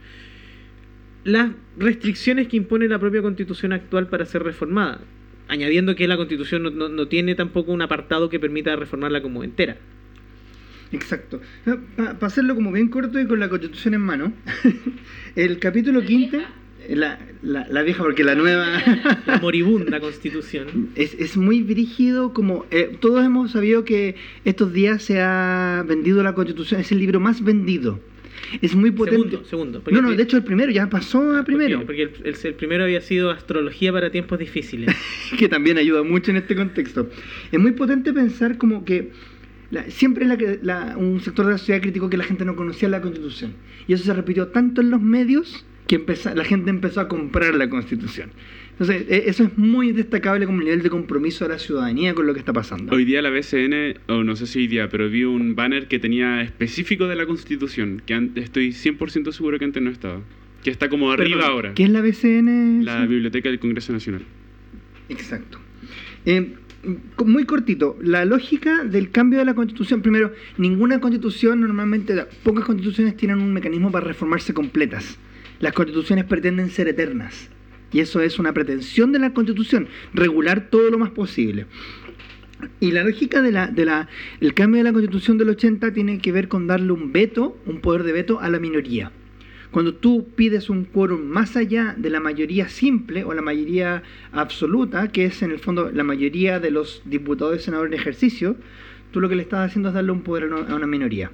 las 1.28 1.52
restricciones 1.78 2.48
que 2.48 2.56
impone 2.56 2.88
la 2.88 3.00
propia 3.00 3.22
constitución 3.22 3.74
actual 3.74 4.08
para 4.08 4.26
ser 4.26 4.44
reformada, 4.44 5.02
añadiendo 5.50 5.94
que 5.94 6.08
la 6.08 6.16
constitución 6.16 6.64
no, 6.64 7.08
tiene 7.10 7.36
tampoco 7.36 7.74
un 7.74 7.82
apartado 7.82 8.30
que 8.30 8.40
permita 8.40 8.74
reformarla 8.78 9.22
como 9.22 9.44
entera. 9.44 9.76
Exacto. 10.94 11.42
Para 11.66 12.18
hacerlo 12.22 12.56
como 12.56 12.72
bien 12.72 12.88
corto 12.88 13.20
y 13.20 13.28
con 13.28 13.42
la 13.42 13.50
constitución 13.50 13.94
en 13.94 14.02
mano, 14.02 14.34
el 15.36 15.60
capítulo 15.60 16.02
quinto... 16.02 16.40
La, 16.90 17.20
la, 17.42 17.82
vieja, 17.82 18.02
porque 18.02 18.24
la 18.24 18.34
nueva. 18.34 18.82
La 19.26 19.38
moribunda 19.42 20.00
constitución. 20.00 20.92
Es, 20.96 21.16
es 21.16 21.36
muy 21.36 21.60
dirigido, 21.60 22.32
como. 22.32 22.66
Eh, 22.72 22.96
todos 23.02 23.26
hemos 23.26 23.52
sabido 23.52 23.84
que 23.84 24.16
estos 24.46 24.72
días 24.72 25.04
se 25.04 25.20
ha 25.20 25.84
vendido 25.86 26.24
la 26.24 26.34
constitución, 26.34 26.80
es 26.80 26.90
el 26.94 27.00
libro 27.00 27.20
más 27.20 27.44
vendido 27.44 28.00
es 28.62 28.76
muy 28.76 28.92
potente. 28.92 29.38
Segundo, 29.46 29.82
segundo. 29.82 29.84
No, 29.92 30.02
no, 30.02 30.12
de 30.14 30.24
hecho 30.24 30.38
el 30.38 30.44
primero 30.44 30.72
ya 30.72 30.90
pasó 30.90 31.36
a 31.36 31.44
primero. 31.44 31.86
Porque, 31.86 32.10
el, 32.24 32.54
primero 32.56 32.84
había 32.84 33.02
sido 33.02 33.32
astrología 33.32 33.92
para 33.92 34.12
tiempos 34.12 34.40
difíciles. 34.40 34.96
que 35.38 35.50
también 35.50 35.78
ayuda 35.78 36.04
mucho 36.04 36.32
en 36.32 36.38
este 36.38 36.56
contexto. 36.56 37.10
Es 37.52 37.60
muy 37.60 37.72
potente 37.72 38.14
pensar 38.14 38.58
como 38.58 38.86
que 38.86 39.12
siempre 39.90 40.26
la, 40.62 40.96
un 40.98 41.20
sector 41.22 41.46
de 41.46 41.54
la 41.54 41.58
sociedad 41.58 41.82
crítico 41.82 42.10
que 42.10 42.18
la 42.18 42.24
gente 42.24 42.46
no 42.46 42.56
conocía 42.56 42.90
la 42.90 43.02
constitución. 43.02 43.54
Y 43.88 43.94
eso 43.94 44.04
se 44.04 44.14
repitió 44.14 44.48
tanto 44.48 44.82
en 44.82 44.90
los 44.90 45.02
medios 45.02 45.66
que 45.88 46.04
la 46.36 46.44
gente 46.44 46.70
empezó 46.70 47.00
a 47.02 47.08
comprar 47.08 47.56
la 47.56 47.70
constitución. 47.70 48.32
Entonces, 48.80 49.06
e, 49.10 49.24
eso 49.28 49.44
es 49.44 49.58
muy 49.58 49.92
destacable 49.92 50.46
como 50.46 50.62
nivel 50.62 50.84
de 50.84 50.90
compromiso 50.90 51.46
de 51.46 51.54
la 51.54 51.60
ciudadanía 51.60 52.14
con 52.14 52.28
lo 52.28 52.34
que 52.34 52.40
está 52.40 52.54
pasando. 52.54 52.94
Hoy 52.94 53.06
día 53.06 53.24
la 53.24 53.32
BCN, 53.32 54.00
o 54.08 54.24
no 54.24 54.36
sé 54.36 54.46
si 54.46 54.60
hoy 54.60 54.68
día, 54.68 54.88
pero 54.88 55.10
vi 55.10 55.24
un 55.24 55.56
banner 55.56 55.88
que 55.88 55.98
tenía 55.98 56.42
específico 56.44 57.08
de 57.08 57.16
la 57.16 57.26
Constitución, 57.26 58.04
que 58.06 58.14
antes, 58.14 58.44
estoy 58.44 58.70
100% 58.70 59.32
seguro 59.32 59.58
que 59.58 59.66
antes 59.66 59.82
no 59.82 59.90
estaba. 59.90 60.22
Que 60.64 60.70
está 60.70 60.90
como 60.90 61.12
arriba 61.12 61.48
ahora. 61.48 61.74
¿Qué 61.74 61.84
es 61.84 61.90
la 61.90 62.02
BCN? 62.02 62.86
La 62.86 63.06
Biblioteca 63.06 63.50
del 63.50 63.60
Congreso 63.60 63.94
Nacional. 63.94 64.22
Exacto. 65.10 65.60
Eh, 66.26 66.54
muy 67.26 67.46
cortito, 67.46 67.98
la 68.02 68.26
lógica 68.26 68.84
del 68.84 69.10
cambio 69.10 69.40
de 69.40 69.46
la 69.46 69.56
constitución, 69.56 70.02
primero, 70.02 70.34
ninguna 70.58 71.00
constitución, 71.00 71.62
normalmente 71.62 72.14
pocas 72.44 72.66
constituciones 72.66 73.18
tienen 73.18 73.40
un 73.40 73.54
mecanismo 73.54 73.92
para 73.92 74.06
reformarse 74.06 74.54
completas. 74.54 75.18
Las 75.60 75.74
constituciones 75.74 76.26
pretenden 76.26 76.70
ser 76.70 76.88
eternas. 76.88 77.50
Y 77.92 78.00
eso 78.00 78.22
es 78.22 78.40
una 78.40 78.54
pretensión 78.54 79.12
de 79.12 79.20
la 79.20 79.34
Constitución, 79.34 79.88
regular 80.14 80.70
todo 80.70 80.90
lo 80.92 80.98
más 80.98 81.12
posible. 81.12 81.66
Y 82.80 82.92
la 82.92 83.04
lógica 83.04 83.42
del 83.42 83.76
de 83.76 83.86
la, 83.86 84.10
cambio 84.56 84.80
de 84.80 84.84
la 84.84 84.94
Constitución 84.94 85.38
del 85.38 85.50
80 85.50 85.94
tiene 85.94 86.20
que 86.20 86.32
ver 86.32 86.48
con 86.48 86.68
darle 86.68 86.92
un 86.92 87.12
veto, 87.12 87.58
un 87.66 87.82
poder 87.82 88.04
de 88.04 88.14
veto 88.14 88.40
a 88.40 88.50
la 88.50 88.60
minoría. 88.60 89.12
Cuando 89.72 89.94
tú 89.94 90.28
pides 90.36 90.70
un 90.70 90.86
quórum 90.86 91.22
más 91.24 91.56
allá 91.56 91.94
de 91.98 92.10
la 92.10 92.20
mayoría 92.20 92.68
simple 92.68 93.24
o 93.24 93.34
la 93.34 93.42
mayoría 93.42 94.02
absoluta, 94.32 95.12
que 95.12 95.26
es 95.26 95.42
en 95.44 95.52
el 95.52 95.60
fondo 95.60 95.92
la 95.92 96.04
mayoría 96.04 96.60
de 96.60 96.72
los 96.72 97.02
diputados 97.06 97.58
y 97.58 97.64
senadores 97.64 97.94
en 97.94 98.00
ejercicio, 98.00 98.56
tú 99.12 99.20
lo 99.20 99.30
que 99.30 99.36
le 99.36 99.44
estás 99.44 99.68
haciendo 99.68 99.90
es 99.90 99.96
darle 99.96 100.12
un 100.12 100.22
poder 100.22 100.50
a 100.52 100.76
una 100.76 100.88
minoría. 100.88 101.32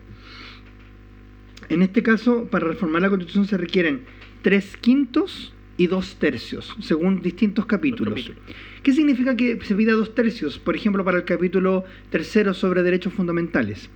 En 1.70 1.82
este 1.82 2.04
caso, 2.04 2.46
para 2.46 2.68
reformar 2.68 3.02
la 3.02 3.10
Constitución 3.10 3.48
se 3.48 3.58
requieren 3.58 4.02
tres 4.42 4.76
quintos 4.78 5.54
y 5.78 5.88
dos 5.88 6.16
tercios, 6.18 6.76
según 6.82 7.22
distintos 7.22 7.66
capítulos. 7.66 8.32
¿Qué 8.84 8.94
significa 8.94 9.36
que 9.36 9.60
se 9.64 9.76
pida 9.76 9.94
dos 9.94 10.14
tercios? 10.14 10.60
Por 10.60 10.76
ejemplo, 10.76 11.04
para 11.04 11.18
el 11.18 11.26
capítulo 11.26 11.84
tercero 12.10 12.54
sobre 12.54 12.84
derechos 12.84 13.14
fundamentales. 13.14 13.90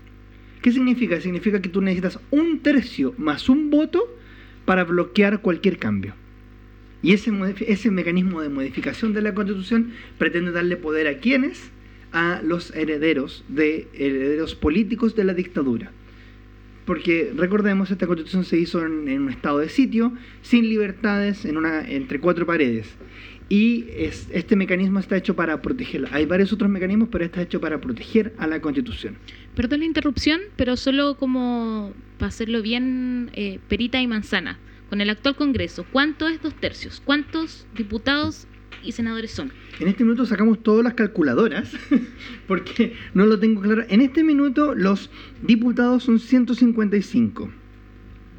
¿Qué 0.62 0.72
significa? 0.72 1.22
Significa 1.22 1.62
que 1.62 1.70
tú 1.70 1.82
necesitas 1.82 2.20
un 2.32 2.60
tercio 2.60 3.14
más 3.18 3.48
un 3.48 3.70
voto 3.70 4.04
para 4.66 4.84
bloquear 4.84 5.42
cualquier 5.42 5.78
cambio. 5.78 6.16
Y 7.04 7.14
ese, 7.14 7.32
ese 7.68 7.92
mecanismo 7.92 8.42
de 8.42 8.50
modificación 8.50 9.14
de 9.14 9.22
la 9.22 9.36
Constitución 9.36 9.92
pretende 10.18 10.52
darle 10.52 10.78
poder 10.78 11.08
a 11.08 11.20
quienes? 11.20 11.72
A 12.12 12.42
los 12.44 12.74
herederos 12.76 13.44
de 13.50 13.88
herederos 13.94 14.56
políticos 14.56 15.16
de 15.16 15.26
la 15.26 15.34
dictadura 15.34 15.92
porque 16.88 17.34
recordemos, 17.36 17.92
esta 17.92 18.08
constitución 18.08 18.46
se 18.46 18.58
hizo 18.58 18.84
en, 18.84 19.22
un 19.22 19.30
estado 19.30 19.60
de 19.60 19.68
sitio, 19.68 20.14
sin 20.42 20.70
libertades, 20.70 21.44
en 21.44 21.58
una, 21.58 21.82
entre 21.82 22.22
cuatro 22.22 22.46
paredes. 22.46 22.96
Y 23.50 23.86
este 23.98 24.56
mecanismo 24.56 25.00
está 25.00 25.18
hecho 25.18 25.36
para 25.36 25.62
protegerla. 25.62 26.10
Hay 26.14 26.26
varios 26.26 26.54
otros 26.54 26.72
mecanismos, 26.72 27.10
pero 27.12 27.26
está 27.26 27.42
hecho 27.42 27.60
para 27.60 27.82
proteger 27.82 28.34
a 28.38 28.48
la 28.48 28.62
constitución. 28.62 29.18
Perdón 29.54 29.82
la 29.82 29.86
interrupción, 29.86 30.40
pero 30.56 30.78
solo 30.78 31.18
como 31.18 31.92
para 32.20 32.30
hacerlo 32.30 32.62
bien 32.62 33.32
eh, 33.34 33.60
perita 33.68 34.02
y 34.02 34.08
manzana. 34.08 34.58
Con 34.90 35.02
el 35.02 35.10
actual 35.10 35.36
Congreso, 35.36 35.86
¿cuánto 35.92 36.30
es 36.30 36.42
dos 36.42 36.56
tercios? 36.56 37.02
¿Cuántos 37.04 37.68
diputados 37.76 38.48
y 38.84 38.92
senadores 38.92 39.32
son? 39.32 39.52
En 39.80 39.88
este 39.88 40.04
minuto 40.04 40.26
sacamos 40.26 40.62
todas 40.64 40.84
las 40.84 40.94
calculadoras, 40.94 41.72
porque 42.48 42.94
no 43.14 43.26
lo 43.26 43.40
tengo 43.40 43.62
claro. 43.62 43.86
En 43.90 44.02
este 44.02 44.24
minuto 44.24 44.76
los 44.76 45.10
diputados 45.44 46.04
son 46.04 46.20
155. 46.20 47.50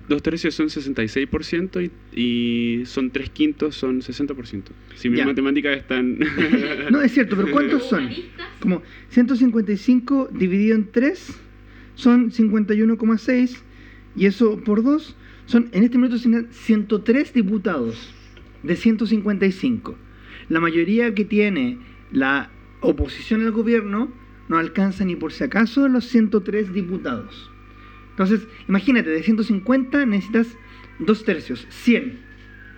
Dos 0.09 0.23
tercios 0.23 0.55
son 0.55 0.69
66% 0.69 1.91
y, 2.15 2.21
y 2.21 2.87
son 2.87 3.11
tres 3.11 3.29
quintos 3.29 3.77
son 3.77 4.01
60%. 4.01 4.63
Si 4.95 5.11
mis 5.11 5.25
matemáticas 5.25 5.77
están... 5.77 6.19
no, 6.91 7.03
es 7.03 7.13
cierto, 7.13 7.37
pero 7.37 7.51
¿cuántos 7.53 7.89
son? 7.91 8.09
Como 8.61 8.83
155 9.11 10.31
dividido 10.33 10.77
en 10.77 10.91
3 10.91 11.41
son 11.95 12.31
51,6 12.31 13.59
y 14.17 14.27
eso 14.27 14.59
por 14.65 14.83
2 14.83 15.15
son 15.45 15.69
en 15.73 15.85
este 15.85 15.99
minuto 15.99 16.17
103 16.19 17.35
diputados 17.35 18.15
de 18.63 18.77
155 18.77 20.08
la 20.49 20.61
mayoría 20.61 21.15
que 21.15 21.25
tiene 21.25 21.79
la 22.11 22.51
oposición 22.81 23.43
al 23.43 23.53
gobierno 23.53 24.11
no 24.49 24.59
alcanza 24.59 25.05
ni 25.05 25.17
por 25.17 25.33
si 25.33 25.45
acaso 25.45 25.89
los 25.89 26.07
103 26.07 26.73
diputados. 26.73 27.51
Entonces, 28.11 28.49
imagínate, 28.69 29.11
de 29.11 29.23
150 29.23 30.07
necesitas 30.07 30.49
dos 30.99 31.25
tercios, 31.25 31.67
100. 31.71 32.19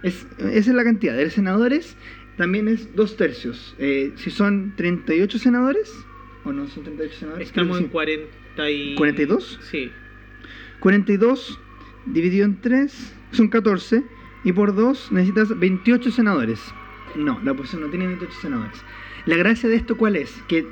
Es, 0.03 0.27
esa 0.39 0.71
es 0.71 0.75
la 0.75 0.85
cantidad. 0.85 1.17
De 1.17 1.31
senadores 1.31 1.97
también 2.37 2.69
es 2.69 2.95
dos 2.95 3.17
tercios. 3.17 3.75
Eh, 3.79 4.13
si 4.17 4.31
son 4.31 4.75
38 4.77 5.39
senadores, 5.39 5.95
o 6.45 6.53
no 6.53 6.67
son 6.69 6.85
38 6.85 7.17
senadores. 7.19 7.49
Estamos 7.49 7.79
en 7.79 7.89
40 7.89 8.71
y... 8.71 8.95
42. 8.97 9.61
Sí. 9.71 9.91
42 10.81 11.61
dividido 12.07 12.47
en 12.47 12.61
3 12.61 13.15
son 13.33 13.49
14 13.49 14.03
y 14.45 14.53
por 14.53 14.75
2 14.75 15.13
necesitas 15.13 15.59
28 15.59 16.11
senadores. 16.11 16.61
No, 17.15 17.41
la 17.43 17.53
oposición 17.53 17.83
no 17.83 17.89
tiene 17.89 18.07
28 18.07 18.33
senadores. 18.41 18.83
La 19.27 19.37
gracia 19.37 19.69
de 19.69 19.77
esto 19.77 19.97
cuál 19.97 20.17
es? 20.17 20.33
Que 20.49 20.67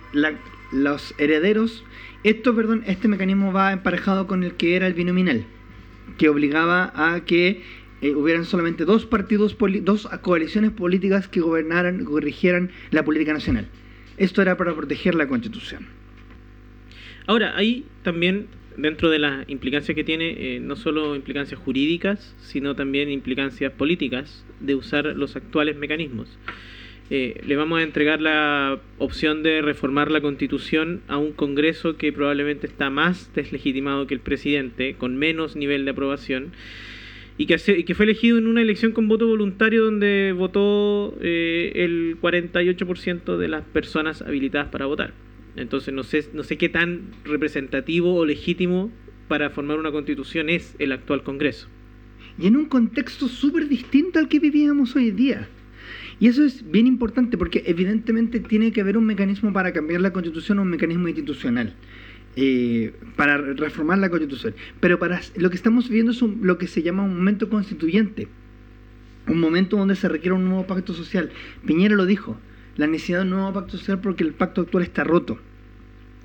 los 0.73 1.15
herederos, 1.19 1.85
esto, 2.25 2.55
perdón, 2.55 2.83
este 2.87 3.09
mecanismo 3.09 3.53
va 3.53 3.73
emparejado 3.73 4.27
con 4.27 4.43
el 4.43 4.55
que 4.55 4.77
era 4.77 4.87
el 4.87 4.95
binominal, 4.95 5.45
que 6.17 6.29
obligaba 6.29 6.93
a 6.95 7.25
que 7.25 7.63
eh, 8.01 8.15
hubieran 8.15 8.45
solamente 8.45 8.85
dos 8.85 9.07
partidos, 9.07 9.57
dos 9.83 10.09
coaliciones 10.23 10.71
políticas 10.71 11.29
que 11.29 11.41
gobernaran, 11.41 12.05
corrigieran 12.05 12.71
la 12.91 13.05
política 13.05 13.33
nacional. 13.33 13.69
Esto 14.17 14.43
era 14.43 14.57
para 14.57 14.75
proteger 14.75 15.15
la 15.15 15.29
constitución. 15.29 15.87
Ahora, 17.27 17.57
hay 17.57 17.85
también 18.03 18.47
dentro 18.79 19.11
de 19.11 19.19
las 19.19 19.49
implicancias 19.49 19.95
que 19.95 20.05
tiene, 20.05 20.57
eh, 20.57 20.61
no 20.61 20.77
solo 20.77 21.15
implicancias 21.15 21.61
jurídicas, 21.61 22.35
sino 22.41 22.75
también 22.75 23.11
implicancias 23.11 23.73
políticas 23.73 24.45
de 24.61 24.75
usar 24.75 25.05
los 25.05 25.37
actuales 25.37 25.77
mecanismos. 25.77 26.29
Eh, 27.11 27.41
le 27.47 27.57
vamos 27.57 27.81
a 27.81 27.83
entregar 27.83 28.21
la 28.21 28.81
opción 28.99 29.43
de 29.43 29.63
reformar 29.63 30.11
la 30.11 30.21
constitución 30.21 31.01
a 31.09 31.17
un 31.17 31.33
Congreso 31.33 31.97
que 31.97 32.13
probablemente 32.13 32.67
está 32.67 32.91
más 32.91 33.33
deslegitimado 33.35 34.07
que 34.07 34.15
el 34.15 34.21
presidente, 34.21 34.95
con 34.95 35.17
menos 35.17 35.57
nivel 35.57 35.85
de 35.85 35.91
aprobación, 35.91 36.53
y 37.39 37.47
que, 37.47 37.95
fue 37.95 38.05
elegido 38.05 38.37
en 38.37 38.47
una 38.47 38.61
elección 38.61 38.93
con 38.93 39.09
voto 39.09 39.27
voluntario 39.27 39.85
donde 39.85 40.35
votó 40.37 41.17
eh, 41.21 41.73
el 41.77 42.17
48% 42.21 43.37
de 43.37 43.49
las 43.49 43.65
personas 43.65 44.23
habilitadas 44.23 44.69
para 44.69 44.87
votar. 44.87 45.13
Entonces 45.59 45.93
no 45.93 46.03
sé, 46.03 46.29
no 46.33 46.45
sé 46.45 46.57
qué 46.57 46.69
tan 46.69 47.03
representativo 47.25 48.15
o 48.15 48.25
legítimo 48.25 48.91
para 49.29 49.51
formar 49.51 49.79
una 49.79 49.93
constitución 49.93 50.49
es 50.49 50.75
el 50.79 50.93
actual 50.93 51.23
Congreso. 51.23 51.69
Y 52.39 52.47
en 52.47 52.57
un 52.57 52.67
contexto 52.67 53.29
súper 53.29 53.69
distinto 53.69 54.19
al 54.19 54.29
que 54.29 54.39
vivíamos 54.39 54.95
hoy 54.97 55.11
día. 55.11 55.49
Y 56.21 56.29
eso 56.29 56.45
es 56.45 56.69
bien 56.69 56.87
importante 56.87 57.37
porque 57.37 57.63
evidentemente 57.67 58.41
tiene 58.41 58.73
que 58.73 58.81
haber 58.81 58.97
un 58.97 59.05
mecanismo 59.05 59.53
para 59.53 59.73
cambiar 59.73 60.01
la 60.01 60.13
constitución, 60.13 60.59
un 60.59 60.69
mecanismo 60.69 61.09
institucional. 61.09 61.75
Eh, 62.37 62.93
para 63.17 63.37
reformar 63.39 63.99
la 63.99 64.11
constitución. 64.11 64.55
Pero 64.81 64.99
para 64.99 65.21
lo 65.37 65.51
que 65.51 65.57
estamos 65.57 65.89
viviendo 65.89 66.13
es 66.13 66.23
lo 66.23 66.59
que 66.59 66.69
se 66.69 66.83
llama 66.83 67.03
un 67.03 67.17
momento 67.17 67.49
constituyente. 67.49 68.29
Un 69.27 69.41
momento 69.41 69.77
donde 69.77 69.97
se 69.97 70.09
requiere 70.09 70.35
un 70.35 70.45
nuevo 70.45 70.67
pacto 70.67 70.95
social. 70.95 71.31
Piñera 71.67 71.97
lo 71.97 72.07
dijo, 72.07 72.39
la 72.79 72.87
necesidad 72.87 73.19
de 73.19 73.25
un 73.25 73.31
nuevo 73.31 73.53
pacto 73.53 73.77
social 73.77 74.01
porque 74.01 74.25
el 74.25 74.33
pacto 74.33 74.63
actual 74.63 74.85
está 74.85 75.05
roto. 75.05 75.39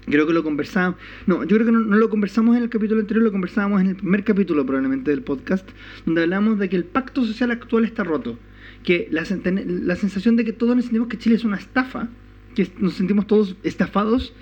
Creo 0.05 0.27
que 0.27 0.33
lo 0.33 0.43
conversamos. 0.43 0.97
No, 1.27 1.43
yo 1.43 1.57
creo 1.57 1.65
que 1.65 1.71
no, 1.71 1.79
lo 1.79 2.09
conversamos 2.09 2.55
en 2.55 2.63
el 2.63 2.69
capítulo 2.69 3.01
anterior, 3.01 3.23
lo 3.23 3.31
conversábamos 3.31 3.81
en 3.81 3.87
el 3.87 3.95
primer 3.95 4.23
capítulo 4.23 4.65
probablemente 4.65 5.11
del 5.11 5.21
podcast, 5.21 5.67
donde 6.05 6.23
hablamos 6.23 6.59
de 6.59 6.69
que 6.69 6.75
el 6.75 6.85
pacto 6.85 7.25
social 7.25 7.51
actual 7.51 7.83
está 7.83 8.03
roto. 8.03 8.37
Que 8.83 9.07
la, 9.11 9.23
la 9.65 9.95
sensación 9.95 10.35
de 10.35 10.45
que 10.45 10.53
todos 10.53 10.75
nos 10.75 10.85
sentimos 10.85 11.07
que 11.07 11.17
Chile 11.17 11.35
es 11.35 11.43
una 11.43 11.57
estafa, 11.57 12.09
que 12.55 12.69
nos 12.79 12.93
sentimos 12.93 13.27
todos 13.27 13.55
estafados, 13.63 14.33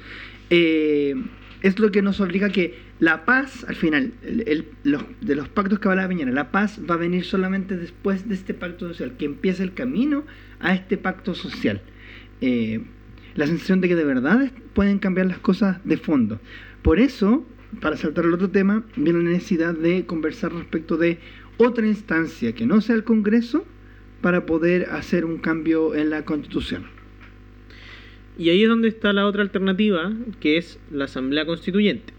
eh, 0.50 1.16
es 1.62 1.80
lo 1.80 1.92
que 1.92 2.02
nos 2.02 2.20
obliga 2.20 2.48
a 2.48 2.52
que 2.52 2.76
la 3.00 3.26
paz, 3.26 3.66
al 3.68 3.76
final, 3.76 4.14
de 4.22 5.36
los 5.36 5.50
pactos 5.50 5.80
que 5.80 5.88
hablaba 5.88 6.10
Piñera, 6.10 6.32
la 6.32 6.52
paz 6.52 6.80
va 6.90 6.96
a 6.96 6.98
venir 6.98 7.24
solamente 7.24 7.78
después 7.78 8.28
de 8.28 8.36
este 8.36 8.54
pacto 8.54 8.88
social, 8.88 9.16
que 9.18 9.26
empiece 9.26 9.64
el 9.64 9.74
camino 9.74 10.26
a 10.60 10.74
este 10.74 10.98
pacto 10.98 11.34
social. 11.34 11.82
Eh, 12.42 12.82
la 13.36 13.48
sensación 13.48 13.82
de 13.82 13.88
que 13.88 13.96
de 13.96 14.04
verdad 14.04 14.52
pueden 14.74 15.00
cambiar 15.00 15.28
las 15.28 15.40
cosas 15.40 15.78
de 15.86 15.98
fondo. 15.98 16.40
Por 16.82 17.00
eso, 17.00 17.46
para 17.80 17.98
saltar 17.98 18.26
al 18.26 18.34
otro 18.34 18.50
tema, 18.50 18.84
viene 18.96 19.24
la 19.24 19.30
necesidad 19.30 19.74
de 19.74 20.06
conversar 20.06 20.54
respecto 20.54 20.98
de 20.98 21.20
otra 21.58 21.88
instancia 21.88 22.54
que 22.54 22.66
no 22.66 22.82
sea 22.82 22.96
el 22.96 23.04
Congreso 23.04 23.66
para 24.22 24.46
poder 24.46 24.90
hacer 24.92 25.26
un 25.26 25.38
cambio 25.38 25.96
en 25.96 26.10
la 26.10 26.26
Constitución. 26.26 26.86
Y 28.38 28.50
ahí 28.50 28.64
es 28.64 28.70
donde 28.70 28.88
está 28.88 29.14
la 29.14 29.26
otra 29.28 29.42
alternativa, 29.42 30.12
que 30.40 30.58
es 30.58 30.80
la 30.92 31.06
Asamblea 31.06 31.46
Constituyente. 31.46 32.14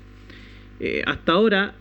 Eh, 0.81 1.03
hasta 1.07 1.33
ahora, 1.33 1.75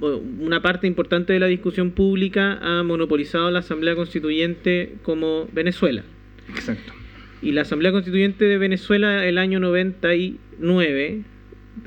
una 0.00 0.62
parte 0.62 0.86
importante 0.86 1.32
de 1.32 1.40
la 1.40 1.46
discusión 1.46 1.90
pública 1.90 2.58
ha 2.62 2.82
monopolizado 2.82 3.50
la 3.50 3.60
Asamblea 3.60 3.94
Constituyente 3.96 4.94
como 5.02 5.48
Venezuela. 5.52 6.04
Exacto. 6.48 7.01
Y 7.42 7.52
la 7.52 7.62
Asamblea 7.62 7.90
Constituyente 7.90 8.44
de 8.44 8.56
Venezuela 8.56 9.26
el 9.26 9.36
año 9.36 9.58
99 9.58 11.22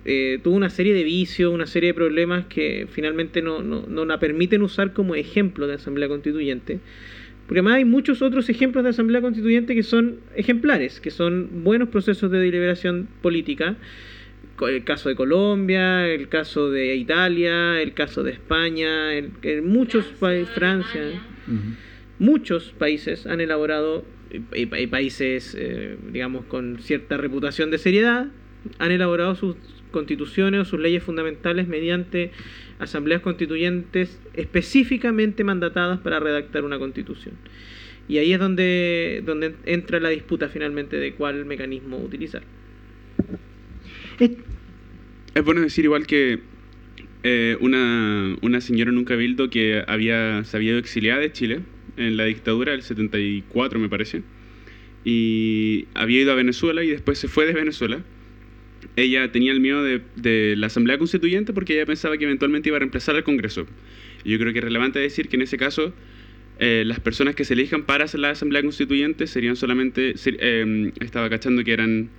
eh, 0.04 0.40
tuvo 0.44 0.56
una 0.56 0.70
serie 0.70 0.94
de 0.94 1.04
vicios, 1.04 1.54
una 1.54 1.66
serie 1.66 1.88
de 1.88 1.94
problemas 1.94 2.46
que 2.48 2.88
finalmente 2.92 3.42
no, 3.42 3.62
no, 3.62 4.06
la 4.06 4.20
permiten 4.20 4.62
usar 4.62 4.94
como 4.94 5.16
ejemplo 5.16 5.66
de 5.66 5.76
Asamblea 5.76 6.10
Constituyente. 6.10 6.80
Porque 7.48 7.60
además 7.60 7.76
hay 7.76 7.86
muchos 7.86 8.22
otros 8.22 8.50
ejemplos 8.50 8.84
de 8.84 8.90
Asamblea 8.90 9.22
Constituyente 9.22 9.76
que 9.76 9.84
son 9.84 10.18
ejemplares, 10.36 11.00
que 11.00 11.12
son 11.12 11.64
buenos 11.64 11.90
procesos 11.90 12.32
de 12.32 12.40
deliberación 12.40 13.08
política. 13.22 13.78
El 14.62 14.84
caso 14.84 15.10
de 15.10 15.16
Colombia, 15.16 16.08
el 16.08 16.28
caso 16.28 16.70
de 16.70 16.96
Italia, 16.96 17.82
el 17.82 17.94
caso 17.94 18.24
de 18.24 18.32
España, 18.32 19.14
en 19.14 19.68
muchos 19.68 20.06
países, 20.06 20.50
Francia, 20.56 21.02
muchos 22.20 22.74
países 22.78 23.28
han 23.28 23.42
elaborado 23.42 24.06
y, 24.54 24.66
países, 24.88 25.56
eh, 25.58 25.98
digamos, 26.12 26.46
con 26.46 26.80
cierta 26.80 27.18
reputación 27.18 27.72
de 27.72 27.78
seriedad, 27.78 28.28
han 28.80 28.92
elaborado 28.92 29.36
sus 29.36 29.56
constituciones 29.92 30.62
o 30.62 30.66
sus 30.66 30.80
leyes 30.80 31.04
fundamentales 31.04 31.68
mediante 31.68 32.32
asambleas 32.80 33.22
constituyentes 33.22 34.20
específicamente 34.34 35.44
mandatadas 35.44 36.00
para 36.00 36.20
redactar 36.20 36.64
una 36.64 36.80
constitución. 36.80 37.36
Y 38.08 38.18
ahí 38.18 38.34
es 38.34 38.40
donde, 38.40 39.24
donde 39.26 39.56
entra 39.66 40.00
la 40.00 40.10
disputa 40.10 40.50
finalmente 40.50 40.98
de 40.98 41.14
cuál 41.14 41.46
mecanismo 41.46 41.98
utilizar. 41.98 42.44
Eh, 44.20 44.38
Es 45.34 45.44
bueno 45.44 45.62
decir 45.62 45.86
igual 45.86 46.06
que 46.08 46.40
eh, 47.24 47.58
una, 47.60 48.38
una 48.42 48.62
señora 48.62 48.92
en 48.92 48.98
un 48.98 49.06
cabildo 49.06 49.50
que 49.50 49.84
había, 49.88 50.44
se 50.46 50.56
había 50.56 50.72
ido 50.72 50.80
exiliada 50.80 51.20
de 51.20 51.32
Chile 51.32 51.60
en 51.98 52.18
la 52.18 52.26
dictadura 52.26 52.72
del 52.74 52.82
74 52.84 53.80
me 53.80 53.90
parece 53.90 54.22
y 55.04 55.86
había 55.94 56.22
ido 56.22 56.32
a 56.32 56.36
Venezuela 56.36 56.84
y 56.84 56.88
después 56.90 57.20
se 57.20 57.28
fue 57.28 57.46
de 57.46 57.54
Venezuela. 57.54 58.04
Ella 58.96 59.32
tenía 59.32 59.52
el 59.52 59.60
miedo 59.60 59.84
de, 59.84 60.02
de 60.16 60.56
la 60.58 60.68
Asamblea 60.68 60.98
Constituyente 60.98 61.54
porque 61.54 61.74
ella 61.76 61.86
pensaba 61.86 62.18
que 62.18 62.26
eventualmente 62.26 62.70
iba 62.70 62.78
a 62.78 62.80
reemplazar 62.80 63.16
al 63.16 63.24
Congreso. 63.24 63.66
Y 64.24 64.32
yo 64.32 64.40
creo 64.40 64.52
que 64.54 64.60
es 64.60 64.66
relevante 64.66 65.00
decir 65.00 65.28
que 65.28 65.36
en 65.36 65.44
ese 65.44 65.58
caso 65.58 65.94
eh, 66.60 66.84
las 66.86 67.00
personas 67.00 67.36
que 67.36 67.46
se 67.46 67.54
elijan 67.54 67.84
para 67.84 68.06
hacer 68.06 68.20
la 68.20 68.32
Asamblea 68.32 68.62
Constituyente 68.64 69.28
serían 69.28 69.56
solamente, 69.56 70.18
ser- 70.18 70.38
eh, 70.40 70.92
estaba 71.02 71.30
cachando 71.30 71.64
que 71.64 71.74
eran, 71.74 72.10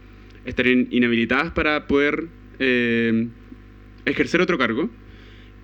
estarían 0.44 0.86
inhabilitadas 0.90 1.52
para 1.52 1.86
poder 1.88 2.26
eh, 2.60 3.26
ejercer 4.04 4.40
otro 4.40 4.58
cargo 4.58 4.90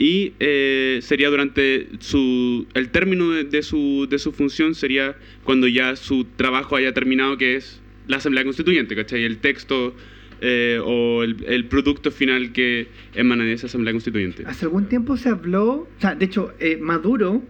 y 0.02 0.32
eh, 0.40 0.98
sería 1.00 1.30
durante 1.30 1.86
su, 2.00 2.66
el 2.74 2.88
término 2.90 3.30
de, 3.30 3.44
de 3.44 3.62
su, 3.62 4.08
de 4.10 4.18
su 4.18 4.32
función 4.32 4.74
sería 4.74 5.14
cuando 5.44 5.68
ya 5.68 5.94
su 5.94 6.24
trabajo 6.24 6.74
haya 6.74 6.92
terminado, 6.92 7.38
que 7.38 7.54
es 7.54 7.80
la 8.08 8.16
Asamblea 8.16 8.42
Constituyente, 8.42 8.96
¿cachai? 8.96 9.22
El 9.22 9.38
texto 9.38 9.94
eh, 10.40 10.80
o 10.84 11.22
el, 11.22 11.36
el 11.46 11.66
producto 11.66 12.10
final 12.10 12.50
que 12.52 12.88
emana 13.14 13.44
de 13.44 13.52
esa 13.52 13.66
Asamblea 13.68 13.92
Constituyente. 13.92 14.42
Hace 14.44 14.64
algún 14.64 14.86
tiempo 14.88 15.16
se 15.16 15.28
habló, 15.28 15.66
o 15.72 15.88
sea, 16.00 16.16
de 16.16 16.24
hecho, 16.24 16.52
eh, 16.58 16.78
Maduro 16.80 17.40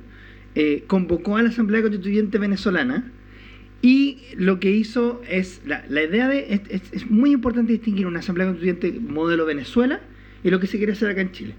eh, 0.55 0.85
convocó 0.87 1.39
a 1.39 1.43
la 1.43 1.49
Asamblea 1.49 1.81
Constituyente 1.81 2.37
venezolana 2.37 3.11
y 3.81 4.19
lo 4.37 4.61
que 4.61 4.71
hizo 4.73 5.23
es, 5.27 5.63
la, 5.65 5.87
la 5.89 6.03
idea 6.05 6.29
de, 6.29 6.53
es, 6.53 6.61
es- 6.69 6.93
es 6.93 7.11
muy 7.11 7.31
importante 7.33 7.73
distinguir 7.73 8.07
una 8.07 8.19
Asamblea 8.19 8.47
Constituyente 8.49 8.93
modelo 9.01 9.47
Venezuela 9.47 10.03
y 10.45 10.51
lo 10.51 10.61
que 10.61 10.67
se 10.67 10.77
quiere 10.77 10.93
hacer 10.93 11.09
acá 11.09 11.23
en 11.23 11.33
Chile. 11.33 11.55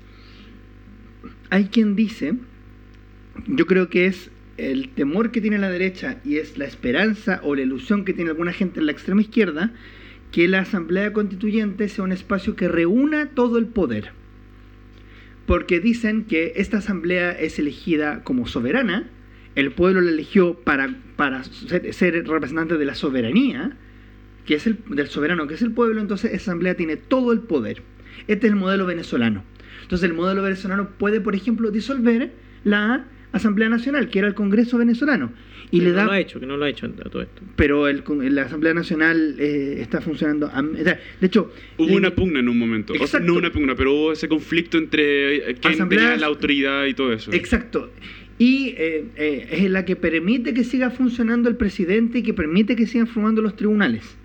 Hay 1.49 1.65
quien 1.65 1.95
dice, 1.95 2.35
yo 3.47 3.65
creo 3.67 3.89
que 3.89 4.05
es 4.05 4.31
el 4.57 4.89
temor 4.89 5.31
que 5.31 5.41
tiene 5.41 5.57
la 5.57 5.69
derecha 5.69 6.19
y 6.23 6.37
es 6.37 6.57
la 6.57 6.65
esperanza 6.65 7.39
o 7.43 7.55
la 7.55 7.61
ilusión 7.61 8.05
que 8.05 8.13
tiene 8.13 8.31
alguna 8.31 8.53
gente 8.53 8.79
en 8.79 8.85
la 8.85 8.91
extrema 8.91 9.21
izquierda, 9.21 9.71
que 10.31 10.47
la 10.47 10.59
Asamblea 10.59 11.13
Constituyente 11.13 11.89
sea 11.89 12.03
un 12.03 12.11
espacio 12.11 12.55
que 12.55 12.67
reúna 12.67 13.29
todo 13.35 13.57
el 13.57 13.67
poder 13.67 14.11
porque 15.45 15.79
dicen 15.79 16.25
que 16.25 16.53
esta 16.55 16.77
asamblea 16.77 17.31
es 17.31 17.59
elegida 17.59 18.23
como 18.23 18.47
soberana, 18.47 19.09
el 19.55 19.71
pueblo 19.71 20.01
la 20.01 20.11
eligió 20.11 20.55
para, 20.55 20.95
para 21.15 21.43
ser, 21.43 22.27
representante 22.27 22.77
de 22.77 22.85
la 22.85 22.95
soberanía, 22.95 23.75
que 24.45 24.55
es 24.55 24.67
el 24.67 24.77
del 24.89 25.07
soberano, 25.07 25.47
que 25.47 25.55
es 25.55 25.61
el 25.61 25.71
pueblo, 25.71 26.01
entonces 26.01 26.31
esa 26.33 26.51
asamblea 26.51 26.75
tiene 26.75 26.97
todo 26.97 27.31
el 27.31 27.41
poder. 27.41 27.81
Este 28.27 28.47
es 28.47 28.53
el 28.53 28.59
modelo 28.59 28.85
venezolano. 28.85 29.43
Entonces 29.82 30.09
el 30.09 30.15
modelo 30.15 30.41
venezolano 30.43 30.89
puede, 30.97 31.19
por 31.21 31.36
ejemplo, 31.36 31.71
disolver 31.71 32.32
la 32.63 33.05
Asamblea 33.32 33.67
Nacional, 33.69 34.09
que 34.09 34.19
era 34.19 34.28
el 34.28 34.36
Congreso 34.36 34.78
venezolano, 34.78 35.32
y 35.71 35.80
Que 35.80 35.86
le 35.86 35.89
no 35.91 35.95
da 35.97 36.05
lo 36.05 36.11
ha 36.11 36.19
hecho, 36.19 36.39
que 36.39 36.45
no 36.45 36.55
lo 36.55 36.65
ha 36.65 36.69
hecho 36.69 36.86
a 36.86 37.09
todo 37.09 37.24
esto. 37.24 37.41
pero 37.55 37.88
el, 37.88 38.03
con- 38.03 38.36
la 38.36 38.43
Asamblea 38.43 38.76
Nacional 38.76 39.36
eh, 39.39 39.78
está 39.80 40.01
funcionando. 40.01 40.47
a- 40.53 40.61
o 40.61 40.84
sea, 40.84 40.99
de 41.19 41.28
hecho, 41.28 41.51
Hubo 41.80 41.88
le- 41.88 41.95
una 41.97 42.13
pugna 42.13 42.39
en 42.41 42.47
un 42.49 42.59
momento. 42.59 42.93
O 42.99 43.07
sea, 43.07 43.19
no 43.19 43.34
una 43.34 43.51
pugna, 43.51 43.74
pero 43.76 43.91
hubo 43.93 44.11
ese 44.13 44.28
conflicto 44.28 44.78
entre 44.78 45.36
eh, 45.51 45.55
quién 45.59 45.74
Asambleas- 45.74 45.89
tenía 45.89 46.17
la 46.17 46.28
autoridad 46.28 46.86
y 46.86 46.93
todo 46.93 47.11
eso. 47.11 47.32
Exacto. 47.34 47.91
Y 48.38 48.76
eh, 48.78 49.05
eh, 49.15 49.47
es 49.51 49.71
la 49.71 49.84
que 49.86 49.95
permite 49.95 50.53
que 50.53 50.63
siga 50.63 50.89
funcionando 50.91 51.49
el 51.49 51.55
presidente 51.55 52.19
y 52.19 52.24
que 52.24 52.34
permite 52.34 52.76
que 52.76 52.86
sigan 52.88 53.07
formando 53.07 53.41
los 53.41 53.55
tribunales. 53.55 54.15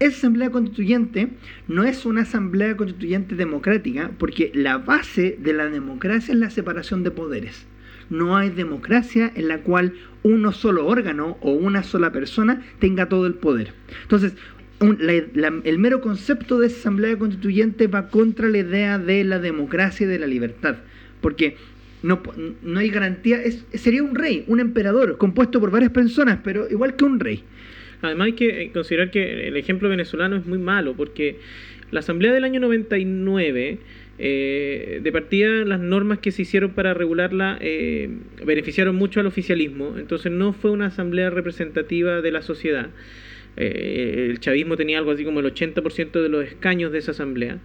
Esa 0.00 0.18
asamblea 0.18 0.50
constituyente 0.50 1.28
no 1.68 1.84
es 1.84 2.04
una 2.04 2.22
asamblea 2.22 2.76
constituyente 2.76 3.36
democrática 3.36 4.10
porque 4.18 4.50
la 4.54 4.78
base 4.78 5.38
de 5.40 5.52
la 5.52 5.68
democracia 5.68 6.34
es 6.34 6.40
la 6.40 6.50
separación 6.50 7.04
de 7.04 7.12
poderes. 7.12 7.66
No 8.10 8.36
hay 8.36 8.50
democracia 8.50 9.30
en 9.34 9.48
la 9.48 9.58
cual 9.58 9.94
uno 10.22 10.52
solo 10.52 10.86
órgano 10.86 11.38
o 11.40 11.52
una 11.52 11.82
sola 11.84 12.12
persona 12.12 12.62
tenga 12.80 13.08
todo 13.08 13.26
el 13.26 13.34
poder. 13.34 13.72
Entonces, 14.02 14.34
el 14.80 15.78
mero 15.78 16.00
concepto 16.00 16.58
de 16.58 16.66
asamblea 16.66 17.16
constituyente 17.16 17.86
va 17.86 18.08
contra 18.08 18.48
la 18.48 18.58
idea 18.58 18.98
de 18.98 19.24
la 19.24 19.38
democracia 19.38 20.04
y 20.04 20.08
de 20.08 20.18
la 20.18 20.26
libertad. 20.26 20.76
Porque 21.20 21.56
no, 22.02 22.20
no 22.62 22.80
hay 22.80 22.90
garantía, 22.90 23.42
es, 23.42 23.64
sería 23.72 24.02
un 24.02 24.14
rey, 24.14 24.44
un 24.48 24.60
emperador, 24.60 25.16
compuesto 25.16 25.60
por 25.60 25.70
varias 25.70 25.92
personas, 25.92 26.40
pero 26.42 26.68
igual 26.68 26.96
que 26.96 27.04
un 27.04 27.20
rey. 27.20 27.44
Además 28.06 28.26
hay 28.26 28.32
que 28.32 28.62
eh, 28.62 28.70
considerar 28.72 29.10
que 29.10 29.48
el 29.48 29.56
ejemplo 29.56 29.88
venezolano 29.88 30.36
es 30.36 30.46
muy 30.46 30.58
malo 30.58 30.94
porque 30.96 31.36
la 31.94 32.00
Asamblea 32.00 32.32
del 32.32 32.42
año 32.42 32.58
99, 32.58 33.78
eh, 34.18 35.00
de 35.02 35.12
partida 35.12 35.64
las 35.64 35.78
normas 35.78 36.18
que 36.18 36.32
se 36.32 36.42
hicieron 36.42 36.70
para 36.70 36.92
regularla 36.92 37.56
eh, 37.60 38.08
beneficiaron 38.44 38.96
mucho 38.96 39.20
al 39.20 39.26
oficialismo, 39.26 39.94
entonces 39.96 40.32
no 40.32 40.52
fue 40.52 40.72
una 40.72 40.86
asamblea 40.86 41.30
representativa 41.30 42.20
de 42.20 42.32
la 42.32 42.42
sociedad. 42.42 42.90
Eh, 43.56 44.26
el 44.28 44.40
chavismo 44.40 44.76
tenía 44.76 44.98
algo 44.98 45.12
así 45.12 45.24
como 45.24 45.38
el 45.38 45.46
80% 45.46 46.20
de 46.20 46.28
los 46.28 46.44
escaños 46.44 46.90
de 46.90 46.98
esa 46.98 47.12
asamblea. 47.12 47.58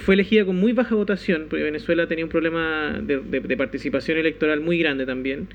Fue 0.00 0.14
elegida 0.14 0.44
con 0.44 0.56
muy 0.56 0.72
baja 0.72 0.96
votación, 0.96 1.46
porque 1.48 1.62
Venezuela 1.62 2.08
tenía 2.08 2.24
un 2.24 2.30
problema 2.32 3.00
de 3.00 3.56
participación 3.56 4.18
electoral 4.18 4.60
muy 4.60 4.76
grande 4.76 5.06
también. 5.06 5.46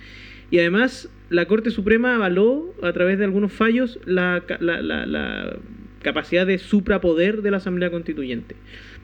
Y 0.54 0.60
además, 0.60 1.10
la 1.32 1.48
Corte 1.48 1.72
Suprema 1.72 2.14
avaló, 2.14 2.76
a 2.84 2.94
través 2.94 3.18
de 3.18 3.26
algunos 3.26 3.52
fallos, 3.52 4.00
la, 4.06 4.44
ca- 4.46 4.60
la- 4.62 4.84
la- 4.84 5.08
la 5.08 5.58
capacidad 6.04 6.46
de 6.46 6.60
suprapoder 6.60 7.42
de 7.42 7.50
la 7.50 7.58
Asamblea 7.58 7.90
Constituyente. 7.90 8.56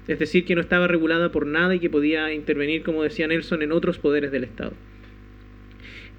Es 0.08 0.20
decir, 0.20 0.46
que 0.46 0.54
no 0.54 0.62
estaba 0.62 0.88
regulada 0.88 1.32
por 1.32 1.48
nada 1.48 1.74
y 1.74 1.80
que 1.80 1.90
podía 1.90 2.32
intervenir, 2.36 2.84
como 2.84 3.02
decía 3.02 3.26
Nelson, 3.26 3.64
en 3.64 3.72
otros 3.72 3.98
poderes 3.98 4.32
del 4.32 4.44
Estado. 4.44 4.74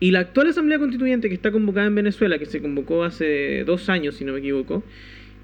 Y 0.00 0.10
la 0.10 0.18
actual 0.18 0.48
Asamblea 0.48 0.80
Constituyente 0.80 1.28
que 1.28 1.34
está 1.36 1.52
convocada 1.52 1.86
en 1.86 1.94
Venezuela, 1.94 2.36
que 2.40 2.46
se 2.46 2.60
convocó 2.60 3.04
hace 3.04 3.62
dos 3.64 3.88
años, 3.88 4.16
si 4.16 4.24
no 4.24 4.32
me 4.32 4.40
equivoco, 4.40 4.82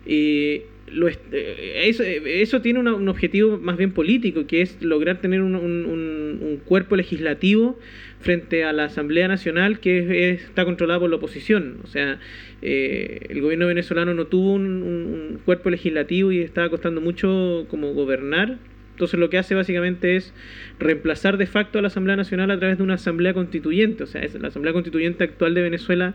eh, 0.05 0.67
lo 0.93 1.09
eh, 1.09 1.83
eso, 1.87 2.03
eh, 2.03 2.43
eso 2.43 2.61
tiene 2.63 2.79
una- 2.79 2.95
un 2.95 3.09
objetivo 3.09 3.59
más 3.59 3.77
bien 3.77 3.93
político, 3.93 4.47
que 4.47 4.63
es 4.63 4.81
lograr 4.83 5.21
tener 5.21 5.41
un, 5.43 6.61
cuerpo 6.65 6.97
legislativo 6.97 7.79
frente 8.21 8.65
a 8.65 8.73
la 8.73 8.85
Asamblea 8.85 9.29
Nacional 9.29 9.79
que 9.81 9.99
es- 9.99 10.11
es- 10.11 10.45
está 10.49 10.65
controlada 10.65 11.01
por 11.01 11.11
la 11.11 11.17
oposición. 11.17 11.79
O 11.85 11.87
sea, 11.87 12.19
eh, 12.63 13.21
el 13.29 13.41
gobierno 13.41 13.67
venezolano 13.67 14.15
no 14.15 14.27
tuvo 14.27 14.55
un 14.55 15.41
cuerpo 15.45 15.71
legislativo 15.71 16.33
y 16.33 16.41
estaba 16.41 16.69
costando 16.71 17.01
mucho 17.01 17.67
como 17.69 17.93
gobernar. 17.93 18.59
Entonces 18.93 19.21
lo 19.21 19.29
que 19.29 19.37
hace 19.37 19.55
básicamente 19.55 20.17
es 20.17 20.33
reemplazar 20.79 21.37
de 21.37 21.47
facto 21.47 21.79
a 21.79 21.83
la 21.83 21.89
Asamblea 21.89 22.17
Nacional 22.17 22.51
a 22.51 22.59
través 22.59 22.79
de 22.79 22.83
una 22.83 22.95
Asamblea 22.95 23.35
Constituyente. 23.35 24.05
O 24.05 24.07
sea, 24.07 24.23
es- 24.23 24.35
la 24.41 24.49
Asamblea 24.49 24.73
Constituyente 24.73 25.23
actual 25.25 25.53
de 25.55 25.61
Venezuela 25.63 26.15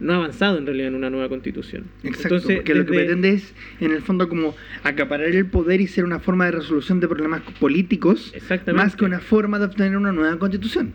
no 0.00 0.12
ha 0.12 0.16
avanzado 0.16 0.58
en 0.58 0.66
realidad 0.66 0.88
en 0.88 0.94
una 0.94 1.10
nueva 1.10 1.28
constitución. 1.28 1.84
Exacto, 2.02 2.36
Entonces, 2.36 2.56
porque 2.56 2.74
lo 2.74 2.86
que 2.86 2.92
pretende 2.92 3.30
es, 3.30 3.54
en 3.80 3.92
el 3.92 4.02
fondo, 4.02 4.28
como 4.28 4.54
acaparar 4.82 5.28
el 5.28 5.46
poder 5.46 5.80
y 5.80 5.86
ser 5.86 6.04
una 6.04 6.20
forma 6.20 6.46
de 6.46 6.52
resolución 6.52 7.00
de 7.00 7.08
problemas 7.08 7.42
políticos, 7.58 8.32
Exactamente. 8.34 8.84
más 8.84 8.96
que 8.96 9.04
una 9.04 9.20
forma 9.20 9.58
de 9.58 9.66
obtener 9.66 9.96
una 9.96 10.12
nueva 10.12 10.38
constitución. 10.38 10.92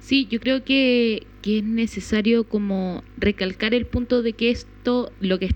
Sí, 0.00 0.26
yo 0.30 0.38
creo 0.38 0.64
que, 0.64 1.26
que 1.40 1.58
es 1.58 1.64
necesario 1.64 2.44
como 2.44 3.02
recalcar 3.16 3.72
el 3.72 3.86
punto 3.86 4.22
de 4.22 4.34
que 4.34 4.50
esto, 4.50 5.10
lo 5.20 5.38
que, 5.38 5.50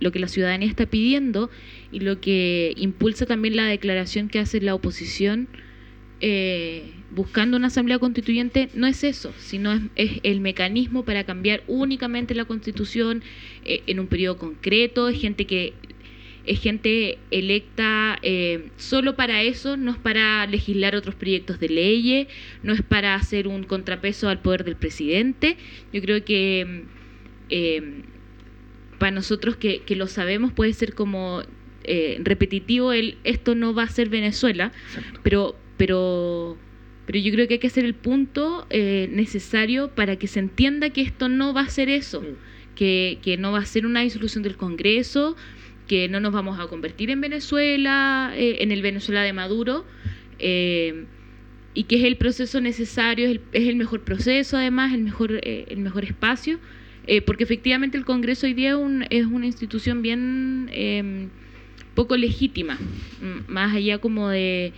lo 0.00 0.10
que 0.10 0.18
la 0.18 0.28
ciudadanía 0.28 0.68
está 0.68 0.86
pidiendo 0.86 1.50
y 1.92 2.00
lo 2.00 2.20
que 2.20 2.74
impulsa 2.76 3.26
también 3.26 3.54
la 3.54 3.66
declaración 3.66 4.28
que 4.28 4.40
hace 4.40 4.60
la 4.60 4.74
oposición 4.74 5.46
eh, 6.22 6.84
buscando 7.10 7.56
una 7.56 7.66
asamblea 7.66 7.98
constituyente, 7.98 8.68
no 8.74 8.86
es 8.86 9.02
eso, 9.02 9.34
sino 9.38 9.72
es, 9.72 9.82
es 9.96 10.20
el 10.22 10.40
mecanismo 10.40 11.04
para 11.04 11.24
cambiar 11.24 11.62
únicamente 11.66 12.34
la 12.34 12.44
constitución 12.44 13.22
eh, 13.64 13.82
en 13.86 13.98
un 14.00 14.06
periodo 14.06 14.38
concreto, 14.38 15.08
es 15.08 15.20
gente 15.20 15.46
que 15.46 15.74
es 16.44 16.60
gente 16.60 17.18
electa 17.30 18.18
eh, 18.22 18.68
solo 18.76 19.14
para 19.16 19.42
eso, 19.42 19.76
no 19.76 19.92
es 19.92 19.98
para 19.98 20.46
legislar 20.46 20.96
otros 20.96 21.14
proyectos 21.14 21.60
de 21.60 21.68
leyes, 21.68 22.28
no 22.62 22.72
es 22.72 22.82
para 22.82 23.14
hacer 23.14 23.46
un 23.46 23.64
contrapeso 23.64 24.28
al 24.28 24.40
poder 24.40 24.64
del 24.64 24.76
presidente. 24.76 25.56
Yo 25.92 26.00
creo 26.00 26.24
que 26.24 26.64
mm, 26.66 26.88
eh, 27.50 27.82
para 28.98 29.12
nosotros 29.12 29.56
que, 29.56 29.82
que 29.82 29.96
lo 29.96 30.06
sabemos 30.06 30.52
puede 30.52 30.72
ser 30.72 30.94
como 30.94 31.42
eh, 31.84 32.20
repetitivo 32.22 32.92
el 32.92 33.18
esto 33.24 33.56
no 33.56 33.74
va 33.74 33.84
a 33.84 33.88
ser 33.88 34.08
Venezuela, 34.08 34.70
Exacto. 34.86 35.20
pero, 35.22 35.56
pero, 35.82 36.56
pero 37.06 37.18
yo 37.18 37.32
creo 37.32 37.48
que 37.48 37.54
hay 37.54 37.58
que 37.58 37.66
hacer 37.66 37.84
el 37.84 37.94
punto 37.94 38.68
eh, 38.70 39.08
necesario 39.10 39.88
para 39.88 40.14
que 40.14 40.28
se 40.28 40.38
entienda 40.38 40.90
que 40.90 41.00
esto 41.00 41.28
no 41.28 41.52
va 41.52 41.62
a 41.62 41.68
ser 41.70 41.88
eso, 41.88 42.22
que, 42.76 43.18
que 43.20 43.36
no 43.36 43.50
va 43.50 43.58
a 43.58 43.64
ser 43.64 43.84
una 43.84 44.02
disolución 44.02 44.44
del 44.44 44.56
Congreso, 44.56 45.34
que 45.88 46.08
no 46.08 46.20
nos 46.20 46.32
vamos 46.32 46.60
a 46.60 46.68
convertir 46.68 47.10
en 47.10 47.20
Venezuela, 47.20 48.32
eh, 48.36 48.58
en 48.60 48.70
el 48.70 48.80
Venezuela 48.80 49.24
de 49.24 49.32
Maduro, 49.32 49.84
eh, 50.38 51.04
y 51.74 51.82
que 51.82 51.96
es 51.96 52.04
el 52.04 52.16
proceso 52.16 52.60
necesario, 52.60 53.24
es 53.24 53.30
el, 53.32 53.40
es 53.52 53.66
el 53.66 53.74
mejor 53.74 54.02
proceso 54.02 54.58
además, 54.58 54.94
el 54.94 55.00
mejor, 55.02 55.32
eh, 55.42 55.64
el 55.68 55.78
mejor 55.78 56.04
espacio, 56.04 56.60
porque 57.26 57.42
efectivamente 57.42 57.98
el 57.98 58.04
Congreso 58.04 58.46
hoy 58.46 58.54
día 58.54 58.70
es, 58.70 58.76
un- 58.76 59.04
es 59.10 59.26
una 59.26 59.46
institución 59.46 60.00
bien 60.02 61.30
poco 61.96 62.16
legítima, 62.16 62.78
más 63.48 63.74
allá 63.74 63.98
como 63.98 64.28
de, 64.28 64.72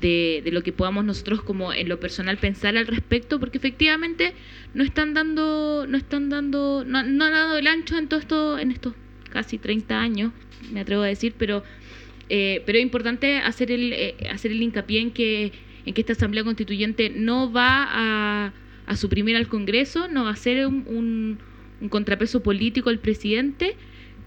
de, 0.00 0.42
lo 0.52 0.62
que 0.62 0.72
podamos 0.72 1.04
nosotros 1.04 1.42
como 1.42 1.72
en 1.72 1.88
lo 1.88 1.98
personal 2.00 2.36
pensar 2.38 2.76
al 2.76 2.86
respecto, 2.86 3.40
porque 3.40 3.58
efectivamente 3.58 4.34
no 4.74 4.84
están 4.84 5.14
dando, 5.14 5.86
no 5.88 5.96
están 5.96 6.28
dando, 6.28 6.84
no, 6.86 6.98
han 6.98 7.18
dado 7.18 7.58
el 7.58 7.66
ancho 7.66 7.98
en 7.98 8.08
todo 8.08 8.20
esto, 8.20 8.58
en 8.58 8.70
estos 8.70 8.94
casi 9.30 9.58
30 9.58 10.00
años, 10.00 10.32
me 10.72 10.80
atrevo 10.80 11.02
a 11.02 11.06
decir, 11.06 11.34
pero 11.38 11.62
eh, 12.28 12.62
pero 12.66 12.78
es 12.78 12.82
importante 12.82 13.38
hacer 13.38 13.70
el 13.72 13.92
eh, 13.92 14.14
hacer 14.30 14.52
el 14.52 14.62
hincapié 14.62 15.00
en 15.00 15.10
que 15.12 15.52
en 15.86 15.94
que 15.94 16.00
esta 16.02 16.12
asamblea 16.12 16.44
constituyente 16.44 17.10
no 17.10 17.50
va 17.50 17.86
a, 17.90 18.52
suprimir 18.96 19.36
al 19.36 19.48
Congreso, 19.48 20.08
no 20.08 20.24
va 20.24 20.30
a 20.30 20.36
ser 20.36 20.66
un, 20.66 20.84
un- 20.86 21.38
un 21.80 21.88
contrapeso 21.88 22.42
político 22.42 22.90
al 22.90 22.98
presidente 22.98 23.76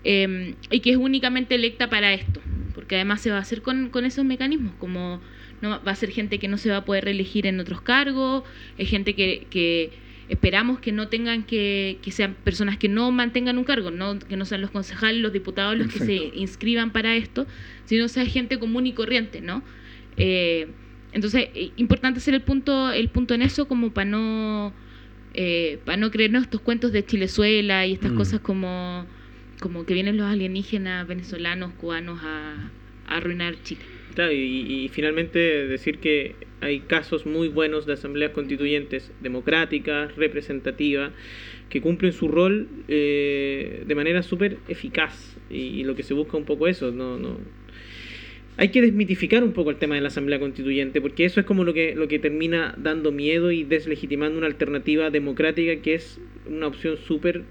eh, 0.03 0.55
y 0.71 0.79
que 0.79 0.91
es 0.91 0.97
únicamente 0.97 1.55
electa 1.55 1.89
para 1.89 2.13
esto, 2.13 2.41
porque 2.73 2.95
además 2.95 3.21
se 3.21 3.29
va 3.31 3.37
a 3.37 3.41
hacer 3.41 3.61
con, 3.61 3.89
con 3.89 4.05
esos 4.05 4.25
mecanismos, 4.25 4.73
como 4.77 5.21
no 5.61 5.69
va 5.83 5.91
a 5.91 5.95
ser 5.95 6.09
gente 6.11 6.39
que 6.39 6.47
no 6.47 6.57
se 6.57 6.69
va 6.69 6.77
a 6.77 6.85
poder 6.85 7.05
reelegir 7.05 7.45
en 7.47 7.59
otros 7.59 7.81
cargos, 7.81 8.43
es 8.77 8.89
gente 8.89 9.15
que, 9.15 9.47
que 9.49 9.91
esperamos 10.29 10.79
que 10.79 10.91
no 10.91 11.07
tengan 11.09 11.43
que, 11.43 11.99
que 12.01 12.11
sean 12.11 12.35
personas 12.35 12.77
que 12.77 12.87
no 12.87 13.11
mantengan 13.11 13.57
un 13.57 13.63
cargo, 13.65 13.91
no, 13.91 14.17
que 14.19 14.37
no 14.37 14.45
sean 14.45 14.61
los 14.61 14.71
concejales, 14.71 15.21
los 15.21 15.33
diputados 15.33 15.77
los 15.77 15.87
que 15.87 15.99
se 15.99 16.31
inscriban 16.35 16.91
para 16.91 17.15
esto, 17.15 17.47
sino 17.85 18.07
sea 18.07 18.25
gente 18.25 18.57
común 18.57 18.87
y 18.87 18.93
corriente, 18.93 19.41
¿no? 19.41 19.63
Eh, 20.17 20.67
entonces, 21.11 21.49
eh, 21.53 21.73
importante 21.75 22.19
hacer 22.19 22.33
el 22.33 22.41
punto, 22.41 22.91
el 22.91 23.09
punto 23.09 23.33
en 23.33 23.41
eso 23.41 23.67
como 23.67 23.91
para 23.93 24.09
no 24.09 24.73
eh, 25.33 25.79
para 25.85 25.97
no 25.97 26.11
creernos 26.11 26.43
estos 26.43 26.61
cuentos 26.61 26.91
de 26.91 27.05
Chilezuela 27.05 27.85
y 27.85 27.93
estas 27.93 28.11
Mm. 28.11 28.15
cosas 28.15 28.39
como, 28.41 29.05
como 29.61 29.85
que 29.85 29.93
vienen 29.93 30.17
los 30.17 30.25
alienígenas 30.25 31.07
venezolanos, 31.07 31.71
cubanos 31.75 32.19
a, 32.23 32.71
arruinar 33.07 33.55
Chile. 33.63 33.81
Claro, 34.15 34.33
y, 34.33 34.83
y 34.83 34.89
finalmente 34.89 35.39
decir 35.67 35.99
que 35.99 36.35
hay 36.59 36.79
casos 36.81 37.25
muy 37.25 37.47
buenos 37.47 37.85
de 37.85 37.93
asambleas 37.93 38.31
constituyentes 38.31 39.11
democráticas, 39.21 40.15
representativas, 40.15 41.11
que 41.69 41.81
cumplen 41.81 42.11
su 42.11 42.27
rol 42.27 42.67
eh, 42.87 43.83
de 43.85 43.95
manera 43.95 44.23
súper 44.23 44.57
eficaz. 44.67 45.37
Y, 45.49 45.57
y 45.57 45.83
lo 45.83 45.95
que 45.95 46.03
se 46.03 46.13
busca 46.13 46.37
un 46.37 46.45
poco 46.45 46.67
eso, 46.67 46.91
no, 46.91 47.17
no. 47.17 47.37
Hay 48.57 48.69
que 48.69 48.81
desmitificar 48.81 49.43
un 49.43 49.53
poco 49.53 49.69
el 49.69 49.77
tema 49.77 49.95
de 49.95 50.01
la 50.01 50.09
asamblea 50.09 50.39
constituyente, 50.39 51.01
porque 51.01 51.25
eso 51.25 51.39
es 51.39 51.45
como 51.45 51.63
lo 51.63 51.73
que, 51.73 51.95
lo 51.95 52.07
que 52.07 52.19
termina 52.19 52.75
dando 52.77 53.11
miedo 53.11 53.51
y 53.51 53.63
deslegitimando 53.63 54.37
una 54.37 54.47
alternativa 54.47 55.09
democrática 55.09 55.81
que 55.81 55.95
es 55.95 56.19
una 56.47 56.67
opción 56.67 56.97
súper... 56.97 57.43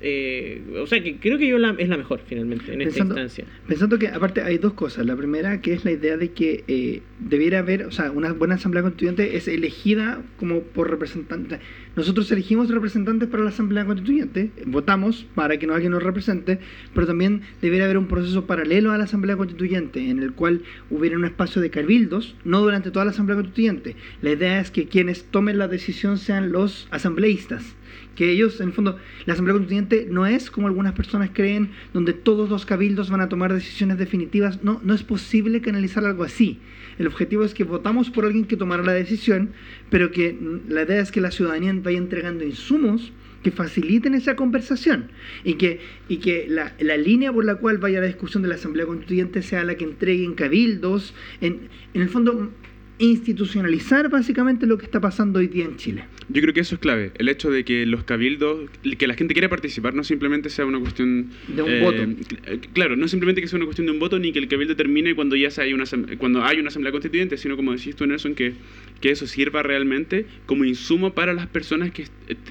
eh, 0.00 0.62
o 0.80 0.86
sea, 0.86 1.02
que 1.02 1.16
creo 1.16 1.38
que 1.38 1.48
yo 1.48 1.58
la, 1.58 1.74
es 1.78 1.88
la 1.88 1.96
mejor 1.96 2.20
finalmente 2.26 2.72
en 2.72 2.82
esta 2.82 3.00
instancia. 3.00 3.44
Pensando 3.66 3.98
que 3.98 4.08
aparte 4.08 4.42
hay 4.42 4.58
dos 4.58 4.74
cosas. 4.74 5.06
La 5.06 5.16
primera 5.16 5.60
que 5.60 5.72
es 5.72 5.84
la 5.84 5.92
idea 5.92 6.16
de 6.16 6.32
que 6.32 6.64
eh, 6.68 7.02
debiera 7.18 7.60
haber, 7.60 7.86
o 7.86 7.90
sea, 7.90 8.10
una 8.10 8.32
buena 8.32 8.56
asamblea 8.56 8.82
constituyente 8.82 9.36
es 9.36 9.48
elegida 9.48 10.22
como 10.38 10.60
por 10.60 10.90
representantes. 10.90 11.60
Nosotros 11.96 12.30
elegimos 12.30 12.68
representantes 12.68 13.28
para 13.28 13.42
la 13.42 13.50
asamblea 13.50 13.86
constituyente, 13.86 14.50
votamos 14.66 15.26
para 15.34 15.58
que 15.58 15.66
nos 15.66 15.76
alguien 15.76 15.92
nos 15.92 16.02
represente, 16.02 16.58
pero 16.94 17.06
también 17.06 17.42
debiera 17.62 17.86
haber 17.86 17.96
un 17.96 18.06
proceso 18.06 18.46
paralelo 18.46 18.92
a 18.92 18.98
la 18.98 19.04
asamblea 19.04 19.36
constituyente 19.36 20.10
en 20.10 20.22
el 20.22 20.32
cual 20.32 20.62
hubiera 20.90 21.16
un 21.16 21.24
espacio 21.24 21.62
de 21.62 21.70
cabildos, 21.70 22.36
no 22.44 22.60
durante 22.60 22.90
toda 22.90 23.06
la 23.06 23.12
asamblea 23.12 23.36
constituyente. 23.36 23.96
La 24.20 24.32
idea 24.32 24.60
es 24.60 24.70
que 24.70 24.86
quienes 24.88 25.24
tomen 25.24 25.58
la 25.58 25.68
decisión 25.68 26.18
sean 26.18 26.52
los 26.52 26.86
asambleístas 26.90 27.76
que 28.14 28.30
ellos, 28.30 28.60
en 28.60 28.68
el 28.68 28.72
fondo, 28.72 28.98
la 29.26 29.34
Asamblea 29.34 29.54
Constituyente 29.54 30.06
no 30.10 30.26
es 30.26 30.50
como 30.50 30.66
algunas 30.66 30.94
personas 30.94 31.30
creen, 31.32 31.70
donde 31.92 32.12
todos 32.12 32.48
los 32.48 32.66
cabildos 32.66 33.10
van 33.10 33.20
a 33.20 33.28
tomar 33.28 33.52
decisiones 33.52 33.98
definitivas. 33.98 34.64
No, 34.64 34.80
no 34.82 34.94
es 34.94 35.02
posible 35.02 35.60
canalizar 35.60 36.04
algo 36.04 36.24
así. 36.24 36.58
El 36.98 37.06
objetivo 37.06 37.44
es 37.44 37.54
que 37.54 37.64
votamos 37.64 38.10
por 38.10 38.24
alguien 38.24 38.46
que 38.46 38.56
tomara 38.56 38.82
la 38.82 38.92
decisión, 38.92 39.50
pero 39.90 40.10
que 40.10 40.36
la 40.68 40.82
idea 40.82 41.00
es 41.00 41.12
que 41.12 41.20
la 41.20 41.30
ciudadanía 41.30 41.74
vaya 41.74 41.98
entregando 41.98 42.44
insumos 42.44 43.12
que 43.42 43.52
faciliten 43.52 44.14
esa 44.14 44.34
conversación 44.34 45.12
y 45.44 45.54
que, 45.54 45.78
y 46.08 46.16
que 46.16 46.46
la, 46.48 46.72
la 46.80 46.96
línea 46.96 47.32
por 47.32 47.44
la 47.44 47.54
cual 47.54 47.78
vaya 47.78 48.00
la 48.00 48.06
discusión 48.06 48.42
de 48.42 48.48
la 48.48 48.56
Asamblea 48.56 48.86
Constituyente 48.86 49.40
sea 49.42 49.62
la 49.62 49.76
que 49.76 49.84
entreguen 49.84 50.34
cabildos, 50.34 51.14
en, 51.40 51.68
en 51.94 52.02
el 52.02 52.08
fondo 52.08 52.50
institucionalizar 52.98 54.08
básicamente 54.08 54.66
lo 54.66 54.78
que 54.78 54.86
está 54.86 55.00
pasando 55.00 55.38
hoy 55.38 55.48
día 55.48 55.64
en 55.64 55.76
Chile. 55.76 56.04
Yo 56.28 56.40
creo 56.42 56.52
que 56.54 56.60
eso 56.60 56.74
es 56.74 56.80
clave, 56.80 57.12
el 57.18 57.28
hecho 57.28 57.50
de 57.50 57.64
que 57.64 57.86
los 57.86 58.02
cabildos, 58.04 58.68
que 58.98 59.06
la 59.06 59.14
gente 59.14 59.32
quiera 59.34 59.48
participar, 59.48 59.94
no 59.94 60.02
simplemente 60.02 60.50
sea 60.50 60.64
una 60.66 60.80
cuestión 60.80 61.30
De 61.46 61.62
un 61.62 61.80
voto. 61.82 62.02
cl- 62.02 62.60
Claro, 62.72 62.96
no 62.96 63.06
simplemente 63.06 63.40
que 63.40 63.48
sea 63.48 63.58
una 63.58 63.66
cuestión 63.66 63.86
de 63.86 63.92
un 63.92 63.98
voto 63.98 64.18
ni 64.18 64.32
que 64.32 64.38
el 64.38 64.48
cabildo 64.48 64.74
termine 64.76 65.14
cuando 65.14 65.36
ya 65.36 65.48
hay 65.58 65.72
una 65.72 65.84
cuando 66.18 66.44
hay 66.44 66.58
una 66.58 66.68
asamblea 66.68 66.90
constituyente, 66.92 67.36
sino 67.36 67.54
como 67.56 67.72
decís 67.72 67.94
tú 67.96 68.06
Nelson 68.06 68.34
que 68.34 68.54
que 69.00 69.10
eso 69.10 69.26
sirva 69.26 69.62
realmente 69.62 70.26
como 70.46 70.64
insumo 70.64 71.12
para 71.12 71.32
las 71.34 71.46
personas 71.46 71.90
que, 71.92 72.06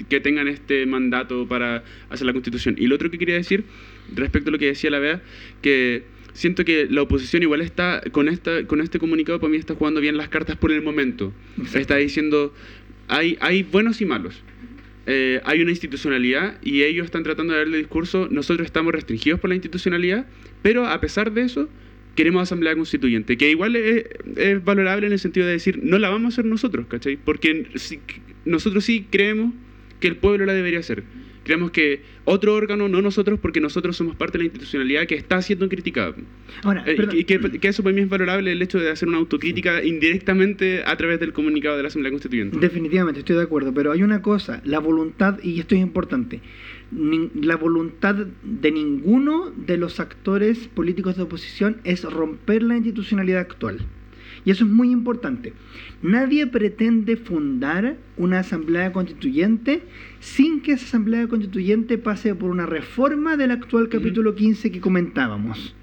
que 0.08 0.20
tengan 0.20 0.46
este 0.48 0.86
mandato 0.86 1.46
para 1.46 1.82
hacer 2.08 2.26
la 2.26 2.32
constitución. 2.32 2.76
Y 2.78 2.86
lo 2.86 2.94
otro 2.94 3.10
que 3.10 3.18
quería 3.18 3.34
decir 3.34 3.64
respecto 4.14 4.48
a 4.50 4.52
lo 4.52 4.58
que 4.58 4.66
decía 4.66 4.90
la 4.90 5.00
Bea, 5.00 5.22
que 5.60 6.04
siento 6.36 6.64
que 6.64 6.86
la 6.90 7.02
oposición 7.02 7.42
igual 7.42 7.60
está 7.60 8.00
con 8.12 8.28
esta 8.28 8.64
con 8.66 8.80
este 8.80 8.98
comunicado 8.98 9.40
para 9.40 9.50
mí 9.50 9.56
está 9.56 9.74
jugando 9.74 10.00
bien 10.00 10.16
las 10.16 10.28
cartas 10.28 10.56
por 10.56 10.70
el 10.72 10.82
momento. 10.82 11.32
Exacto. 11.58 11.78
Está 11.78 11.96
diciendo 11.96 12.54
hay 13.08 13.36
hay 13.40 13.62
buenos 13.62 14.00
y 14.00 14.04
malos. 14.06 14.42
Eh, 15.08 15.40
hay 15.44 15.62
una 15.62 15.70
institucionalidad 15.70 16.58
y 16.62 16.82
ellos 16.82 17.04
están 17.04 17.22
tratando 17.22 17.52
de 17.52 17.60
darle 17.60 17.78
discurso, 17.78 18.26
nosotros 18.30 18.66
estamos 18.66 18.92
restringidos 18.92 19.38
por 19.38 19.48
la 19.50 19.54
institucionalidad, 19.54 20.26
pero 20.62 20.86
a 20.86 21.00
pesar 21.00 21.32
de 21.32 21.42
eso 21.42 21.68
queremos 22.16 22.42
asamblea 22.42 22.74
constituyente, 22.74 23.36
que 23.36 23.50
igual 23.50 23.76
es, 23.76 24.04
es 24.36 24.64
valorable 24.64 25.06
en 25.06 25.12
el 25.12 25.18
sentido 25.20 25.46
de 25.46 25.52
decir, 25.52 25.78
no 25.82 25.98
la 25.98 26.08
vamos 26.08 26.24
a 26.24 26.28
hacer 26.34 26.44
nosotros, 26.46 26.86
¿cachai? 26.88 27.18
Porque 27.18 27.66
sí- 27.76 28.00
nosotros 28.44 28.84
sí 28.84 29.06
creemos 29.10 29.52
que 30.00 30.08
el 30.08 30.16
pueblo 30.16 30.44
la 30.44 30.54
debería 30.54 30.80
hacer. 30.80 31.04
Creemos 31.46 31.70
que 31.70 32.00
otro 32.24 32.54
órgano, 32.54 32.88
no 32.88 33.00
nosotros, 33.00 33.38
porque 33.38 33.60
nosotros 33.60 33.96
somos 33.96 34.16
parte 34.16 34.36
de 34.36 34.38
la 34.38 34.44
institucionalidad 34.46 35.06
que 35.06 35.14
está 35.14 35.40
siendo 35.40 35.68
criticada. 35.68 36.12
Ahora, 36.64 36.82
Eh, 36.86 36.96
y 37.12 37.22
que, 37.22 37.38
que 37.38 37.68
eso 37.68 37.84
para 37.84 37.94
mí 37.94 38.00
es 38.02 38.08
valorable 38.08 38.50
el 38.50 38.60
hecho 38.60 38.80
de 38.80 38.90
hacer 38.90 39.08
una 39.08 39.18
autocrítica 39.18 39.84
indirectamente 39.84 40.82
a 40.84 40.96
través 40.96 41.20
del 41.20 41.32
comunicado 41.32 41.76
de 41.76 41.84
la 41.84 41.88
Asamblea 41.88 42.10
Constituyente. 42.10 42.58
Definitivamente, 42.58 43.20
estoy 43.20 43.36
de 43.36 43.42
acuerdo, 43.42 43.72
pero 43.72 43.92
hay 43.92 44.02
una 44.02 44.22
cosa, 44.22 44.60
la 44.64 44.80
voluntad, 44.80 45.38
y 45.40 45.60
esto 45.60 45.76
es 45.76 45.82
importante, 45.82 46.40
la 46.90 47.56
voluntad 47.56 48.16
de 48.42 48.72
ninguno 48.72 49.52
de 49.56 49.76
los 49.76 50.00
actores 50.00 50.66
políticos 50.66 51.16
de 51.16 51.22
oposición 51.22 51.76
es 51.84 52.02
romper 52.02 52.64
la 52.64 52.76
institucionalidad 52.76 53.40
actual. 53.40 53.78
Y 54.46 54.50
eso 54.52 54.64
es 54.64 54.70
muy 54.70 54.90
importante. 54.90 55.52
Nadie 56.02 56.46
pretende 56.46 57.16
fundar 57.16 57.96
una 58.16 58.38
asamblea 58.38 58.92
constituyente 58.92 59.82
sin 60.20 60.60
que 60.62 60.72
esa 60.72 60.84
asamblea 60.86 61.26
constituyente 61.26 61.98
pase 61.98 62.34
por 62.34 62.50
una 62.50 62.64
reforma 62.64 63.36
del 63.36 63.50
actual 63.50 63.88
capítulo 63.88 64.34
15 64.36 64.70
que 64.70 64.80
comentábamos. 64.80 65.74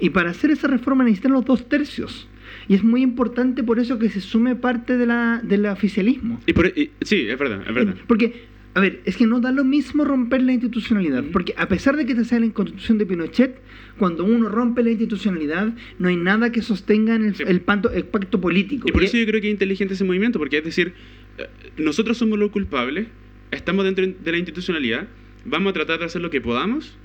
Y 0.00 0.10
para 0.10 0.30
hacer 0.30 0.50
esa 0.50 0.66
reforma 0.66 1.04
necesitan 1.04 1.32
los 1.32 1.44
dos 1.44 1.68
tercios. 1.68 2.28
Y 2.68 2.74
es 2.74 2.82
muy 2.84 3.02
importante 3.02 3.62
por 3.62 3.78
eso 3.78 3.98
que 3.98 4.10
se 4.10 4.20
sume 4.20 4.56
parte 4.56 4.96
de 4.98 5.06
la, 5.06 5.40
del 5.42 5.64
oficialismo. 5.66 6.40
Y 6.46 6.52
por- 6.52 6.66
y- 6.66 6.90
sí, 7.02 7.26
es 7.28 7.38
verdad, 7.38 7.62
es 7.68 7.74
verdad. 7.74 7.94
Porque, 8.08 8.46
a 8.76 8.80
ver, 8.80 9.00
es 9.06 9.16
que 9.16 9.26
no 9.26 9.40
da 9.40 9.52
lo 9.52 9.64
mismo 9.64 10.04
romper 10.04 10.42
la 10.42 10.52
institucionalidad. 10.52 11.24
Porque 11.32 11.54
a 11.56 11.66
pesar 11.66 11.96
de 11.96 12.04
que 12.04 12.14
te 12.14 12.24
sale 12.24 12.44
en 12.44 12.52
constitución 12.52 12.98
de 12.98 13.06
Pinochet, 13.06 13.58
cuando 13.98 14.24
uno 14.24 14.50
rompe 14.50 14.82
la 14.82 14.90
institucionalidad, 14.90 15.72
no 15.98 16.08
hay 16.08 16.16
nada 16.16 16.52
que 16.52 16.60
sostenga 16.60 17.14
en 17.14 17.24
el, 17.24 17.34
Sí. 17.34 17.42
el 17.46 17.62
panto- 17.62 17.90
el 17.90 18.04
pacto 18.04 18.38
político. 18.40 18.86
Y 18.88 18.92
por 18.92 19.02
eso 19.02 19.16
yo 19.16 19.24
creo 19.26 19.40
que 19.40 19.48
es 19.48 19.52
inteligente 19.54 19.94
ese 19.94 20.04
movimiento, 20.04 20.38
porque 20.38 20.58
es 20.58 20.64
decir, 20.64 20.92
eh, 21.38 21.46
nosotros 21.78 22.18
somos 22.18 22.38
los 22.38 22.50
culpables, 22.50 23.06
estamos 23.50 23.84
dentro 23.86 24.06
de 24.06 24.30
la 24.30 24.36
institucionalidad, 24.38 25.08
vamos 25.46 25.70
a 25.70 25.72
tratar 25.72 25.98
de 26.00 26.04
hacer 26.04 26.20
lo 26.20 26.28
que 26.30 26.42
podamos, 26.42 26.98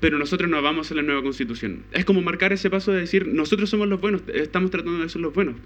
pero 0.00 0.18
nosotros 0.18 0.48
no 0.50 0.62
vamos 0.62 0.90
a 0.90 0.94
la 0.94 1.02
nueva 1.02 1.22
constitución. 1.22 1.82
Es 1.92 2.06
como 2.06 2.22
marcar 2.22 2.54
ese 2.54 2.70
paso 2.70 2.92
de 2.92 3.00
decir, 3.00 3.26
nosotros 3.26 3.68
somos 3.68 3.86
los 3.88 4.00
buenos, 4.00 4.22
estamos 4.32 4.70
tratando 4.70 5.00
de 5.00 5.08
ser 5.10 5.20
los 5.20 5.34
buenos. 5.34 5.56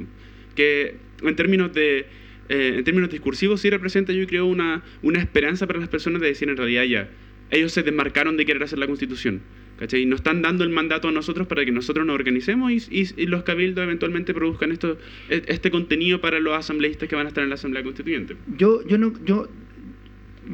Que 0.57 0.97
en 1.23 1.37
términos 1.37 1.73
de... 1.73 2.07
eh, 2.49 2.75
en 2.79 2.85
términos 2.85 3.11
discursivos 3.11 3.61
sí 3.61 3.71
representa 3.71 4.13
yo 4.13 4.27
creo 4.27 4.47
una, 4.47 4.83
una 5.03 5.21
esperanza 5.21 5.67
para 5.67 5.79
las 5.79 5.89
personas 5.89 6.21
de 6.21 6.29
decir 6.29 6.49
en 6.49 6.57
realidad 6.57 6.85
ya 6.85 7.09
ellos 7.51 7.73
se 7.73 7.83
desmarcaron 7.83 8.37
de 8.37 8.45
querer 8.45 8.63
hacer 8.63 8.79
la 8.79 8.87
constitución 8.87 9.41
¿cachai? 9.79 10.07
nos 10.07 10.21
están 10.21 10.43
dando 10.43 10.65
el 10.65 10.71
mandato 10.71 11.09
a 11.09 11.13
nosotros 11.13 11.47
para 11.47 11.65
que 11.65 11.73
nosotros 11.73 12.07
nos 12.07 12.15
organicemos 12.15 12.73
y 12.91 13.27
los 13.27 13.43
cabildos 13.43 13.83
eventualmente 13.85 14.35
produzcan 14.35 14.73
esto, 14.73 14.99
e- 15.29 15.43
este 15.47 15.71
contenido 15.71 16.21
para 16.21 16.41
los 16.41 16.57
asambleístas 16.57 17.09
que 17.09 17.17
van 17.17 17.27
a 17.27 17.29
estar 17.29 17.43
en 17.43 17.51
la 17.51 17.57
asamblea 17.57 17.83
constituyente 17.83 18.37
yo, 18.57 18.87
yo 18.87 18.99
no, 18.99 19.13
yo, 19.25 19.49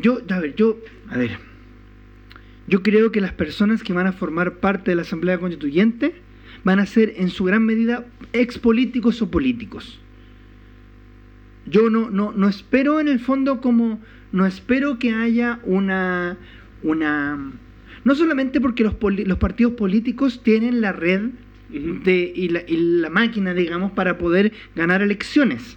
yo, 0.00 0.20
a 0.30 0.40
ver, 0.40 0.54
yo, 0.54 0.78
a 1.08 1.18
ver, 1.18 1.50
yo 2.70 2.82
creo 2.82 3.10
que 3.10 3.20
las 3.20 3.32
personas 3.32 3.82
que 3.82 3.92
van 3.92 4.06
a 4.06 4.12
formar 4.12 4.58
parte 4.58 4.92
de 4.92 4.94
la 4.94 5.02
Asamblea 5.02 5.38
Constituyente 5.38 6.14
van 6.62 6.78
a 6.78 6.86
ser 6.86 7.14
en 7.16 7.30
su 7.30 7.44
gran 7.44 7.64
medida 7.64 8.06
expolíticos 8.32 9.20
o 9.22 9.30
políticos. 9.30 9.99
Yo 11.70 11.88
no, 11.88 12.10
no, 12.10 12.32
no 12.32 12.48
espero 12.48 13.00
en 13.00 13.08
el 13.08 13.20
fondo 13.20 13.60
como, 13.60 14.00
no 14.32 14.44
espero 14.44 14.98
que 14.98 15.12
haya 15.12 15.60
una, 15.64 16.36
una, 16.82 17.52
no 18.04 18.14
solamente 18.14 18.60
porque 18.60 18.82
los, 18.82 18.96
los 19.00 19.38
partidos 19.38 19.74
políticos 19.74 20.42
tienen 20.42 20.80
la 20.80 20.92
red 20.92 21.30
de, 21.68 22.32
y, 22.34 22.48
la, 22.48 22.62
y 22.66 22.76
la 22.76 23.10
máquina, 23.10 23.54
digamos, 23.54 23.92
para 23.92 24.18
poder 24.18 24.52
ganar 24.74 25.00
elecciones, 25.02 25.76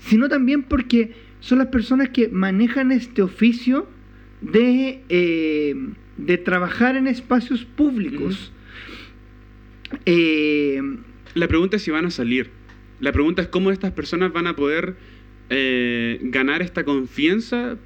sino 0.00 0.28
también 0.28 0.64
porque 0.64 1.14
son 1.40 1.58
las 1.58 1.68
personas 1.68 2.08
que 2.08 2.28
manejan 2.28 2.90
este 2.90 3.22
oficio 3.22 3.88
de, 4.40 5.02
eh, 5.08 5.76
de 6.16 6.38
trabajar 6.38 6.96
en 6.96 7.06
espacios 7.06 7.64
públicos. 7.64 8.52
Eh, 10.06 10.82
La 11.34 11.46
pregunta 11.46 11.76
es 11.76 11.82
si 11.82 11.90
van 11.92 12.06
a 12.06 12.10
salir. 12.10 12.57
La 13.00 13.12
pregunta 13.12 13.42
es 13.42 13.48
cómo 13.48 13.70
estas 13.70 13.92
personas 13.92 14.32
van 14.32 14.46
a 14.46 14.56
poder 14.56 14.94
eh, 15.50 16.18
ganar 16.22 16.62
esta 16.62 16.84
confianza 16.84 17.76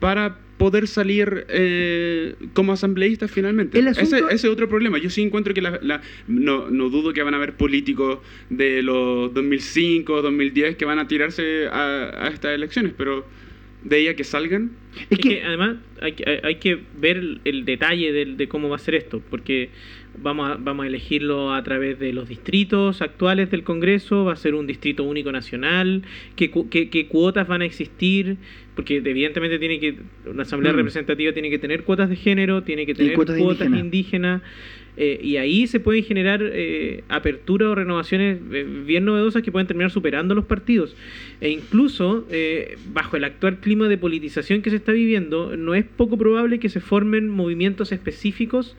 para 0.00 0.38
poder 0.58 0.86
salir 0.86 1.44
eh, 1.48 2.34
como 2.54 2.72
asambleístas 2.72 3.30
finalmente. 3.30 3.78
Ese, 3.78 4.00
ese 4.18 4.34
es 4.34 4.44
otro 4.44 4.68
problema. 4.68 4.98
Yo 4.98 5.10
sí 5.10 5.22
encuentro 5.22 5.54
que 5.54 5.60
la, 5.62 5.78
la- 5.82 6.00
no, 6.28 6.70
no 6.70 6.88
dudo 6.88 7.12
que 7.12 7.22
van 7.22 7.34
a 7.34 7.36
haber 7.36 7.54
políticos 7.56 8.18
de 8.48 8.82
los 8.82 9.32
2005, 9.34 10.22
2010 10.22 10.76
que 10.76 10.84
van 10.84 10.98
a 10.98 11.08
tirarse 11.08 11.66
a, 11.66 12.26
a 12.26 12.28
estas 12.28 12.54
elecciones, 12.54 12.92
pero 12.96 13.24
de 13.84 13.96
ahí 13.96 14.08
a 14.08 14.14
que 14.14 14.22
salgan, 14.22 14.70
es 14.94 15.06
Es 15.10 15.18
que, 15.18 15.28
que 15.30 15.42
además 15.42 15.76
hay, 16.00 16.12
que- 16.12 16.28
hay- 16.30 16.40
hay 16.44 16.54
que 16.56 16.78
ver 17.00 17.16
el, 17.16 17.40
el 17.44 17.64
detalle 17.64 18.12
del- 18.12 18.36
de, 18.36 18.46
cómo 18.48 18.68
va 18.68 18.76
a 18.76 18.78
ser 18.78 18.94
esto, 18.94 19.20
porque 19.30 19.70
vamos 20.20 20.50
a, 20.50 20.56
vamos 20.56 20.84
a 20.84 20.86
elegirlo 20.88 21.52
a 21.54 21.62
través 21.62 21.98
de 21.98 22.12
los 22.12 22.28
distritos 22.28 23.00
actuales 23.02 23.50
del 23.50 23.62
Congreso, 23.62 24.24
va 24.24 24.32
a 24.32 24.36
ser 24.36 24.54
un 24.54 24.66
distrito 24.66 25.04
único 25.04 25.30
nacional, 25.32 26.02
qué, 26.36 26.50
qué- 26.70 26.88
qué 26.90 27.06
cuotas 27.06 27.46
van 27.48 27.62
a 27.62 27.64
existir, 27.64 28.36
porque 28.74 28.96
evidentemente 28.96 29.58
tiene 29.58 29.78
que 29.80 29.96
una 30.26 30.42
asamblea 30.42 30.72
Mm. 30.72 30.76
representativa 30.76 31.32
tiene 31.32 31.50
que 31.50 31.58
tener 31.58 31.82
cuotas 31.84 32.08
de 32.10 32.16
género, 32.16 32.62
tiene 32.62 32.86
que 32.86 32.94
tener 32.94 33.14
cuotas 33.14 33.38
cuotas, 33.38 33.66
indígenas. 33.68 33.84
indígenas. 33.84 34.42
eh, 34.98 35.18
y 35.22 35.38
ahí 35.38 35.66
se 35.66 35.80
pueden 35.80 36.04
generar 36.04 36.42
eh, 36.42 37.02
aperturas 37.08 37.68
o 37.68 37.74
renovaciones 37.74 38.38
eh, 38.52 38.66
bien 38.86 39.06
novedosas 39.06 39.42
que 39.42 39.50
pueden 39.50 39.66
terminar 39.66 39.90
superando 39.90 40.34
los 40.34 40.44
partidos. 40.44 40.94
E 41.40 41.48
incluso, 41.48 42.26
eh, 42.30 42.76
bajo 42.92 43.16
el 43.16 43.24
actual 43.24 43.56
clima 43.60 43.88
de 43.88 43.96
politización 43.96 44.60
que 44.60 44.68
se 44.68 44.76
está 44.76 44.92
viviendo, 44.92 45.56
no 45.56 45.74
es 45.74 45.86
poco 45.86 46.18
probable 46.18 46.58
que 46.58 46.68
se 46.68 46.80
formen 46.80 47.30
movimientos 47.30 47.90
específicos 47.90 48.76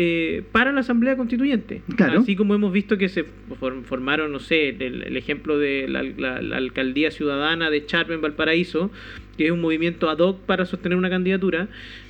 eh, 0.00 0.44
para 0.52 0.70
la 0.70 0.80
Asamblea 0.80 1.16
Constituyente. 1.16 1.82
Claro. 1.96 2.20
Así 2.20 2.36
como 2.36 2.54
hemos 2.54 2.72
visto 2.72 2.96
que 2.98 3.08
se 3.08 3.24
form- 3.60 3.82
formaron, 3.82 4.30
no 4.30 4.38
sé, 4.38 4.68
el, 4.68 5.02
el 5.02 5.16
ejemplo 5.16 5.58
de 5.58 5.86
la, 5.88 6.04
la- 6.04 6.40
la 6.40 6.56
Alcaldía 6.56 7.10
Ciudadana 7.10 7.68
de 7.68 7.84
Charpe 7.84 8.14
en 8.14 8.20
Valparaíso, 8.20 8.92
que 9.36 9.46
es 9.46 9.50
un 9.50 9.60
movimiento 9.60 10.08
ad 10.08 10.18
hoc 10.20 10.38
para 10.46 10.66
sostener 10.66 10.96
una 10.96 11.10
candidatura, 11.10 11.66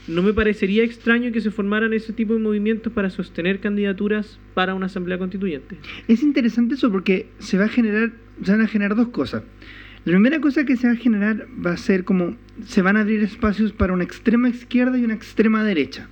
no 0.07 0.23
me 0.23 0.35
parecería 0.35 0.85
extraño 0.85 1.33
que 1.33 1.41
se 1.41 1.51
formaran 1.51 1.95
ese 1.95 2.13
tipo 2.13 2.35
de 2.35 2.41
movimientos 2.41 2.93
para 2.93 3.09
sostener 3.09 3.59
candidaturas 3.61 4.39
para 4.53 4.75
una 4.75 4.87
Asamblea 4.87 5.17
Constituyente. 5.17 5.77
es 6.09 6.23
interesante 6.23 6.75
eso 6.75 6.93
porque 6.93 7.27
se 7.39 7.57
va 7.57 7.65
a 7.65 7.69
generar, 7.69 8.13
se 8.43 8.53
van 8.53 8.61
a 8.61 8.67
generar 8.69 8.97
dos 8.97 9.09
cosas. 9.09 9.45
La 10.05 10.13
primera 10.13 10.41
cosa 10.41 10.65
que 10.67 10.77
se 10.77 10.89
va 10.89 10.93
a 10.93 10.97
generar 10.97 11.47
va 11.65 11.73
a 11.73 11.77
ser 11.79 12.05
como 12.05 12.37
se 12.67 12.83
van 12.83 12.99
a 12.99 13.01
abrir 13.01 13.23
espacios 13.23 13.73
para 13.73 13.95
una 13.95 14.05
extrema 14.05 14.51
izquierda 14.51 14.99
y 14.99 15.05
una 15.05 15.15
extrema 15.15 15.65
derecha. 15.65 16.07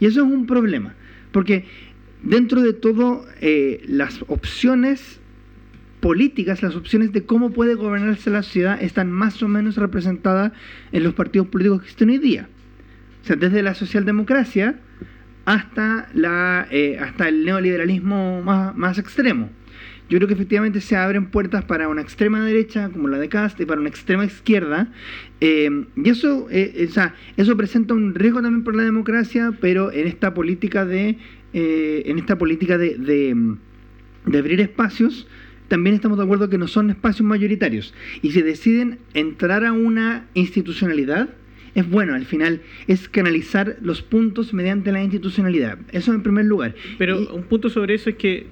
Y 0.00 0.06
eso 0.06 0.24
es 0.24 0.26
un 0.32 0.46
problema, 0.46 0.94
porque 1.34 1.64
dentro 2.22 2.62
de 2.62 2.72
todo 2.72 3.26
eh, 3.40 3.82
las 3.88 4.24
opciones 4.28 5.20
políticas, 6.00 6.62
las 6.62 6.76
opciones 6.76 7.12
de 7.12 7.26
cómo 7.26 7.50
puede 7.50 7.74
gobernarse 7.74 8.30
la 8.30 8.44
sociedad 8.44 8.80
están 8.80 9.10
más 9.10 9.42
o 9.42 9.48
menos 9.48 9.76
representadas 9.76 10.52
en 10.92 11.02
los 11.02 11.12
partidos 11.14 11.48
políticos 11.48 11.80
que 11.80 11.84
existen 11.86 12.10
hoy 12.10 12.18
día. 12.18 12.48
O 13.22 13.26
sea, 13.26 13.36
desde 13.36 13.62
la 13.62 13.74
socialdemocracia 13.74 14.76
hasta, 15.44 16.08
la, 16.14 16.68
eh, 16.70 16.98
hasta 17.00 17.28
el 17.28 17.44
neoliberalismo 17.44 18.42
más 18.42 18.98
extremo. 18.98 19.50
Yo 20.10 20.18
creo 20.18 20.28
que 20.28 20.34
efectivamente 20.34 20.80
se 20.80 20.96
abren 20.96 21.26
puertas 21.26 21.64
para 21.64 21.88
una 21.88 22.02
extrema 22.02 22.44
derecha, 22.44 22.90
como 22.90 23.08
la 23.08 23.18
de 23.18 23.28
Cast, 23.28 23.58
y 23.60 23.64
para 23.66 23.80
una 23.80 23.88
extrema 23.88 24.24
izquierda. 24.24 24.92
eh, 25.40 25.70
y 25.96 26.08
eso, 26.08 26.46
eh, 26.50 26.86
o 26.88 26.92
sea, 26.92 27.14
eso 27.36 27.56
presenta 27.56 27.94
un 27.94 28.14
riesgo 28.14 28.42
también 28.42 28.64
por 28.64 28.76
la 28.76 28.82
democracia, 28.84 29.52
pero 29.60 29.92
en 29.92 30.06
esta 30.06 30.34
política 30.34 30.84
de, 30.84 31.16
eh, 31.54 32.02
en 32.06 32.18
esta 32.18 32.36
política 32.38 32.76
de, 32.78 32.96
de, 32.98 33.54
de 34.26 34.38
abrir 34.38 34.60
espacios, 34.60 35.26
también 35.68 35.96
estamos 35.96 36.18
de 36.18 36.24
acuerdo 36.24 36.50
que 36.50 36.58
no 36.58 36.68
son 36.68 36.90
espacios 36.90 37.26
mayoritarios. 37.26 37.94
Y 38.22 38.32
si 38.32 38.42
deciden 38.42 38.98
entrar 39.14 39.64
a 39.64 39.72
una 39.72 40.26
institucionalidad, 40.34 41.30
es 41.74 41.88
bueno, 41.90 42.14
al 42.14 42.24
final 42.24 42.60
es 42.86 43.08
canalizar 43.08 43.76
los 43.82 44.00
puntos 44.02 44.52
mediante 44.54 44.92
la 44.92 45.02
institucionalidad. 45.02 45.78
Eso 45.90 46.12
en 46.14 46.22
primer 46.22 46.44
lugar. 46.44 46.74
Pero 46.98 47.20
Y- 47.20 47.28
un 47.32 47.42
punto 47.44 47.68
sobre 47.70 47.94
eso 47.94 48.10
es 48.10 48.16
que 48.16 48.34
eh, 48.36 48.46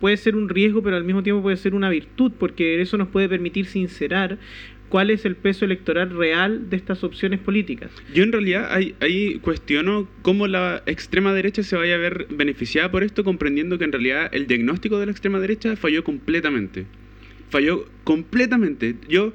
puede 0.00 0.16
ser 0.16 0.36
un 0.36 0.48
riesgo, 0.48 0.82
pero 0.82 0.96
al 0.96 1.04
mismo 1.04 1.22
tiempo 1.22 1.42
puede 1.42 1.56
ser 1.56 1.74
una 1.74 1.90
virtud, 1.90 2.32
porque 2.38 2.80
eso 2.80 2.96
nos 2.96 3.08
puede 3.08 3.28
permitir 3.28 3.66
sincerar 3.66 4.38
cuál 4.88 5.10
es 5.10 5.24
el 5.24 5.36
peso 5.36 5.64
electoral 5.64 6.10
real 6.16 6.70
de 6.70 6.76
estas 6.76 7.02
opciones 7.04 7.40
políticas. 7.40 7.90
Yo 8.14 8.22
en 8.22 8.32
realidad 8.32 8.70
ahí, 8.72 9.38
cuestiono 9.40 10.08
cómo 10.22 10.46
la 10.46 10.82
extrema 10.86 11.32
derecha 11.34 11.62
se 11.62 11.76
vaya 11.76 11.94
a 11.94 11.98
ver 11.98 12.26
beneficiada 12.30 12.90
por 12.90 13.02
esto, 13.02 13.24
comprendiendo 13.24 13.78
que 13.78 13.84
en 13.84 13.92
realidad 13.92 14.28
el 14.32 14.46
diagnóstico 14.46 14.98
de 14.98 15.06
la 15.06 15.12
extrema 15.12 15.40
derecha 15.40 15.76
falló 15.76 16.04
completamente. 16.04 16.86
Falló 17.50 17.86
completamente. 18.04 18.96
Yo 19.08 19.32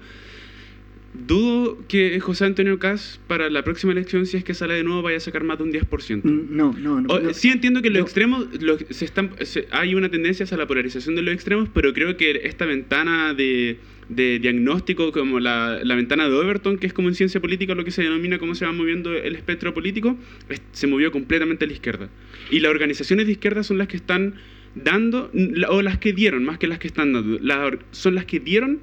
dudo 1.14 1.78
que 1.88 2.20
José 2.22 2.46
Antonio 2.46 2.80
Caz 2.80 3.20
para 3.28 3.50
la 3.50 3.64
próxima 3.64 3.92
elección, 3.92 4.26
si 4.26 4.38
es 4.38 4.44
que 4.44 4.54
sale 4.54 4.76
de 4.76 4.84
nuevo, 4.84 5.02
vaya 5.02 5.18
a 5.18 5.20
sacar 5.20 5.44
más 5.44 5.58
de 5.58 5.64
un 5.66 5.72
10%. 5.72 6.22
Mm, 6.24 6.56
No, 6.56 6.74
no, 6.78 7.02
no. 7.02 7.14
O- 7.14 7.20
no. 7.20 7.34
sí 7.34 7.50
entiendo 7.50 7.82
que 7.82 7.90
los 7.90 7.98
yo- 8.00 8.04
extremos 8.04 8.48
se 8.90 9.06
están 9.06 9.32
se- 9.42 9.68
hay 9.72 9.94
una 9.96 10.10
tendencia 10.10 10.46
hacia 10.46 10.58
la 10.58 10.68
polarización 10.68 11.16
de 11.16 11.22
los 11.22 11.34
extremos 11.34 11.70
pero 11.74 11.94
creo 11.94 12.16
que 12.18 12.42
esta 12.46 12.66
ventana 12.66 13.34
de, 13.34 13.78
de 14.10 14.40
diagnóstico 14.40 15.12
como 15.12 15.40
la, 15.40 15.80
la 15.84 15.96
ventana 15.96 16.28
de 16.30 16.34
Overton 16.34 16.78
que 16.78 16.88
es 16.88 16.94
como 16.94 17.10
en 17.10 17.16
ciencia 17.16 17.42
política 17.42 17.76
lo 17.76 17.84
que 17.84 17.92
se 17.92 18.04
denomina 18.04 18.40
cómo 18.40 18.56
se 18.56 18.66
va 18.66 18.72
moviendo 18.72 19.14
el 19.14 19.36
espectro 19.36 19.74
político 19.74 20.18
es- 20.50 20.62
se 20.72 20.88
movió 20.88 21.12
completamente 21.12 21.66
a 21.66 21.68
la 21.68 21.74
izquierda 21.74 22.10
y 22.50 22.62
las 22.62 22.72
organizaciones 22.72 23.26
de 23.26 23.34
izquierda 23.34 23.64
son 23.64 23.78
las 23.78 23.88
que 23.88 23.98
están 23.98 24.36
dando 24.76 25.30
o 25.70 25.82
las 25.82 25.98
que 25.98 26.14
dieron 26.14 26.46
más 26.46 26.58
que 26.58 26.68
las 26.68 26.80
que 26.80 26.88
están 26.88 27.12
dando 27.12 27.38
las 27.42 27.74
son 27.92 28.16
las 28.16 28.24
que 28.26 28.40
dieron 28.40 28.80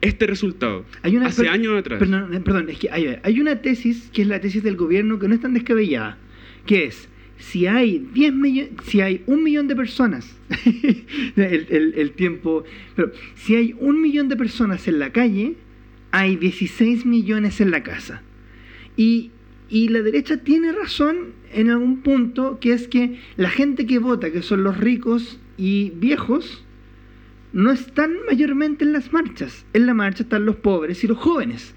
este 0.00 0.26
resultado 0.26 0.84
Hay 1.02 1.16
una, 1.16 1.26
hace 1.26 1.48
años 1.48 1.78
atrás 1.78 1.98
Perdón, 1.98 2.34
eh, 2.34 2.40
perdón, 2.40 2.68
es 2.70 2.78
que 2.78 2.90
hay, 2.90 3.18
hay 3.22 3.40
una 3.40 3.60
tesis 3.62 4.10
que 4.12 4.22
es 4.22 4.28
la 4.28 4.40
tesis 4.40 4.62
del 4.62 4.76
gobierno 4.76 5.18
que 5.18 5.28
no 5.28 5.34
es 5.34 5.40
tan 5.40 5.54
descabellada, 5.54 6.16
que 6.66 6.84
es 6.86 7.08
si 7.38 7.66
hay 7.66 8.06
10 8.12 8.34
millones, 8.34 8.70
si 8.84 9.00
hay 9.00 9.22
un 9.26 9.42
millón 9.42 9.66
de 9.66 9.74
personas, 9.74 10.36
el, 11.36 11.66
el- 11.70 11.94
el 11.96 12.10
tiempo, 12.12 12.64
pero 12.94 13.12
si 13.34 13.56
hay 13.56 13.74
un 13.78 14.00
millón 14.02 14.28
de 14.28 14.36
personas 14.36 14.86
en 14.88 14.98
la 14.98 15.10
calle, 15.10 15.54
hay 16.10 16.36
16 16.36 17.06
millones 17.06 17.60
en 17.62 17.70
la 17.70 17.82
casa. 17.82 18.22
Y, 18.96 19.30
y 19.70 19.88
la 19.88 20.02
derecha 20.02 20.36
tiene 20.38 20.72
razón 20.72 21.32
en 21.52 21.70
algún 21.70 22.02
punto, 22.02 22.58
que 22.60 22.72
es 22.74 22.88
que 22.88 23.18
la 23.36 23.48
gente 23.48 23.86
que 23.86 23.98
vota, 23.98 24.30
que 24.30 24.42
son 24.42 24.62
los 24.62 24.76
ricos 24.76 25.38
y 25.56 25.92
viejos, 25.96 26.62
no 27.52 27.70
están 27.70 28.12
mayormente 28.26 28.84
en 28.84 28.92
las 28.92 29.12
marchas. 29.12 29.64
En 29.72 29.86
la 29.86 29.94
marcha 29.94 30.22
están 30.22 30.46
los 30.46 30.56
pobres 30.56 31.02
y 31.04 31.06
los 31.06 31.18
jóvenes. 31.18 31.74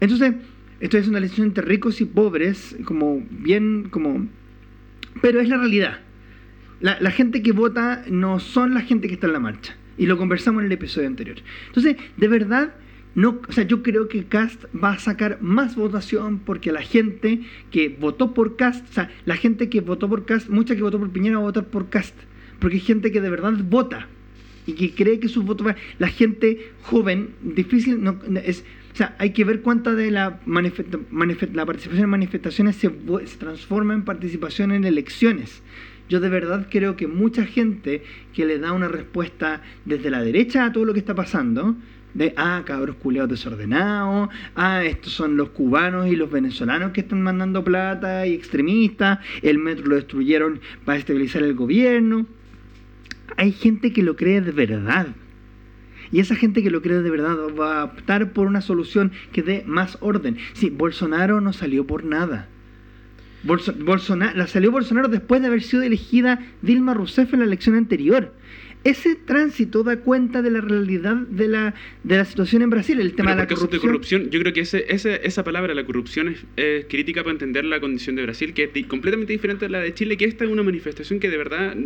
Entonces, 0.00 0.34
esto 0.80 0.98
es 0.98 1.08
una 1.08 1.18
elección 1.18 1.48
entre 1.48 1.64
ricos 1.64 2.00
y 2.00 2.04
pobres, 2.04 2.76
como 2.84 3.24
bien, 3.30 3.88
como... 3.90 4.26
Pero 5.20 5.40
es 5.40 5.48
la 5.48 5.58
realidad. 5.58 6.00
La, 6.80 7.10
gente 7.12 7.42
que 7.42 7.52
vota 7.52 8.04
no 8.10 8.40
son 8.40 8.74
la 8.74 8.80
gente 8.80 9.06
que 9.06 9.14
está 9.14 9.28
en 9.28 9.34
la 9.34 9.38
marcha. 9.38 9.76
Y 9.96 10.06
lo 10.06 10.18
conversamos 10.18 10.60
en 10.60 10.66
el 10.66 10.72
episodio 10.72 11.06
anterior. 11.06 11.36
Entonces, 11.68 11.96
de 12.16 12.28
verdad, 12.28 12.74
o 13.14 13.52
sea, 13.52 13.62
yo 13.64 13.84
creo 13.84 14.08
que 14.08 14.24
Cast 14.24 14.64
va 14.74 14.92
a 14.92 14.98
sacar 14.98 15.38
más 15.40 15.76
votación 15.76 16.40
porque 16.40 16.72
la 16.72 16.82
gente 16.82 17.42
que 17.70 17.88
votó 17.88 18.34
por 18.34 18.56
Cast, 18.56 18.88
o 18.88 18.92
sea, 18.92 19.10
la 19.24 19.36
gente 19.36 19.68
que 19.68 19.80
votó 19.80 20.08
por 20.08 20.24
Cast, 20.24 20.48
mucha 20.48 20.74
que 20.74 20.82
votó 20.82 20.98
por 20.98 21.10
Piñera 21.10 21.36
va 21.36 21.42
a 21.42 21.46
votar 21.46 21.66
por 21.66 21.88
Cast. 21.88 22.16
Porque 22.58 22.76
hay 22.76 22.82
gente 22.82 23.12
que 23.12 23.20
de 23.20 23.30
verdad 23.30 23.52
vota 23.68 24.08
y 24.66 24.72
que 24.74 24.94
cree 24.94 25.18
que 25.20 25.28
sus 25.28 25.44
votos 25.44 25.66
van- 25.66 25.76
la 25.98 26.08
gente 26.08 26.70
joven 26.82 27.30
difícil 27.42 28.02
no, 28.02 28.18
es 28.44 28.64
o 28.92 28.96
sea 28.96 29.16
hay 29.18 29.30
que 29.30 29.44
ver 29.44 29.60
cuánta 29.62 29.94
de 29.94 30.10
la 30.10 30.40
manifesta- 30.46 30.98
manifest- 31.10 31.54
la 31.54 31.64
participación 31.66 32.04
en 32.04 32.10
manifestaciones 32.10 32.76
se, 32.76 32.90
se 33.24 33.36
transforma 33.38 33.94
en 33.94 34.02
participación 34.04 34.70
en 34.72 34.84
elecciones. 34.84 35.62
Yo 36.08 36.20
de 36.20 36.28
verdad 36.28 36.66
creo 36.70 36.94
que 36.96 37.06
mucha 37.06 37.46
gente 37.46 38.02
que 38.34 38.44
le 38.44 38.58
da 38.58 38.72
una 38.72 38.88
respuesta 38.88 39.62
desde 39.86 40.10
la 40.10 40.22
derecha 40.22 40.66
a 40.66 40.72
todo 40.72 40.84
lo 40.84 40.92
que 40.92 40.98
está 40.98 41.14
pasando 41.14 41.74
de 42.12 42.34
ah 42.36 42.62
cabros 42.66 42.96
culeados 42.96 43.30
desordenados 43.30 44.28
ah 44.54 44.84
estos 44.84 45.14
son 45.14 45.38
los 45.38 45.48
cubanos 45.50 46.08
y 46.08 46.16
los 46.16 46.30
venezolanos 46.30 46.90
que 46.92 47.00
están 47.00 47.22
mandando 47.22 47.64
plata 47.64 48.26
y 48.26 48.34
extremistas 48.34 49.20
el 49.40 49.56
metro 49.58 49.86
lo 49.86 49.94
destruyeron 49.96 50.60
para 50.84 50.98
estabilizar 50.98 51.42
el 51.42 51.54
gobierno 51.54 52.26
hay 53.36 53.52
gente 53.52 53.92
que 53.92 54.02
lo 54.02 54.16
cree 54.16 54.40
de 54.40 54.52
verdad. 54.52 55.08
Y 56.10 56.20
esa 56.20 56.36
gente 56.36 56.62
que 56.62 56.70
lo 56.70 56.82
cree 56.82 57.00
de 57.00 57.10
verdad 57.10 57.36
va 57.58 57.80
a 57.80 57.84
optar 57.84 58.32
por 58.32 58.46
una 58.46 58.60
solución 58.60 59.12
que 59.32 59.42
dé 59.42 59.64
más 59.66 59.96
orden. 60.00 60.36
Sí, 60.52 60.68
Bolsonaro 60.70 61.40
no 61.40 61.52
salió 61.52 61.86
por 61.86 62.04
nada. 62.04 62.48
Bolso- 63.44 63.74
Bolsonaro, 63.78 64.36
la 64.36 64.46
salió 64.46 64.70
Bolsonaro 64.70 65.08
después 65.08 65.40
de 65.40 65.48
haber 65.48 65.62
sido 65.62 65.82
elegida 65.82 66.38
Dilma 66.60 66.94
Rousseff 66.94 67.32
en 67.32 67.40
la 67.40 67.46
elección 67.46 67.74
anterior. 67.76 68.32
Ese 68.84 69.14
tránsito 69.14 69.84
da 69.84 69.96
cuenta 70.00 70.42
de 70.42 70.50
la 70.50 70.60
realidad 70.60 71.14
de 71.16 71.48
la, 71.48 71.74
de 72.02 72.16
la 72.16 72.24
situación 72.24 72.62
en 72.62 72.70
Brasil, 72.70 73.00
el 73.00 73.14
tema 73.14 73.30
Pero 73.34 73.46
de 73.46 73.54
la 73.56 73.66
de 73.68 73.78
corrupción. 73.78 74.28
yo 74.30 74.40
creo 74.40 74.52
que 74.52 74.60
ese, 74.60 74.84
ese- 74.88 75.20
esa 75.26 75.44
palabra, 75.44 75.72
la 75.74 75.84
corrupción, 75.84 76.28
es, 76.28 76.44
es 76.56 76.84
crítica 76.86 77.22
para 77.22 77.32
entender 77.32 77.64
la 77.64 77.80
condición 77.80 78.16
de 78.16 78.22
Brasil, 78.24 78.52
que 78.54 78.70
es 78.74 78.86
completamente 78.86 79.32
diferente 79.32 79.66
a 79.66 79.68
la 79.68 79.78
de 79.80 79.94
Chile, 79.94 80.16
que 80.16 80.24
esta 80.24 80.44
es 80.44 80.50
una 80.50 80.62
manifestación 80.64 81.20
que 81.20 81.30
de 81.30 81.36
verdad 81.36 81.76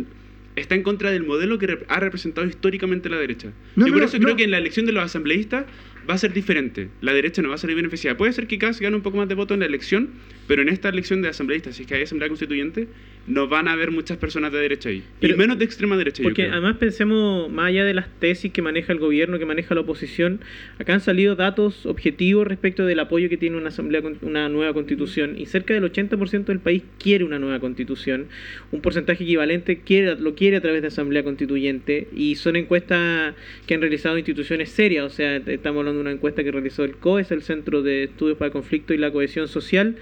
está 0.61 0.75
en 0.75 0.83
contra 0.83 1.11
del 1.11 1.23
modelo 1.23 1.57
que 1.57 1.79
ha 1.87 1.99
representado 1.99 2.47
históricamente 2.47 3.09
la 3.09 3.17
derecha. 3.17 3.51
No, 3.75 3.85
yo 3.85 3.93
no, 3.93 3.99
por 3.99 4.07
eso 4.07 4.17
no. 4.17 4.23
creo 4.25 4.35
que 4.35 4.43
en 4.43 4.51
la 4.51 4.57
elección 4.57 4.85
de 4.85 4.91
los 4.91 5.03
asambleístas 5.03 5.65
va 6.09 6.13
a 6.13 6.17
ser 6.17 6.33
diferente. 6.33 6.89
La 7.01 7.13
derecha 7.13 7.41
no 7.41 7.49
va 7.49 7.55
a 7.55 7.57
salir 7.57 7.75
beneficiada. 7.75 8.15
Puede 8.17 8.31
ser 8.33 8.47
que 8.47 8.57
Kass 8.57 8.79
gane 8.79 8.95
un 8.95 9.01
poco 9.01 9.17
más 9.17 9.27
de 9.27 9.35
votos 9.35 9.55
en 9.55 9.59
la 9.61 9.65
elección, 9.65 10.09
pero 10.47 10.61
en 10.61 10.69
esta 10.69 10.89
elección 10.89 11.21
de 11.21 11.29
asambleístas, 11.29 11.75
si 11.75 11.81
es 11.83 11.87
que 11.87 11.95
hay 11.95 12.03
asamblea 12.03 12.29
constituyente, 12.29 12.87
no 13.27 13.49
van 13.49 13.67
a 13.67 13.73
haber 13.73 13.91
muchas 13.91 14.17
personas 14.17 14.53
de 14.53 14.59
derecha 14.59 14.87
ahí. 14.87 15.03
Pero- 15.19 15.33
y 15.35 15.37
menos 15.37 15.59
de 15.59 15.65
extrema 15.65 15.97
derecha, 15.97 16.23
yo 16.23 16.29
Porque 16.29 16.43
creo. 16.43 16.53
además 16.53 16.77
pensemos, 16.77 17.51
más 17.51 17.67
allá 17.67 17.83
de 17.83 17.93
las 17.93 18.07
tesis 18.19 18.53
que 18.53 18.61
maneja 18.61 18.93
el 18.93 18.99
gobierno, 18.99 19.37
que 19.37 19.45
maneja 19.45 19.75
la 19.75 19.81
oposición, 19.81 20.39
acá 20.79 20.93
han 20.93 21.01
salido 21.01 21.35
datos 21.35 21.85
objetivos 21.85 22.47
respecto 22.47 22.85
del 22.85 22.99
apoyo 23.01 23.27
que 23.27 23.35
tiene 23.35 23.57
una 23.57 23.67
asamblea, 23.67 24.01
una 24.21 24.47
nueva 24.47 24.73
constitución, 24.73 25.35
y 25.37 25.45
cerca 25.47 25.73
del 25.73 25.83
80% 25.83 26.45
del 26.45 26.59
país 26.61 26.83
quiere 26.99 27.25
una 27.25 27.37
nueva 27.37 27.59
constitución, 27.59 28.27
un 28.71 28.79
porcentaje 28.81 29.25
equivalente 29.25 29.81
quiere, 29.81 30.15
lo 30.15 30.35
quiere 30.35 30.57
a 30.57 30.61
través 30.61 30.81
de 30.81 30.87
asamblea 30.87 31.23
constituyente, 31.23 32.07
y 32.15 32.35
son 32.35 32.55
encuestas 32.55 33.35
que 33.65 33.73
han 33.73 33.81
realizado 33.81 34.17
instituciones 34.17 34.69
serias, 34.69 35.03
o 35.05 35.09
sea, 35.09 35.35
estamos 35.35 35.79
hablando 35.81 35.96
una 35.97 36.11
encuesta 36.11 36.43
que 36.43 36.51
realizó 36.51 36.83
el 36.83 36.95
COES, 36.97 37.31
el 37.31 37.41
Centro 37.41 37.81
de 37.83 38.03
Estudios 38.05 38.37
para 38.37 38.47
el 38.47 38.53
Conflicto 38.53 38.93
y 38.93 38.97
la 38.97 39.11
Cohesión 39.11 39.47
Social, 39.47 39.95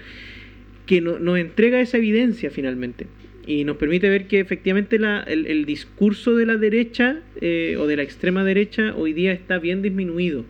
que 0.86 1.00
no- 1.00 1.18
nos 1.18 1.38
entrega 1.38 1.80
esa 1.80 1.96
evidencia 1.98 2.50
finalmente 2.50 3.06
y 3.46 3.64
nos 3.64 3.76
permite 3.76 4.08
ver 4.08 4.26
que 4.26 4.40
efectivamente 4.40 4.98
la- 4.98 5.22
el, 5.22 5.64
discurso 5.66 6.34
de 6.36 6.46
la 6.46 6.56
derecha 6.56 7.20
eh, 7.40 7.76
o 7.78 7.86
de 7.86 7.96
la 7.96 8.02
extrema 8.02 8.44
derecha 8.44 8.94
hoy 8.96 9.12
día 9.12 9.32
está 9.32 9.58
bien 9.58 9.82
disminuido 9.82 10.44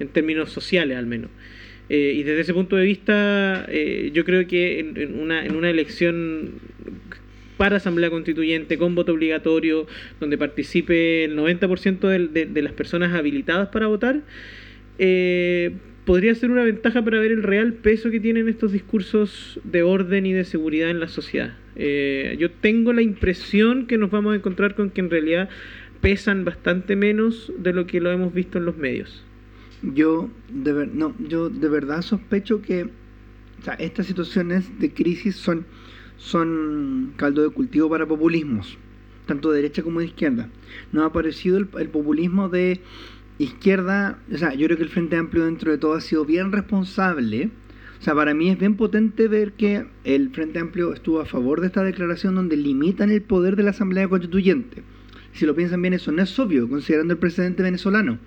en 0.00 0.08
términos 0.08 0.50
sociales 0.52 0.96
al 0.96 1.06
menos. 1.06 1.30
Eh, 1.88 2.14
y 2.16 2.22
desde 2.24 2.40
ese 2.40 2.52
punto 2.54 2.74
de 2.76 2.84
vista 2.84 3.64
eh, 3.68 4.10
yo 4.12 4.24
creo 4.24 4.46
que 4.48 4.80
en, 4.80 5.20
una, 5.20 5.44
en 5.46 5.54
una 5.54 5.70
elección 5.70 6.52
para 7.56 7.76
Asamblea 7.76 8.10
Constituyente 8.10 8.76
con 8.76 8.94
voto 8.94 9.12
obligatorio, 9.12 9.86
donde 10.20 10.36
participe 10.36 11.24
el 11.24 11.36
90% 11.36 12.00
del- 12.08 12.32
de, 12.32 12.46
de 12.46 12.62
las 12.62 12.72
personas 12.72 13.14
habilitadas 13.14 13.68
para 13.68 13.86
votar, 13.86 14.20
eh, 14.98 15.76
podría 16.04 16.34
ser 16.34 16.50
una 16.50 16.62
ventaja 16.62 17.04
para 17.04 17.18
ver 17.18 17.32
el 17.32 17.42
real 17.42 17.74
peso 17.74 18.10
que 18.10 18.20
tienen 18.20 18.48
estos 18.48 18.72
discursos 18.72 19.60
de 19.64 19.82
orden 19.82 20.24
y 20.24 20.32
de 20.32 20.44
seguridad 20.44 20.88
en 20.88 21.00
la 21.00 21.08
sociedad. 21.08 21.54
Eh, 21.74 22.36
yo 22.38 22.50
tengo 22.50 22.92
la 22.92 23.02
impresión 23.02 23.86
que 23.86 23.98
nos 23.98 24.10
vamos 24.10 24.32
a 24.32 24.36
encontrar 24.36 24.74
con 24.74 24.90
que 24.90 25.00
en 25.00 25.10
realidad 25.10 25.50
pesan 26.00 26.44
bastante 26.44 26.96
menos 26.96 27.52
de 27.58 27.72
lo 27.72 27.86
que 27.86 28.00
lo 28.00 28.10
hemos 28.10 28.32
visto 28.32 28.58
en 28.58 28.64
los 28.64 28.76
medios. 28.76 29.24
Yo 29.82 30.30
de, 30.48 30.72
verdad 31.68 32.02
sospecho 32.02 32.62
que 32.62 32.88
estas 33.78 34.06
situaciones 34.06 34.78
de 34.78 34.92
crisis 34.92 35.36
son, 35.36 37.12
caldo 37.16 37.42
de 37.42 37.50
cultivo 37.50 37.90
para 37.90 38.06
populismos, 38.06 38.78
tanto 39.26 39.50
de 39.50 39.56
derecha 39.56 39.82
como 39.82 40.00
de 40.00 40.06
izquierda. 40.06 40.48
No 40.92 41.02
ha 41.02 41.06
aparecido 41.06 41.58
el, 41.58 41.68
el 41.78 41.88
populismo 41.88 42.48
de 42.48 42.80
izquierda, 43.38 44.18
o 44.32 44.36
sea, 44.38 44.54
yo 44.54 44.66
creo 44.66 44.76
que 44.76 44.84
el 44.84 44.88
Frente 44.88 45.16
Amplio 45.16 45.44
dentro 45.44 45.70
de 45.70 45.78
todo 45.78 45.94
ha 45.94 46.00
sido 46.00 46.24
bien 46.24 46.52
responsable. 46.52 47.50
O 47.98 48.02
sea, 48.02 48.14
para 48.14 48.34
mí 48.34 48.50
es 48.50 48.58
bien 48.58 48.76
potente 48.76 49.26
ver 49.28 49.52
que 49.52 49.86
el 50.04 50.30
Frente 50.30 50.58
Amplio 50.58 50.92
estuvo 50.92 51.20
a 51.20 51.26
favor 51.26 51.60
de 51.60 51.68
esta 51.68 51.82
declaración 51.82 52.34
donde 52.34 52.56
limitan 52.56 53.10
el 53.10 53.22
poder 53.22 53.56
de 53.56 53.62
la 53.62 53.70
Asamblea 53.70 54.08
Constituyente. 54.08 54.82
Si 55.32 55.46
lo 55.46 55.54
piensan 55.54 55.82
bien, 55.82 55.94
eso 55.94 56.12
no 56.12 56.22
es 56.22 56.38
obvio, 56.38 56.68
considerando 56.68 57.14
el 57.14 57.18
presidente 57.18 57.62
venezolano 57.62 58.18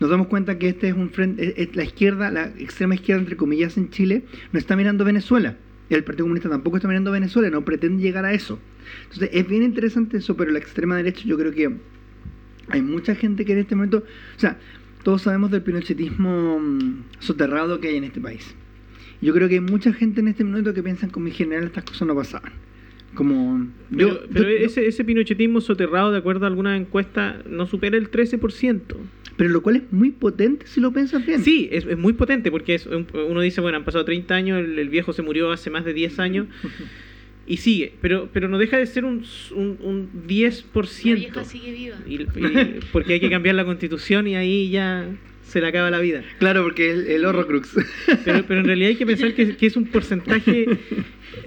nos 0.00 0.08
damos 0.08 0.28
cuenta 0.28 0.58
que 0.58 0.70
este 0.70 0.88
es 0.88 0.94
un 0.94 1.10
frente, 1.10 1.62
es 1.62 1.76
la 1.76 1.84
izquierda, 1.84 2.30
la 2.30 2.46
extrema 2.58 2.94
izquierda 2.94 3.20
entre 3.20 3.36
comillas 3.36 3.76
en 3.76 3.90
Chile, 3.90 4.24
no 4.50 4.58
está 4.58 4.74
mirando 4.74 5.04
Venezuela. 5.04 5.56
El 5.90 6.04
Partido 6.04 6.24
Comunista 6.24 6.48
tampoco 6.48 6.76
está 6.76 6.88
mirando 6.88 7.10
Venezuela, 7.10 7.50
no 7.50 7.64
pretende 7.64 8.02
llegar 8.02 8.24
a 8.24 8.32
eso. 8.32 8.58
Entonces 9.04 9.28
es 9.32 9.46
bien 9.46 9.62
interesante 9.62 10.16
eso, 10.16 10.36
pero 10.36 10.52
la 10.52 10.58
extrema 10.58 10.96
derecha 10.96 11.24
yo 11.26 11.36
creo 11.36 11.52
que 11.52 11.76
hay 12.70 12.82
mucha 12.82 13.14
gente 13.14 13.44
que 13.44 13.52
en 13.52 13.58
este 13.58 13.74
momento, 13.74 13.98
o 14.36 14.38
sea, 14.40 14.58
todos 15.02 15.22
sabemos 15.22 15.50
del 15.50 15.62
pinochetismo 15.62 16.58
mm, 16.60 17.04
soterrado 17.18 17.80
que 17.80 17.88
hay 17.88 17.96
en 17.96 18.04
este 18.04 18.20
país. 18.20 18.54
Yo 19.22 19.32
creo 19.34 19.48
que 19.48 19.54
hay 19.54 19.60
mucha 19.60 19.92
gente 19.92 20.20
en 20.20 20.28
este 20.28 20.44
momento 20.44 20.72
que 20.74 20.82
piensan 20.82 21.10
como 21.10 21.26
en 21.28 21.34
general 21.34 21.64
estas 21.64 21.84
cosas 21.84 22.06
no 22.08 22.14
pasaban. 22.14 22.52
Como 23.14 23.66
Pero, 23.94 24.08
yo, 24.08 24.20
pero 24.32 24.44
yo- 24.50 24.56
ese, 24.64 24.86
ese 24.86 25.04
pinochetismo 25.04 25.60
soterrado, 25.60 26.12
de 26.12 26.18
acuerdo 26.18 26.44
a 26.44 26.48
algunas 26.48 26.80
encuestas, 26.80 27.44
no 27.46 27.66
supera 27.66 27.96
el 27.96 28.10
13%. 28.10 28.80
pero 29.36 29.50
lo 29.50 29.62
cual 29.62 29.76
es 29.76 29.82
muy 29.92 30.10
potente 30.10 30.66
si 30.66 30.80
lo 30.80 30.92
piensas 30.92 31.24
bien. 31.26 31.42
Sí, 31.42 31.68
es, 31.72 31.86
es 31.86 31.98
muy 31.98 32.12
potente 32.12 32.50
porque 32.50 32.74
es 32.74 32.86
uno 32.86 33.40
dice, 33.40 33.60
bueno, 33.60 33.78
han 33.78 33.84
pasado 33.84 34.04
30 34.04 34.34
años, 34.34 34.58
el, 34.60 34.78
el 34.78 34.88
viejo 34.90 35.12
se 35.12 35.22
murió 35.22 35.50
hace 35.50 35.70
más 35.70 35.84
de 35.84 35.92
10 35.94 36.18
años 36.20 36.46
y 37.46 37.56
sigue, 37.56 37.92
pero, 38.00 38.28
pero 38.32 38.48
no 38.48 38.58
deja 38.58 38.76
de 38.78 38.86
ser 38.86 39.04
un, 39.04 39.24
un, 39.54 39.76
un 39.80 40.10
10%. 40.28 41.08
La 41.08 41.14
vieja 41.14 41.44
sigue 41.44 41.72
viva. 41.72 41.96
Y- 42.08 42.22
y- 42.22 42.80
porque 42.92 43.14
hay 43.14 43.20
que 43.20 43.30
cambiar 43.30 43.54
la 43.56 43.64
constitución 43.64 44.26
y 44.28 44.36
ahí 44.36 44.70
ya 44.70 45.08
se 45.42 45.60
le 45.60 45.66
acaba 45.66 45.90
la 45.90 45.98
vida. 45.98 46.22
Claro, 46.38 46.62
porque 46.62 46.92
el, 46.92 47.08
el 47.08 47.24
Horrocrux. 47.24 47.74
Pero, 48.24 48.44
pero 48.46 48.60
en 48.60 48.66
realidad 48.66 48.90
hay 48.90 48.96
que 48.96 49.06
pensar 49.06 49.34
que, 49.34 49.56
que 49.56 49.66
es 49.66 49.76
un 49.76 49.86
porcentaje 49.86 50.66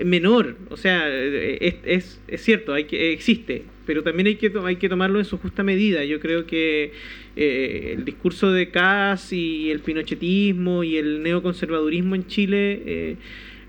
menor. 0.03 0.57
O 0.69 0.77
sea, 0.77 1.07
es, 1.09 1.75
es, 1.85 2.21
es 2.27 2.41
cierto, 2.41 2.73
hay 2.73 2.83
que, 2.85 3.13
existe, 3.13 3.63
pero 3.85 4.03
también 4.03 4.27
hay 4.27 4.35
que, 4.35 4.49
to- 4.49 4.65
hay 4.65 4.75
que 4.77 4.89
tomarlo 4.89 5.19
en 5.19 5.25
su 5.25 5.37
justa 5.37 5.63
medida. 5.63 6.03
Yo 6.03 6.19
creo 6.19 6.45
que 6.45 6.91
eh, 7.37 7.93
el 7.97 8.03
discurso 8.03 8.51
de 8.51 8.69
Kass 8.69 9.31
y 9.31 9.71
el 9.71 9.79
pinochetismo 9.79 10.83
y 10.83 10.97
el 10.97 11.23
neoconservadurismo 11.23 12.15
en 12.15 12.27
Chile 12.27 12.81
eh, 12.85 13.15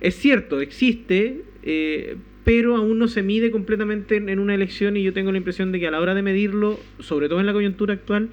es 0.00 0.16
cierto, 0.16 0.60
existe, 0.60 1.42
eh, 1.64 2.16
pero 2.44 2.76
aún 2.76 2.98
no 2.98 3.08
se 3.08 3.22
mide 3.22 3.50
completamente 3.50 4.16
en, 4.16 4.38
una 4.38 4.54
elección 4.54 4.96
y 4.98 5.02
yo 5.02 5.12
tengo 5.14 5.32
la 5.32 5.38
impresión 5.38 5.72
de 5.72 5.80
que 5.80 5.86
a 5.86 5.90
la 5.90 6.00
hora 6.00 6.14
de 6.14 6.20
medirlo, 6.22 6.78
sobre 7.00 7.28
todo 7.28 7.40
en 7.40 7.46
la 7.46 7.52
coyuntura 7.54 7.94
actual, 7.94 8.28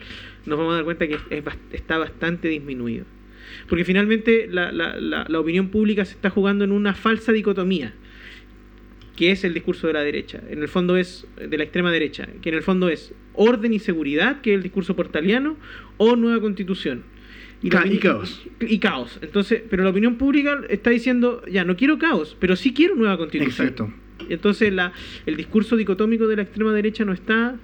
nos 0.45 0.57
vamos 0.59 0.73
a 0.73 0.75
dar 0.75 0.83
cuenta 0.83 1.07
que 1.07 1.13
es 1.29 1.43
bast- 1.43 1.57
está 1.71 1.97
bastante 1.97 2.49
disminuido. 2.49 3.05
Porque 3.69 3.85
finalmente 3.85 4.47
la, 4.51 4.71
la- 4.73 4.99
la- 4.99 5.25
la 5.29 5.39
opinión 5.39 5.69
pública 5.69 6.03
se 6.05 6.13
está 6.15 6.29
jugando 6.29 6.63
en 6.65 6.71
una 6.73 6.93
falsa 6.93 7.31
dicotomía, 7.31 7.93
que 9.15 9.31
es 9.31 9.43
el 9.43 9.53
discurso 9.53 9.87
de 9.87 9.93
la 9.93 10.01
derecha. 10.01 10.41
En 10.49 10.61
el 10.61 10.67
fondo 10.67 10.97
es 10.97 11.25
de 11.37 11.57
la 11.57 11.63
extrema 11.63 11.91
derecha, 11.91 12.27
que 12.41 12.49
en 12.49 12.55
el 12.55 12.63
fondo 12.63 12.89
es 12.89 13.13
orden 13.33 13.73
y 13.73 13.79
seguridad, 13.79 14.41
que 14.41 14.51
es 14.51 14.57
el 14.57 14.63
discurso 14.63 14.95
portaliano, 14.95 15.57
o 15.97 16.15
nueva 16.15 16.41
constitución. 16.41 17.03
Ca- 17.69 17.85
y 17.87 17.97
caos. 17.99 18.41
Y 18.59 18.79
caos. 18.79 19.19
Entonces, 19.21 19.61
pero 19.69 19.83
la 19.83 19.91
opinión 19.91 20.15
pública 20.15 20.61
está 20.69 20.89
diciendo, 20.89 21.43
ya, 21.49 21.63
no 21.63 21.75
quiero 21.75 21.97
caos, 21.99 22.35
pero 22.39 22.55
sí 22.55 22.73
quiero 22.73 22.95
nueva 22.95 23.17
constitución. 23.17 23.67
Exacto. 23.67 23.93
Entonces 24.29 24.71
la, 24.73 24.93
el 25.25 25.35
discurso 25.35 25.75
dicotómico 25.75 26.27
de 26.27 26.37
la 26.37 26.41
extrema 26.43 26.73
derecha 26.73 27.05
no 27.05 27.13
está 27.13 27.55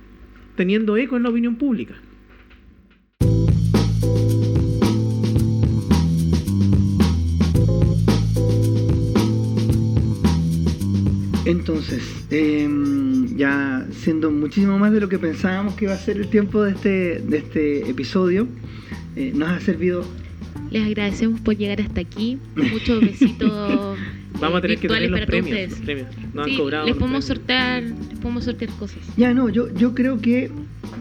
teniendo 0.55 0.97
eco 0.97 1.17
en 1.17 1.23
la 1.23 1.29
opinión 1.29 1.55
pública. 1.55 1.95
Entonces, 11.45 12.03
em, 12.29 13.37
ya 13.37 13.87
siendo 13.91 14.31
muchísimo 14.31 14.77
más 14.77 14.91
de 14.91 14.99
lo 14.99 15.07
que 15.07 15.17
pensábamos 15.17 15.75
que 15.75 15.85
iba 15.85 15.93
a 15.93 15.97
ser 15.97 16.17
el 16.17 16.27
tiempo 16.27 16.61
de 16.63 16.71
este, 16.71 17.19
de 17.19 17.37
este 17.37 17.89
episodio, 17.89 18.47
eh, 19.18 19.32
nos 19.36 19.49
ha 19.49 19.59
servido. 19.59 20.05
Les 20.72 20.86
agradecemos 20.86 21.39
por 21.41 21.55
llegar 21.57 21.82
hasta 21.82 22.01
aquí. 22.01 22.38
Muchos 22.55 23.01
besitos. 23.01 23.97
Vamos 24.39 24.59
a 24.59 24.61
tener 24.61 24.78
que 24.78 24.88
tener 24.88 25.09
los 25.09 25.22
premios. 25.26 25.72
los. 25.80 26.07
No 26.36 26.43
han 26.43 26.49
Sí, 26.49 26.57
cobrado. 26.57 26.86
les 26.86 26.95
podemos 26.95 27.26
sortear, 27.26 27.82
les 27.84 28.20
podemos 28.20 28.43
sortear 28.43 28.70
cosas. 28.78 28.99
Ya, 29.18 29.34
no, 29.34 29.49
yo, 29.49 29.74
yo 29.74 29.95
creo 29.95 30.22
que 30.22 30.51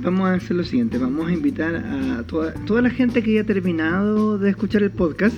vamos 0.02 0.28
a 0.28 0.34
hacer 0.34 0.56
lo 0.56 0.64
siguiente: 0.64 0.96
vamos 0.96 1.28
a 1.28 1.32
invitar 1.32 1.74
a 1.76 2.22
toda, 2.26 2.54
toda 2.64 2.80
la 2.80 2.88
gente 2.88 3.22
que 3.22 3.32
haya 3.32 3.44
terminado 3.44 4.38
de 4.38 4.48
escuchar 4.48 4.82
el 4.82 4.90
podcast 4.90 5.36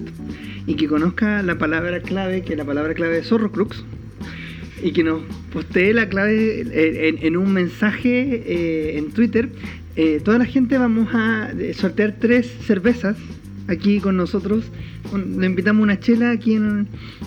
y 0.68 0.74
que 0.74 0.86
conozca 0.86 1.42
la 1.42 1.58
palabra 1.58 2.00
clave, 2.00 2.42
que 2.42 2.54
la 2.54 2.64
palabra 2.64 2.94
clave 2.94 3.18
es 3.18 3.32
Horrocrux, 3.32 3.82
y 4.80 4.92
que 4.92 5.02
nos 5.02 5.22
postee 5.52 5.92
la 5.92 6.08
clave 6.08 6.60
en, 6.60 6.70
en- 7.16 7.26
en 7.26 7.36
un 7.36 7.52
mensaje 7.52 8.42
eh, 8.46 8.98
en 8.98 9.10
Twitter. 9.10 9.48
Eh, 10.00 10.20
toda 10.24 10.38
la 10.38 10.44
gente 10.44 10.78
vamos 10.78 11.08
a 11.12 11.50
eh, 11.58 11.74
sortear 11.74 12.14
tres 12.20 12.46
cervezas 12.64 13.16
aquí 13.66 13.98
con 13.98 14.16
nosotros. 14.16 14.70
Le 15.12 15.44
invitamos 15.44 15.82
una 15.82 15.98
chela 15.98 16.30
aquí. 16.30 16.54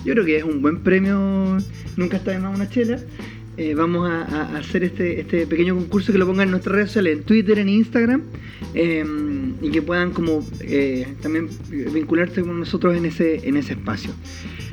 Yo 0.05 0.13
creo 0.13 0.23
que 0.23 0.37
es 0.37 0.45
un 0.45 0.61
buen 0.61 0.79
premio, 0.79 1.57
nunca 1.97 2.15
está 2.15 2.31
de 2.31 2.39
más 2.39 2.55
una 2.55 2.69
chela. 2.69 2.97
Eh, 3.57 3.75
vamos 3.75 4.09
a, 4.09 4.57
hacer 4.57 4.85
este, 4.85 5.19
este 5.19 5.45
pequeño 5.47 5.75
concurso 5.75 6.13
que 6.13 6.17
lo 6.17 6.25
pongan 6.25 6.47
en 6.47 6.51
nuestras 6.51 6.73
redes 6.73 6.89
sociales, 6.91 7.17
en 7.17 7.23
Twitter, 7.25 7.59
en 7.59 7.67
Instagram. 7.67 8.21
Eh, 8.73 9.03
y 9.61 9.69
que 9.69 9.81
puedan 9.81 10.11
como 10.11 10.41
también 11.21 11.49
vincularse 11.93 12.41
con 12.41 12.57
nosotros 12.57 12.95
en 12.95 13.03
ese, 13.03 13.49
en 13.49 13.57
ese 13.57 13.73
espacio. 13.73 14.11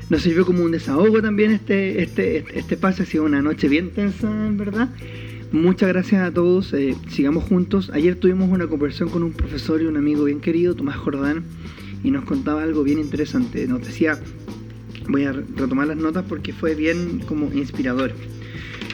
Nos 0.09 0.23
sirvió 0.23 0.47
como 0.47 0.63
un 0.63 0.71
desahogo 0.71 1.21
también 1.21 1.51
este, 1.51 2.01
este, 2.01 2.45
este 2.55 2.77
espacio, 2.77 3.03
ha 3.03 3.07
sido 3.07 3.25
una 3.25 3.43
noche 3.43 3.67
bien 3.67 3.91
tensa, 3.91 4.29
en 4.29 4.57
verdad. 4.57 4.89
Muchas 5.53 5.89
gracias 5.89 6.23
a 6.23 6.31
todos, 6.31 6.75
eh, 6.75 6.95
sigamos 7.09 7.45
juntos. 7.45 7.91
Ayer 7.95 8.17
tuvimos 8.17 8.51
una 8.51 8.67
conversación 8.67 9.09
con 9.09 9.23
un 9.23 9.33
profesor 9.33 9.81
y 9.81 9.87
un 9.87 9.97
amigo 9.97 10.25
bien 10.25 10.41
querido, 10.41 10.75
Tomás 10.75 10.97
Jordán, 10.97 11.43
y 12.05 12.11
nos 12.11 12.27
contaba 12.27 12.63
algo 12.63 12.83
bien 12.83 12.99
interesante. 12.99 13.67
Nos 13.67 13.81
decía, 13.81 14.21
voy 15.09 15.25
a 15.25 15.33
retomar 15.33 15.87
las 15.87 15.97
notas 15.97 16.27
porque 16.29 16.53
fue 16.53 16.75
bien 16.75 17.21
como 17.21 17.51
inspirador. 17.55 18.13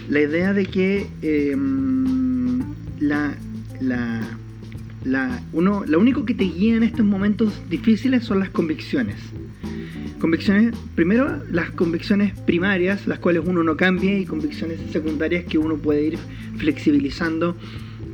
La 0.09 0.21
idea 0.21 0.53
de 0.53 0.67
que 0.67 1.09
em, 1.23 2.61
la, 3.01 3.35
la, 3.81 5.43
uno, 5.53 5.83
lo 5.89 5.99
único 5.99 6.25
que 6.25 6.35
te 6.35 6.45
guía 6.45 6.77
en 6.77 6.85
estos 6.85 7.05
momentos 7.05 7.53
difíciles 7.69 8.23
son 8.23 8.39
las 8.39 8.51
convicciones. 8.51 9.17
Convicciones, 10.25 10.75
primero 10.95 11.43
las 11.51 11.69
convicciones 11.73 12.33
primarias, 12.47 13.07
las 13.07 13.19
cuales 13.19 13.43
uno 13.45 13.63
no 13.63 13.77
cambia, 13.77 14.19
y 14.19 14.25
convicciones 14.25 14.81
secundarias 14.91 15.45
que 15.45 15.59
uno 15.59 15.77
puede 15.77 16.07
ir 16.07 16.19
flexibilizando 16.57 17.55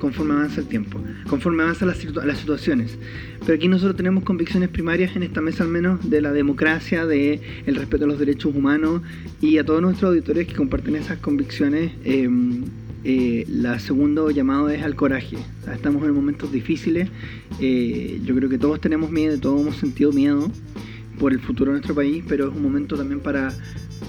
conforme 0.00 0.32
avanza 0.32 0.60
el 0.60 0.66
tiempo, 0.66 1.00
conforme 1.28 1.62
avanzan 1.62 1.86
las, 1.86 2.04
las, 2.26 2.38
situaciones. 2.38 2.98
Pero 3.46 3.54
aquí 3.54 3.68
nosotros 3.68 3.96
tenemos 3.96 4.24
convicciones 4.24 4.70
primarias 4.70 5.14
en 5.14 5.22
esta 5.22 5.40
mesa 5.40 5.62
al 5.62 5.70
menos 5.70 6.10
de 6.10 6.20
la 6.20 6.32
democracia, 6.32 7.06
de 7.06 7.42
el 7.64 7.76
respeto 7.76 8.06
a 8.06 8.08
los 8.08 8.18
derechos 8.18 8.56
humanos 8.56 9.02
y 9.40 9.58
a 9.58 9.64
todos 9.64 9.80
nuestros 9.80 10.08
auditores 10.08 10.48
que 10.48 10.54
comparten 10.54 10.96
esas 10.96 11.18
convicciones. 11.18 11.92
Eh, 12.04 12.28
eh, 13.04 13.46
la 13.48 13.78
segundo 13.78 14.32
llamado 14.32 14.68
es 14.68 14.82
al 14.82 14.96
coraje. 14.96 15.36
estamos 15.72 16.02
en 16.02 16.12
momentos 16.12 16.50
difíciles. 16.50 17.08
Eh, 17.60 18.20
yo 18.24 18.34
creo 18.34 18.48
que 18.48 18.58
todos 18.58 18.80
tenemos 18.80 19.12
miedo, 19.12 19.38
todos 19.38 19.60
hemos 19.60 19.76
sentido 19.76 20.10
miedo 20.10 20.50
por 21.20 21.32
el 21.32 21.40
futuro 21.40 21.70
de 21.70 21.76
nuestro 21.76 21.94
país, 21.94 22.24
pero 22.26 22.48
es 22.48 22.56
un 22.56 22.62
momento 22.62 22.96
también 22.96 23.20
para, 23.20 23.52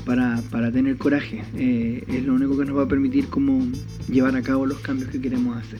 para, 0.05 0.41
para 0.49 0.71
tener 0.71 0.95
coraje. 0.97 1.43
Eh, 1.57 2.03
es 2.07 2.23
lo 2.23 2.33
único 2.33 2.57
que 2.57 2.63
nos 2.63 2.77
va 2.77 2.83
a 2.83 2.87
permitir 2.87 3.27
como 3.27 3.67
llevar 4.09 4.35
a 4.37 4.41
cabo 4.41 4.65
los 4.65 4.79
cambios 4.79 5.11
que 5.11 5.19
queremos 5.19 5.57
hacer. 5.57 5.79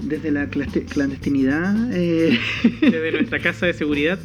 Desde 0.00 0.30
la 0.32 0.48
clandestinidad. 0.48 1.90
Eh, 1.92 2.38
Desde 2.80 3.12
nuestra 3.12 3.38
casa 3.38 3.66
de 3.66 3.72
seguridad. 3.72 4.18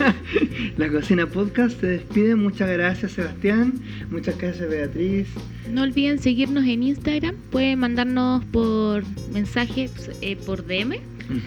la 0.78 0.90
Cocina 0.90 1.26
Podcast 1.26 1.78
se 1.80 1.86
despide. 1.86 2.34
Muchas 2.34 2.70
gracias, 2.70 3.12
Sebastián. 3.12 3.74
Muchas 4.10 4.38
gracias, 4.38 4.68
Beatriz. 4.68 5.28
No 5.70 5.82
olviden 5.82 6.18
seguirnos 6.18 6.64
en 6.64 6.82
Instagram. 6.82 7.36
Pueden 7.50 7.78
mandarnos 7.78 8.44
por 8.46 9.04
mensaje, 9.32 9.90
eh, 10.22 10.36
por 10.44 10.66
DM, 10.66 10.98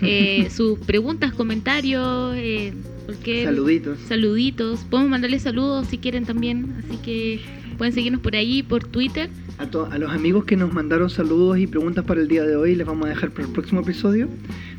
eh, 0.04 0.48
sus 0.52 0.80
preguntas, 0.80 1.34
comentarios. 1.34 2.36
Porque 3.16 3.44
saluditos. 3.46 4.00
Saluditos. 4.08 4.80
Podemos 4.82 5.12
mandarles 5.12 5.44
saludos 5.44 5.88
si 5.88 5.98
quieren 5.98 6.26
también. 6.26 6.76
Así 6.80 6.98
que 6.98 7.42
pueden 7.78 7.94
seguirnos 7.94 8.22
por 8.22 8.36
ahí, 8.36 8.64
por 8.64 8.84
Twitter. 8.86 9.30
A, 9.64 9.96
a 9.96 9.98
los 9.98 10.12
amigos 10.12 10.44
que 10.44 10.58
nos 10.58 10.74
mandaron 10.74 11.10
saludos 11.10 11.58
y 11.58 11.68
preguntas 11.68 12.04
para 12.04 12.20
el 12.20 12.28
día 12.28 12.44
de 12.44 12.58
hoy, 12.58 12.76
les 12.76 12.86
vamos 12.86 13.06
a 13.06 13.10
dejar 13.10 13.32
para 13.32 13.48
el 13.48 13.54
próximo 13.54 13.80
episodio 13.80 14.28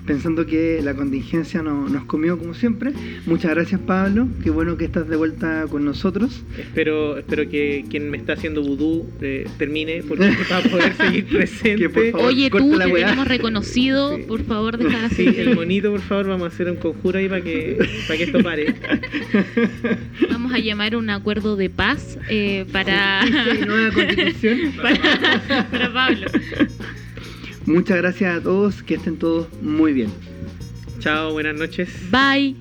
pensando 0.06 0.46
que 0.46 0.80
la 0.82 0.94
contingencia 0.94 1.62
no, 1.62 1.88
nos 1.88 2.04
comió 2.04 2.38
como 2.38 2.54
siempre. 2.54 2.92
Muchas 3.26 3.52
gracias 3.52 3.80
Pablo, 3.80 4.28
qué 4.42 4.50
bueno 4.50 4.76
que 4.76 4.84
estás 4.84 5.08
de 5.08 5.16
vuelta 5.16 5.66
con 5.68 5.84
nosotros. 5.84 6.42
Espero, 6.58 7.18
espero 7.18 7.48
que 7.48 7.84
quien 7.88 8.10
me 8.10 8.16
está 8.16 8.34
haciendo 8.34 8.62
vudú 8.62 9.08
eh, 9.20 9.48
termine 9.58 10.02
porque 10.06 10.32
para 10.48 10.68
poder 10.68 10.94
seguir 10.94 11.26
presente. 11.26 12.12
Oye 12.14 12.50
tú, 12.50 12.78
te 12.78 12.90
tenemos 12.90 13.28
reconocido, 13.28 14.18
por 14.26 14.42
favor 14.44 14.78
deja 14.78 15.06
así. 15.06 15.28
Sí, 15.28 15.34
el 15.38 15.54
monito, 15.54 15.90
por 15.90 16.00
favor, 16.00 16.28
vamos 16.28 16.44
a 16.44 16.54
hacer 16.54 16.70
un 16.70 16.76
conjuro 16.76 17.18
ahí 17.18 17.28
para 17.28 17.42
que, 17.42 17.78
para 18.06 18.18
que 18.18 18.24
esto 18.24 18.42
pare. 18.42 18.74
Vamos 20.30 20.52
a 20.52 20.58
llamar 20.58 20.96
un 20.96 21.08
acuerdo 21.10 21.56
de 21.56 21.70
paz 21.70 22.18
eh, 22.28 22.66
para... 22.72 23.24
nueva 23.66 23.94
constitución 23.94 24.73
para, 24.76 25.92
Pablo. 25.92 26.26
Muchas 27.66 27.96
gracias 27.98 28.38
a 28.38 28.42
todos, 28.42 28.82
que 28.82 28.94
estén 28.94 29.18
todos 29.18 29.48
muy 29.62 29.92
bien. 29.92 30.10
Chao, 30.98 31.32
buenas 31.32 31.56
noches. 31.56 31.88
Bye. 32.10 32.54